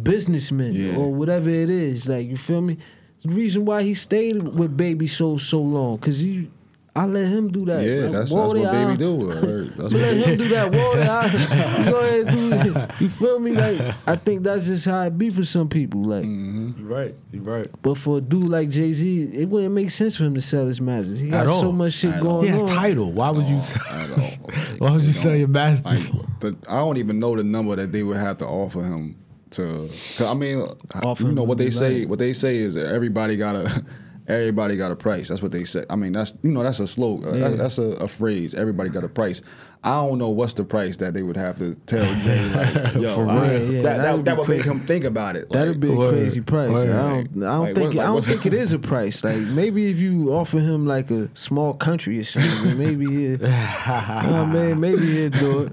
businessmen 0.00 0.74
Yeah. 0.74 0.96
or 0.96 1.12
whatever 1.12 1.50
it 1.50 1.70
is. 1.70 2.08
Like 2.08 2.28
you 2.28 2.36
feel 2.36 2.60
me? 2.60 2.78
The 3.24 3.30
reason 3.34 3.64
why 3.64 3.82
he 3.82 3.94
stayed 3.94 4.40
with 4.42 4.76
Baby 4.76 5.06
so 5.08 5.36
so 5.36 5.60
long 5.60 5.96
because 5.96 6.20
he, 6.20 6.50
I 6.96 7.06
let 7.06 7.28
him 7.28 7.52
do 7.52 7.64
that. 7.66 7.84
yeah, 7.84 8.02
Like, 8.06 8.12
that's, 8.12 8.30
that's 8.30 8.32
what 8.32 8.54
there, 8.54 8.72
baby 8.72 8.92
I- 8.92 8.96
do. 8.96 9.14
word. 9.14 9.72
That's 9.76 9.92
Let 9.94 10.16
him 10.16 10.38
do 10.38 10.48
that. 10.48 10.72
Whoa, 10.74 10.96
there, 10.96 11.10
I- 11.10 11.78
you 11.84 11.90
go 11.90 12.00
ahead 12.00 12.28
do 12.28 12.72
that. 12.72 13.00
You 13.00 13.08
feel 13.08 13.38
me? 13.38 13.52
Like 13.52 13.94
I 14.08 14.16
think 14.16 14.42
that's 14.42 14.66
just 14.66 14.86
how 14.86 15.02
it 15.02 15.16
be 15.16 15.30
for 15.30 15.44
some 15.44 15.68
people. 15.68 16.02
Like. 16.02 16.24
Mm-hmm. 16.24 16.80
You're 16.80 16.88
right. 16.88 17.14
You're 17.30 17.42
right. 17.44 17.68
But 17.82 17.96
for 17.96 18.18
a 18.18 18.20
dude 18.20 18.48
like 18.48 18.70
Jay 18.70 18.92
Z, 18.92 19.22
it 19.32 19.48
wouldn't 19.48 19.72
make 19.72 19.90
sense 19.92 20.16
for 20.16 20.24
him 20.24 20.34
to 20.34 20.40
sell 20.40 20.66
his 20.66 20.80
masters. 20.80 21.20
He 21.20 21.28
got 21.30 21.46
so 21.60 21.70
much 21.70 21.92
shit 21.92 22.14
At 22.14 22.22
going 22.22 22.34
all. 22.34 22.42
He 22.42 22.48
has 22.48 22.62
on. 22.64 22.68
title. 22.68 23.12
Why 23.12 23.30
would 23.30 23.46
you? 23.46 23.60
Sell. 23.60 23.82
Like, 23.88 24.40
why 24.80 24.90
would 24.90 25.02
you 25.02 25.12
sell 25.12 25.36
your 25.36 25.48
masters? 25.48 26.12
Like, 26.12 26.40
the, 26.40 26.56
I 26.68 26.78
don't 26.78 26.96
even 26.96 27.20
know 27.20 27.36
the 27.36 27.44
number 27.44 27.76
that 27.76 27.92
they 27.92 28.02
would 28.02 28.16
have 28.16 28.38
to 28.38 28.46
offer 28.46 28.82
him 28.82 29.16
to. 29.50 29.88
Cause 30.16 30.26
I 30.26 30.34
mean, 30.34 30.66
Offer 31.02 31.22
you 31.26 31.32
know 31.32 31.44
what 31.44 31.58
they 31.58 31.70
say. 31.70 32.00
like- 32.00 32.08
What 32.08 32.18
they 32.18 32.32
say 32.32 32.56
is 32.56 32.74
that 32.74 32.86
everybody 32.92 33.36
got 33.36 33.54
a, 33.56 33.84
everybody 34.30 34.76
got 34.76 34.90
a 34.92 34.96
price. 34.96 35.28
That's 35.28 35.42
what 35.42 35.52
they 35.52 35.64
say. 35.64 35.84
I 35.90 35.96
mean, 35.96 36.12
that's 36.12 36.32
you 36.42 36.50
know 36.50 36.62
that's 36.62 36.80
a 36.80 36.86
slogan. 36.86 37.34
Yeah. 37.34 37.48
That's, 37.50 37.76
that's 37.76 37.78
a, 37.78 38.04
a 38.04 38.08
phrase. 38.08 38.54
Everybody 38.54 38.90
got 38.90 39.04
a 39.04 39.08
price. 39.08 39.42
I 39.82 39.94
don't 40.06 40.18
know 40.18 40.28
what's 40.28 40.52
the 40.52 40.64
price 40.64 40.98
that 40.98 41.14
they 41.14 41.22
would 41.22 41.38
have 41.38 41.56
to 41.58 41.74
tell 41.86 42.04
Jay. 42.20 42.38
Like, 42.50 42.94
yo, 43.02 43.14
For 43.14 43.26
I- 43.26 43.48
real. 43.54 43.72
Yeah, 43.72 43.82
that, 43.82 43.96
that 43.96 44.02
that, 44.02 44.16
would 44.16 44.24
that 44.26 44.36
would 44.36 44.48
make 44.48 44.64
him 44.64 44.80
think 44.86 45.04
about 45.04 45.36
it. 45.36 45.48
That'd 45.48 45.80
be 45.80 45.90
a 45.90 45.96
Word. 45.96 46.10
crazy 46.10 46.42
price. 46.42 46.70
Word. 46.70 46.90
I 46.90 46.92
don't. 46.92 47.42
I 47.42 47.46
don't 47.46 47.60
Like, 47.64 47.74
think. 47.74 47.86
what's- 47.94 47.98
I 47.98 48.04
don't 48.04 48.24
think 48.24 48.44
it 48.46 48.52
is 48.54 48.72
a 48.74 48.78
price. 48.78 49.24
Like 49.24 49.38
maybe 49.38 49.90
if 49.90 49.98
you 50.00 50.32
offer 50.34 50.58
him 50.60 50.86
like 50.86 51.10
a 51.10 51.30
small 51.34 51.72
country 51.72 52.18
or 52.18 52.24
something, 52.24 52.76
maybe 52.78 53.06
he. 53.06 53.38
oh 53.44 54.46
man, 54.46 54.78
maybe 54.80 54.98
he'll 55.00 55.30
do 55.30 55.60
it. 55.62 55.72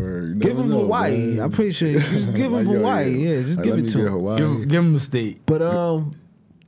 or 0.00 0.28
Give 0.38 0.56
him 0.56 0.70
know, 0.70 0.80
Hawaii. 0.82 1.18
man. 1.34 1.40
I'm 1.44 1.50
pretty 1.50 1.72
sure. 1.72 1.92
Just 1.92 2.32
give 2.34 2.46
him 2.52 2.52
Like, 2.52 2.66
yo, 2.66 2.72
Hawaii. 2.74 3.10
Yeah, 3.10 3.42
just 3.42 3.56
Like, 3.56 3.64
give 3.64 3.78
it 3.78 3.88
to 3.88 3.98
him. 3.98 4.12
Hawaii. 4.12 4.38
give, 4.38 4.68
give 4.68 4.84
him 4.84 4.94
a 4.94 4.98
state. 5.00 5.40
But 5.44 5.60
um, 5.62 6.14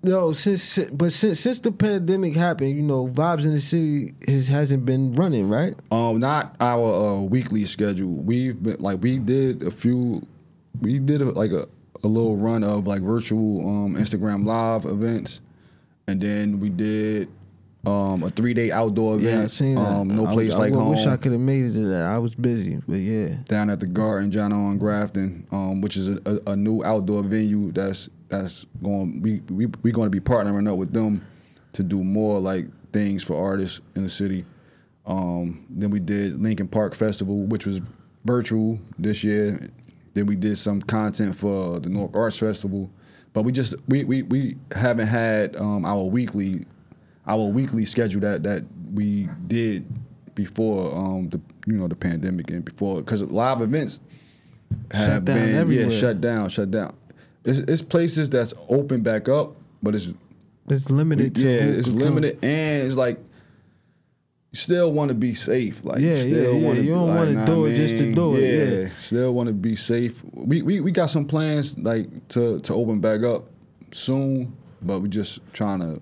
no, 0.03 0.33
since 0.33 0.79
but 0.93 1.13
since 1.13 1.41
since 1.41 1.61
the 1.61 1.73
pandemic 1.73 2.35
happened, 2.35 2.75
you 2.77 2.83
know, 2.83 3.07
vibes 3.07 3.45
in 3.45 3.53
the 3.53 3.61
city 3.61 4.15
has 4.27 4.49
hasn't 4.49 4.87
been 4.87 5.13
running 5.15 5.49
right. 5.49 5.75
Um, 5.91 6.21
not 6.21 6.57
our 6.61 6.85
uh, 7.19 7.21
weekly 7.21 7.65
schedule. 7.65 8.09
We've 8.11 8.61
been 8.63 8.77
like 8.81 9.03
we 9.03 9.19
did 9.19 9.63
a 9.63 9.71
few, 9.71 10.27
we 10.81 10.99
did 10.99 11.21
a, 11.21 11.27
like 11.27 11.53
a, 11.53 11.69
a 12.03 12.07
little 12.09 12.37
run 12.37 12.65
of 12.65 12.87
like 12.87 13.03
virtual 13.03 13.61
um, 13.69 13.95
Instagram 13.97 14.47
live 14.47 14.87
events, 14.87 15.41
and 16.07 16.21
then 16.21 16.61
we 16.61 16.71
did 16.71 17.29
um, 17.85 18.23
a 18.23 18.31
three 18.31 18.55
day 18.55 18.71
outdoor 18.71 19.17
event. 19.17 19.37
Yeah, 19.39 19.45
I 19.45 19.47
seen 19.49 19.75
that. 19.75 19.87
Um, 19.87 20.09
no 20.09 20.27
I- 20.27 20.33
place 20.33 20.55
I, 20.55 20.59
like 20.59 20.73
I 20.73 20.77
home. 20.77 20.91
wish 20.91 21.07
I 21.07 21.19
could 21.19 21.33
have 21.33 21.41
made 21.43 21.67
it 21.67 21.73
to 21.75 21.89
that. 21.89 22.07
I 22.07 22.17
was 22.19 22.35
busy, 22.35 22.79
but 22.89 22.95
yeah. 22.97 23.37
down 23.45 23.69
at 23.69 23.81
the 23.81 23.87
Garden, 23.87 24.31
John 24.31 24.51
on 24.53 24.79
Grafton, 24.79 25.47
um, 25.53 25.83
which 25.83 25.97
is 25.99 26.09
a, 26.09 26.21
a, 26.25 26.53
a 26.53 26.57
new 26.57 26.83
outdoor 26.85 27.23
venue 27.23 27.71
that's 27.73 28.09
that's 28.31 28.65
going 28.83 29.21
we 29.21 29.41
we 29.51 29.67
we 29.83 29.93
going 29.93 30.07
to 30.07 30.11
be 30.11 30.21
partnering 30.21 30.71
up 30.71 30.79
with 30.79 30.93
them 30.93 31.25
to 31.73 31.83
do 31.83 32.03
more 32.03 32.41
like 32.41 32.67
things 32.93 33.23
for 33.23 33.35
artists 33.35 33.81
in 33.95 34.05
the 34.05 34.11
city. 34.11 34.45
Um, 35.07 35.67
then 35.71 35.91
we 35.91 36.01
did 36.01 36.41
Lincoln 36.41 36.69
Park 36.69 36.95
Festival, 36.95 37.45
which 37.45 37.67
was 37.67 37.81
virtual 38.25 38.79
this 38.99 39.25
year. 39.25 39.71
Then 40.15 40.27
we 40.27 40.37
did 40.37 40.59
some 40.59 40.81
content 40.83 41.37
for 41.37 41.81
the 41.81 41.89
Newark 41.89 42.15
Arts 42.15 42.39
Festival, 42.39 42.91
but 43.33 43.43
we 43.43 43.53
just 43.53 43.75
we 43.89 44.05
we, 44.05 44.23
we 44.23 44.57
haven't 44.73 45.09
had 45.09 45.57
um, 45.57 45.85
our 45.85 46.05
weekly 46.05 46.67
our 47.27 47.45
weekly 47.45 47.85
schedule 47.85 48.21
that 48.23 48.43
that 48.43 48.65
we 48.93 49.29
did 49.47 49.87
before 50.35 50.95
um, 50.97 51.29
the 51.29 51.41
you 51.67 51.79
know 51.79 51.89
the 51.89 51.95
pandemic 51.95 52.51
and 52.51 52.65
before 52.65 52.97
because 52.97 53.23
live 53.25 53.61
events 53.61 54.01
have 54.91 55.25
down 55.25 55.37
been 55.37 55.55
everywhere. 55.57 55.91
yeah 55.91 55.99
shut 55.99 56.21
down 56.21 56.49
shut 56.49 56.71
down. 56.71 56.95
It's, 57.45 57.59
it's 57.61 57.83
places 57.83 58.29
that's 58.31 58.53
open 58.69 59.03
back 59.03 59.29
up, 59.29 59.57
but 59.83 59.95
it's 59.95 60.15
It's 60.69 60.91
limited 60.91 61.35
to 61.37 61.45
yeah 61.49 61.61
it's 61.79 61.89
could 61.89 61.99
come. 61.99 62.15
limited 62.15 62.39
and 62.45 62.87
it's 62.87 62.97
like 62.97 63.19
you 64.53 64.57
still 64.57 64.93
want 64.93 65.11
to 65.11 65.15
be 65.15 65.35
safe. 65.35 65.85
Like 65.85 66.01
Yeah, 66.01 66.17
you 66.17 66.23
still 66.23 66.55
yeah, 66.55 66.73
yeah. 66.73 66.81
You 66.81 66.91
don't 66.95 67.09
like, 67.09 67.19
wanna 67.19 67.33
nah, 67.33 67.45
do 67.47 67.67
it 67.67 67.75
just 67.75 67.97
to 67.99 68.13
do 68.13 68.37
it, 68.37 68.83
yeah. 68.83 68.91
still 68.97 69.33
want 69.33 69.47
to 69.49 69.53
be 69.55 69.77
safe. 69.77 70.23
We, 70.33 70.63
we 70.63 70.81
we 70.81 70.91
got 70.93 71.07
some 71.11 71.25
plans 71.25 71.79
like 71.79 72.29
to 72.31 72.59
to 72.61 72.75
open 72.75 73.01
back 73.01 73.23
up 73.23 73.45
soon, 73.93 74.57
but 74.83 75.01
we 75.01 75.09
just 75.09 75.39
trying 75.53 75.81
to. 75.81 76.01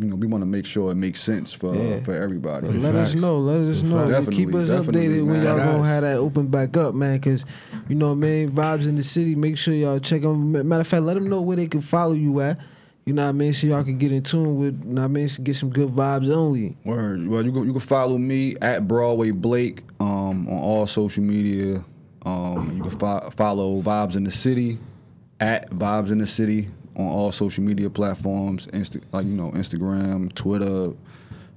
You 0.00 0.06
know, 0.10 0.16
we 0.16 0.28
want 0.28 0.42
to 0.42 0.46
make 0.46 0.64
sure 0.64 0.92
it 0.92 0.94
makes 0.94 1.20
sense 1.20 1.52
for 1.52 1.74
Yeah. 1.74 2.00
for 2.04 2.14
everybody. 2.14 2.68
But 2.68 2.76
let 2.76 2.94
us 2.94 3.14
know. 3.16 3.38
Let 3.38 3.62
us 3.62 3.82
know. 3.82 4.06
Definitely, 4.06 4.36
Keep 4.36 4.54
us 4.54 4.68
definitely, 4.70 5.08
updated 5.08 5.26
when 5.26 5.42
man. 5.42 5.44
y'all 5.44 5.58
gonna 5.58 5.84
have 5.84 6.02
that 6.02 6.18
open 6.18 6.46
back 6.46 6.76
up, 6.76 6.94
man. 6.94 7.18
Cause 7.20 7.44
you 7.88 7.96
know, 7.96 8.14
man, 8.14 8.50
vibes 8.52 8.86
in 8.86 8.94
the 8.94 9.02
city. 9.02 9.34
Make 9.34 9.58
sure 9.58 9.74
y'all 9.74 9.98
check 9.98 10.22
them. 10.22 10.52
Matter 10.52 10.80
of 10.82 10.86
fact, 10.86 11.02
let 11.02 11.14
them 11.14 11.28
know 11.28 11.40
where 11.40 11.56
they 11.56 11.66
can 11.66 11.80
follow 11.80 12.12
you 12.12 12.40
at. 12.40 12.60
You 13.06 13.14
know 13.14 13.24
what 13.24 13.30
I 13.30 13.32
mean? 13.32 13.52
So 13.54 13.66
y'all 13.66 13.82
can 13.82 13.98
get 13.98 14.12
in 14.12 14.22
tune 14.22 14.56
with. 14.58 14.84
You 14.84 14.92
know 14.92 15.00
what 15.02 15.06
I 15.06 15.08
mean? 15.08 15.28
Get 15.42 15.56
some 15.56 15.70
good 15.70 15.88
vibes 15.88 16.30
only. 16.32 16.76
Word. 16.84 17.26
Well, 17.26 17.44
you 17.44 17.50
can 17.50 17.64
you 17.66 17.72
can 17.72 17.80
follow 17.80 18.18
me 18.18 18.54
at 18.62 18.86
Broadway 18.86 19.32
Blake 19.32 19.82
um, 19.98 20.46
on 20.48 20.58
all 20.58 20.86
social 20.86 21.24
media. 21.24 21.84
Um, 22.24 22.74
you 22.76 22.82
can 22.82 22.98
fo- 22.98 23.30
follow 23.30 23.82
Vibes 23.82 24.14
in 24.14 24.22
the 24.22 24.30
City 24.30 24.78
at 25.40 25.70
Vibes 25.70 26.12
in 26.12 26.18
the 26.18 26.26
City 26.26 26.68
on 26.98 27.06
all 27.06 27.32
social 27.32 27.64
media 27.64 27.88
platforms. 27.88 28.66
Insta- 28.68 29.02
like 29.12 29.24
you 29.24 29.32
know 29.32 29.50
Instagram, 29.52 30.34
Twitter, 30.34 30.92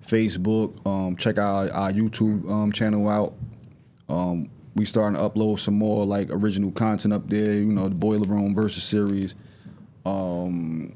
Facebook. 0.06 0.86
Um, 0.86 1.16
check 1.18 1.38
out 1.38 1.72
our 1.72 1.92
YouTube 1.92 2.50
um, 2.50 2.72
channel 2.72 3.10
out. 3.10 3.34
Um, 4.08 4.50
we 4.76 4.86
starting 4.86 5.20
to 5.20 5.28
upload 5.28 5.60
some 5.60 5.74
more 5.74 6.06
like 6.06 6.30
original 6.30 6.72
content 6.72 7.14
up 7.14 7.28
there. 7.30 7.54
You 7.56 7.66
know 7.66 7.90
the 7.90 7.96
Boiler 7.96 8.28
Room 8.28 8.56
versus 8.56 8.84
series. 8.84 9.36
Um, 10.06 10.96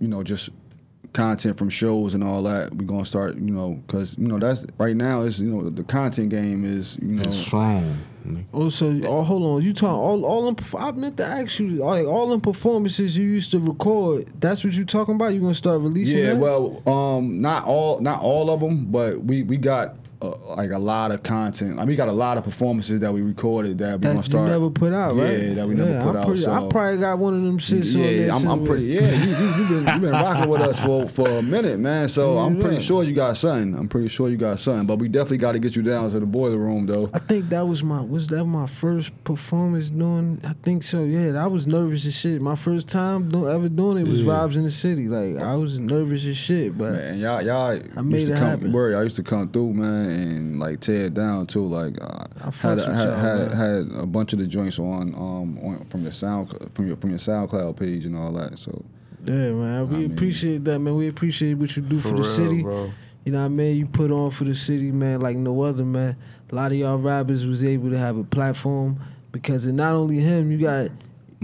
you 0.00 0.08
know 0.08 0.22
just 0.22 0.50
content 1.14 1.56
from 1.56 1.70
shows 1.70 2.12
and 2.14 2.22
all 2.22 2.42
that. 2.42 2.74
We're 2.74 2.84
gonna 2.84 3.06
start, 3.06 3.36
you 3.36 3.50
know, 3.50 3.80
because 3.86 4.18
you 4.18 4.28
know 4.28 4.38
that's 4.38 4.66
right 4.76 4.94
now 4.94 5.22
is 5.22 5.40
you 5.40 5.48
know 5.48 5.70
the 5.70 5.84
content 5.84 6.28
game 6.28 6.64
is 6.64 6.98
you 7.00 7.08
know 7.08 7.22
It's 7.22 7.36
strong. 7.36 7.98
Oh, 8.54 8.70
so 8.70 8.98
oh, 9.04 9.22
hold 9.22 9.42
on. 9.42 9.62
You 9.62 9.72
talking 9.72 9.88
all 9.88 10.24
all 10.24 10.50
them? 10.50 10.66
I 10.78 10.92
meant 10.92 11.16
to 11.18 11.24
ask 11.24 11.58
you, 11.58 11.68
like 11.70 12.06
all 12.06 12.28
them 12.28 12.40
performances 12.40 13.16
you 13.16 13.24
used 13.24 13.50
to 13.52 13.58
record. 13.58 14.32
That's 14.40 14.64
what 14.64 14.74
you 14.74 14.84
talking 14.84 15.14
about? 15.14 15.34
You 15.34 15.40
gonna 15.40 15.54
start 15.54 15.80
releasing? 15.80 16.18
Yeah, 16.18 16.34
that? 16.34 16.36
well, 16.36 16.82
um, 16.88 17.40
not 17.40 17.66
all, 17.66 18.00
not 18.00 18.20
all 18.20 18.50
of 18.50 18.60
them, 18.60 18.86
but 18.86 19.24
we 19.24 19.42
we 19.42 19.56
got 19.56 19.96
uh, 20.32 20.56
like 20.56 20.70
a 20.70 20.78
lot 20.78 21.10
of 21.12 21.22
content. 21.22 21.76
Like 21.76 21.86
we 21.86 21.96
got 21.96 22.08
a 22.08 22.12
lot 22.12 22.38
of 22.38 22.44
performances 22.44 23.00
that 23.00 23.12
we 23.12 23.20
recorded 23.22 23.78
that 23.78 23.92
we 24.00 24.06
that 24.06 24.12
gonna 24.12 24.22
start. 24.22 24.48
never 24.48 24.70
put 24.70 24.92
out, 24.92 25.14
right? 25.16 25.38
Yeah, 25.38 25.54
that 25.54 25.68
we 25.68 25.74
never 25.74 26.00
put 26.02 26.10
I'm 26.10 26.16
out. 26.16 26.26
Pretty, 26.26 26.42
so. 26.42 26.52
I 26.52 26.68
probably 26.68 26.98
got 26.98 27.18
one 27.18 27.34
of 27.34 27.42
them 27.42 27.58
shits 27.58 27.94
yeah. 27.94 28.34
I'm, 28.34 28.46
I'm 28.46 28.64
pretty. 28.64 28.86
Yeah, 28.86 29.10
you, 29.12 29.30
you, 29.30 29.46
you've 29.56 29.68
been 29.68 29.86
you've 29.86 30.00
been 30.00 30.12
rocking 30.12 30.48
with 30.48 30.60
us 30.62 30.78
for 30.82 31.08
for 31.08 31.28
a 31.28 31.42
minute, 31.42 31.78
man. 31.78 32.08
So 32.08 32.38
I'm 32.38 32.58
pretty 32.58 32.76
Yeah. 32.76 32.80
sure 32.82 33.04
you 33.04 33.14
got 33.14 33.36
something. 33.36 33.74
I'm 33.74 33.88
pretty 33.88 34.08
sure 34.08 34.28
you 34.28 34.36
got 34.36 34.60
something. 34.60 34.86
But 34.86 34.98
we 34.98 35.08
definitely 35.08 35.38
got 35.38 35.52
to 35.52 35.58
get 35.58 35.76
you 35.76 35.82
down 35.82 36.08
to 36.10 36.20
the 36.20 36.26
boiler 36.26 36.58
room, 36.58 36.86
though. 36.86 37.10
I 37.12 37.18
think 37.18 37.48
that 37.50 37.66
was 37.66 37.82
my 37.82 38.00
was 38.00 38.26
that 38.28 38.44
my 38.44 38.66
first 38.66 39.12
performance 39.24 39.90
doing. 39.90 40.40
I 40.44 40.52
think 40.62 40.82
so. 40.82 41.04
Yeah, 41.04 41.42
I 41.42 41.46
was 41.46 41.66
nervous 41.66 42.06
as 42.06 42.16
shit. 42.16 42.40
My 42.40 42.54
first 42.56 42.88
time 42.88 43.28
do, 43.28 43.48
ever 43.48 43.68
doing 43.68 43.98
it 43.98 44.08
was 44.08 44.20
Yeah. 44.20 44.32
vibes 44.32 44.56
in 44.56 44.62
the 44.64 44.70
city. 44.70 45.08
Like 45.08 45.42
I 45.42 45.54
was 45.56 45.78
nervous 45.78 46.24
as 46.26 46.36
shit, 46.36 46.76
but 46.76 46.92
Man, 46.92 47.18
y'all, 47.18 47.42
y'all 47.42 47.80
I 47.96 48.00
made 48.02 48.20
used 48.20 48.26
to 48.28 48.32
it 48.34 48.38
come. 48.38 48.48
happen. 48.48 48.72
Word, 48.72 48.92
y'all 48.92 49.02
used 49.02 49.16
to 49.16 49.22
come 49.22 49.48
through, 49.48 49.72
man, 49.74 50.13
and 50.14 50.58
like 50.60 50.80
tear 50.80 51.06
it 51.06 51.14
down 51.14 51.46
too. 51.46 51.66
Like 51.66 52.00
uh, 52.00 52.24
I 52.40 52.44
had 52.44 52.52
fucks 52.54 52.84
had, 52.86 53.18
had, 53.18 53.52
had 53.52 53.90
a 54.02 54.06
bunch 54.06 54.32
of 54.32 54.38
the 54.38 54.46
joints 54.46 54.78
on 54.78 55.14
um 55.14 55.58
on, 55.58 55.84
from 55.90 56.02
your 56.02 56.12
sound 56.12 56.54
from 56.74 56.86
your 56.86 56.96
from 56.96 57.10
your 57.10 57.18
SoundCloud 57.18 57.76
page 57.76 58.06
and 58.06 58.16
all 58.16 58.32
that. 58.32 58.58
So 58.58 58.84
yeah, 59.24 59.34
man, 59.34 59.88
we 59.88 59.96
I 59.96 59.98
mean- 60.00 60.12
appreciate 60.12 60.64
that, 60.64 60.78
man. 60.78 60.96
We 60.96 61.08
appreciate 61.08 61.54
what 61.54 61.74
you 61.76 61.82
do 61.82 61.98
for, 62.00 62.08
For 62.08 62.14
the 62.16 62.22
real, 62.22 62.24
city. 62.24 62.62
bro. 62.62 62.90
You 63.24 63.32
know 63.32 63.38
what 63.40 63.46
I 63.46 63.48
mean? 63.48 63.76
You 63.78 63.86
put 63.86 64.10
on 64.10 64.30
for 64.30 64.44
the 64.44 64.54
city, 64.54 64.92
man, 64.92 65.20
like 65.22 65.36
no 65.38 65.62
other, 65.62 65.84
man. 65.84 66.14
A 66.52 66.54
lot 66.54 66.72
of 66.72 66.76
y'all 66.78 66.98
rappers 66.98 67.46
was 67.46 67.64
able 67.64 67.88
to 67.90 67.96
have 67.98 68.18
a 68.18 68.24
platform 68.24 69.00
because 69.32 69.64
of 69.64 69.72
not 69.74 69.94
only 69.94 70.18
him, 70.20 70.50
you 70.50 70.58
got 70.58 70.90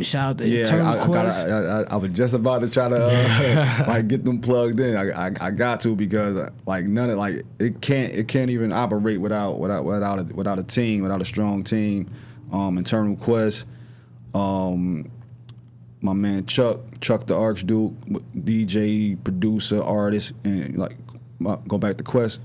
shout 0.03 0.31
out 0.31 0.39
to 0.39 0.49
yeah, 0.49 0.65
Eternal 0.65 0.87
I, 0.87 1.01
I, 1.01 1.07
Quest. 1.07 1.47
gotta, 1.47 1.67
I, 1.67 1.81
I, 1.81 1.95
I 1.95 1.97
was 1.97 2.11
just 2.11 2.35
about 2.35 2.61
to 2.63 2.71
try 2.71 2.89
to 2.89 2.97
uh, 2.97 3.85
like 3.89 4.09
get 4.09 4.25
them 4.25 4.41
plugged 4.41 4.81
in. 4.81 4.97
I, 4.97 5.29
I, 5.29 5.33
I 5.41 5.51
got 5.51 5.81
to 5.83 5.95
because 5.95 6.51
like 6.67 6.85
none 6.87 7.11
of 7.11 7.19
like 7.19 7.45
it 7.59 7.81
can't 7.81 8.13
it 8.13 8.29
can't 8.29 8.51
even 8.51 8.73
operate 8.73 9.21
without 9.21 9.59
without 9.59 9.85
without 9.85 10.21
a, 10.21 10.25
without 10.35 10.59
a 10.59 10.63
team 10.63 11.03
without 11.03 11.21
a 11.21 11.25
strong 11.25 11.65
team. 11.65 12.11
Um, 12.53 12.79
Eternal 12.79 13.17
Quest, 13.17 13.65
um, 14.35 15.11
my 16.01 16.13
man 16.13 16.47
Chuck 16.47 16.81
Chuck 17.01 17.27
the 17.27 17.37
Archduke, 17.37 17.93
DJ, 18.37 19.23
producer, 19.23 19.83
artist, 19.83 20.33
and 20.45 20.77
like 20.77 20.97
go 21.69 21.79
back 21.79 21.97
to 21.97 22.05
Quest. 22.05 22.41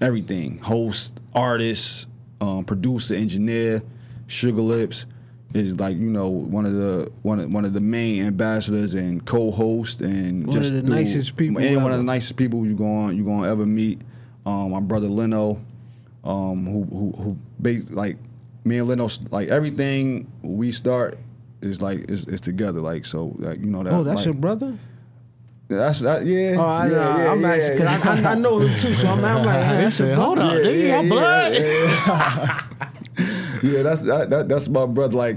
Everything, 0.00 0.58
host, 0.58 1.18
artist, 1.34 2.06
um, 2.40 2.64
producer, 2.64 3.14
engineer, 3.14 3.82
Sugar 4.28 4.62
Lips 4.62 5.06
is 5.54 5.78
like 5.80 5.96
you 5.96 6.10
know 6.10 6.28
one 6.28 6.66
of 6.66 6.74
the 6.74 7.10
one 7.22 7.40
of 7.40 7.50
one 7.52 7.64
of 7.64 7.72
the 7.72 7.80
main 7.80 8.24
ambassadors 8.26 8.94
and 8.94 9.24
co-host 9.24 10.00
and 10.02 10.46
One 10.46 10.56
of 10.56 10.62
just 10.62 10.74
the 10.74 10.82
do- 10.82 10.92
nicest 10.94 11.36
people 11.36 11.62
and 11.62 11.82
one 11.82 11.90
of 11.92 11.96
the 11.98 12.04
nicest 12.04 12.36
people 12.36 12.66
you 12.66 12.74
going 12.74 13.16
you 13.16 13.24
gonna 13.24 13.48
ever 13.50 13.64
meet. 13.64 14.00
Um, 14.44 14.70
my 14.72 14.80
brother 14.80 15.08
Leno, 15.08 15.60
um, 16.24 16.66
who 16.66 16.84
who 16.84 17.12
who 17.22 17.38
ba- 17.58 17.82
like 17.90 18.16
me 18.64 18.78
and 18.78 18.88
Leno 18.88 19.08
like 19.30 19.48
everything 19.48 20.30
we 20.42 20.70
start 20.70 21.18
is 21.62 21.80
like 21.82 22.10
is, 22.10 22.26
is 22.26 22.40
together 22.40 22.80
like 22.80 23.04
so 23.06 23.34
like 23.38 23.58
you 23.60 23.66
know 23.66 23.82
that 23.82 23.92
oh, 23.92 24.02
that's 24.04 24.16
like, 24.18 24.24
your 24.26 24.34
brother? 24.34 24.78
that's 25.68 26.00
that 26.00 26.24
yeah 26.24 26.54
Oh, 26.58 26.64
I, 26.64 26.88
yeah, 26.90 26.96
uh, 27.14 27.18
yeah, 27.18 27.32
I'm 27.32 27.40
yeah, 27.42 27.48
asking 27.54 27.76
because 27.76 28.06
I, 28.06 28.28
I, 28.28 28.32
I 28.32 28.34
know 28.36 28.58
him 28.58 28.78
too, 28.78 28.94
so 28.94 29.08
I'm, 29.08 29.22
I'm 29.24 29.44
like, 29.44 29.64
hey, 29.66 29.76
that's 29.82 29.98
your 29.98 30.14
hold 30.14 30.36
brother. 30.36 30.60
up, 30.60 30.66
nigga, 30.66 30.88
your 30.88 31.02
blood. 31.08 32.64
yeah. 33.62 33.82
that's 33.82 34.00
that, 34.02 34.30
that 34.30 34.48
that's 34.48 34.68
my 34.68 34.86
brother. 34.86 35.16
Like, 35.16 35.36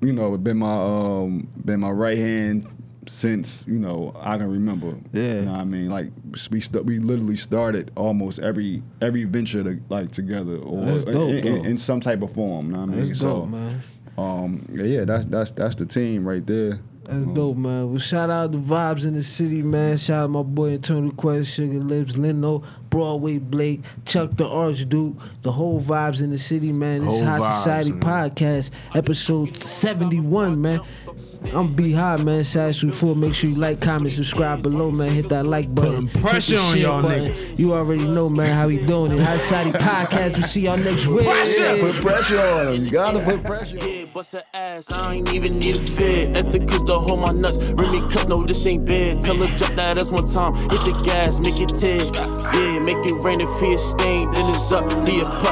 you 0.00 0.12
know, 0.12 0.36
been 0.38 0.58
my 0.58 0.72
um 0.72 1.48
been 1.64 1.80
my 1.80 1.90
right 1.90 2.18
hand 2.18 2.68
since 3.08 3.64
you 3.66 3.78
know 3.78 4.14
I 4.18 4.36
can 4.36 4.50
remember. 4.50 4.96
Yeah. 5.12 5.34
you 5.34 5.40
know 5.42 5.52
what 5.52 5.60
I 5.60 5.64
mean. 5.64 5.90
Like 5.90 6.10
we 6.50 6.60
st- 6.60 6.84
we 6.84 6.98
literally 6.98 7.36
started 7.36 7.90
almost 7.96 8.38
every 8.38 8.82
every 9.00 9.24
venture 9.24 9.62
to, 9.64 9.80
like 9.88 10.12
together 10.12 10.58
or 10.58 10.84
dope, 10.84 11.30
in, 11.30 11.46
in, 11.46 11.64
in 11.64 11.78
some 11.78 12.00
type 12.00 12.22
of 12.22 12.32
form. 12.34 12.66
You 12.66 12.72
know 12.72 12.78
what 12.80 12.88
I 12.90 12.92
mean. 12.92 13.06
That's 13.06 13.20
so, 13.20 13.40
dope, 13.40 13.48
man. 13.48 13.82
um, 14.16 14.66
yeah, 14.72 15.04
that's 15.04 15.24
that's 15.26 15.50
that's 15.52 15.74
the 15.74 15.86
team 15.86 16.26
right 16.26 16.46
there. 16.46 16.80
That's 17.04 17.26
dope, 17.28 17.56
man. 17.56 17.90
Well, 17.90 17.98
shout 17.98 18.28
out 18.28 18.52
the 18.52 18.58
vibes 18.58 19.06
in 19.06 19.14
the 19.14 19.22
city, 19.22 19.62
man. 19.62 19.96
Shout 19.96 20.24
out 20.24 20.30
my 20.30 20.42
boy 20.42 20.72
Eternal 20.72 21.10
Quest, 21.12 21.54
Sugar 21.54 21.80
Lips, 21.80 22.18
Leno, 22.18 22.62
Broadway 22.90 23.38
Blake, 23.38 23.82
Chuck 24.04 24.36
the 24.36 24.48
Archduke, 24.48 25.16
the 25.42 25.52
whole 25.52 25.80
vibes 25.80 26.22
in 26.22 26.30
the 26.30 26.38
city, 26.38 26.72
man. 26.72 27.04
This 27.04 27.20
Whole 27.20 27.24
High 27.28 27.38
vibes, 27.38 27.56
Society 27.58 27.92
man. 27.92 28.00
podcast, 28.00 28.70
episode 28.94 29.62
71, 29.62 30.60
man. 30.60 30.80
I'm 31.52 31.72
B 31.74 31.92
High, 31.92 32.16
man. 32.18 32.40
Sasu 32.42 32.92
4. 32.92 33.16
Make 33.16 33.34
sure 33.34 33.50
you 33.50 33.56
like, 33.56 33.80
comment, 33.80 34.12
subscribe 34.12 34.62
below, 34.62 34.90
man. 34.90 35.10
Hit 35.10 35.28
that 35.30 35.46
like 35.46 35.72
button. 35.74 36.08
Putting 36.08 36.22
pressure 36.22 36.58
on 36.58 36.78
y'all 36.78 37.02
button. 37.02 37.30
niggas. 37.30 37.58
You 37.58 37.74
already 37.74 38.06
know, 38.06 38.28
man, 38.28 38.54
how 38.54 38.68
we 38.68 38.84
doing 38.86 39.12
it. 39.12 39.20
High 39.20 39.38
Society 39.38 39.72
podcast. 39.72 40.36
We 40.36 40.42
see 40.42 40.60
y'all 40.62 40.76
next 40.76 41.06
week. 41.06 41.24
Yeah, 41.24 41.78
put 41.80 41.94
pressure 41.96 42.40
on 42.40 42.66
them. 42.66 42.84
You 42.84 42.90
gotta 42.90 43.20
put 43.20 43.42
pressure. 43.42 43.76
Yeah, 43.76 44.06
bust 44.14 44.32
her 44.34 44.42
ass, 44.54 44.92
I 44.92 45.14
ain't 45.14 45.32
even 45.34 45.58
need 45.58 45.74
a 45.74 45.78
fit. 45.78 46.34
Ethicals 46.34 46.86
to 46.86 46.94
hold 46.94 47.20
my 47.20 47.32
nuts. 47.32 47.58
Remy 47.58 48.00
cup, 48.12 48.28
no, 48.28 48.44
this 48.44 48.64
ain't 48.66 48.84
bad. 48.84 49.22
Tell 49.22 49.36
her 49.36 49.56
drop 49.56 49.72
that 49.74 49.98
ass 49.98 50.12
one 50.12 50.28
time. 50.28 50.54
Hit 50.54 50.70
the 50.84 51.02
gas, 51.04 51.40
make 51.40 51.60
it 51.60 51.68
tear. 51.70 51.98
Yeah, 52.54 52.77
make 52.84 53.04
it 53.06 53.14
rain 53.24 53.40
if 53.40 53.48
fear 53.60 53.78
stain. 53.78 54.30
Then 54.30 54.44
it's 54.46 54.72
up, 54.72 54.84
be 55.04 55.20
a 55.20 55.24
pup. 55.24 55.38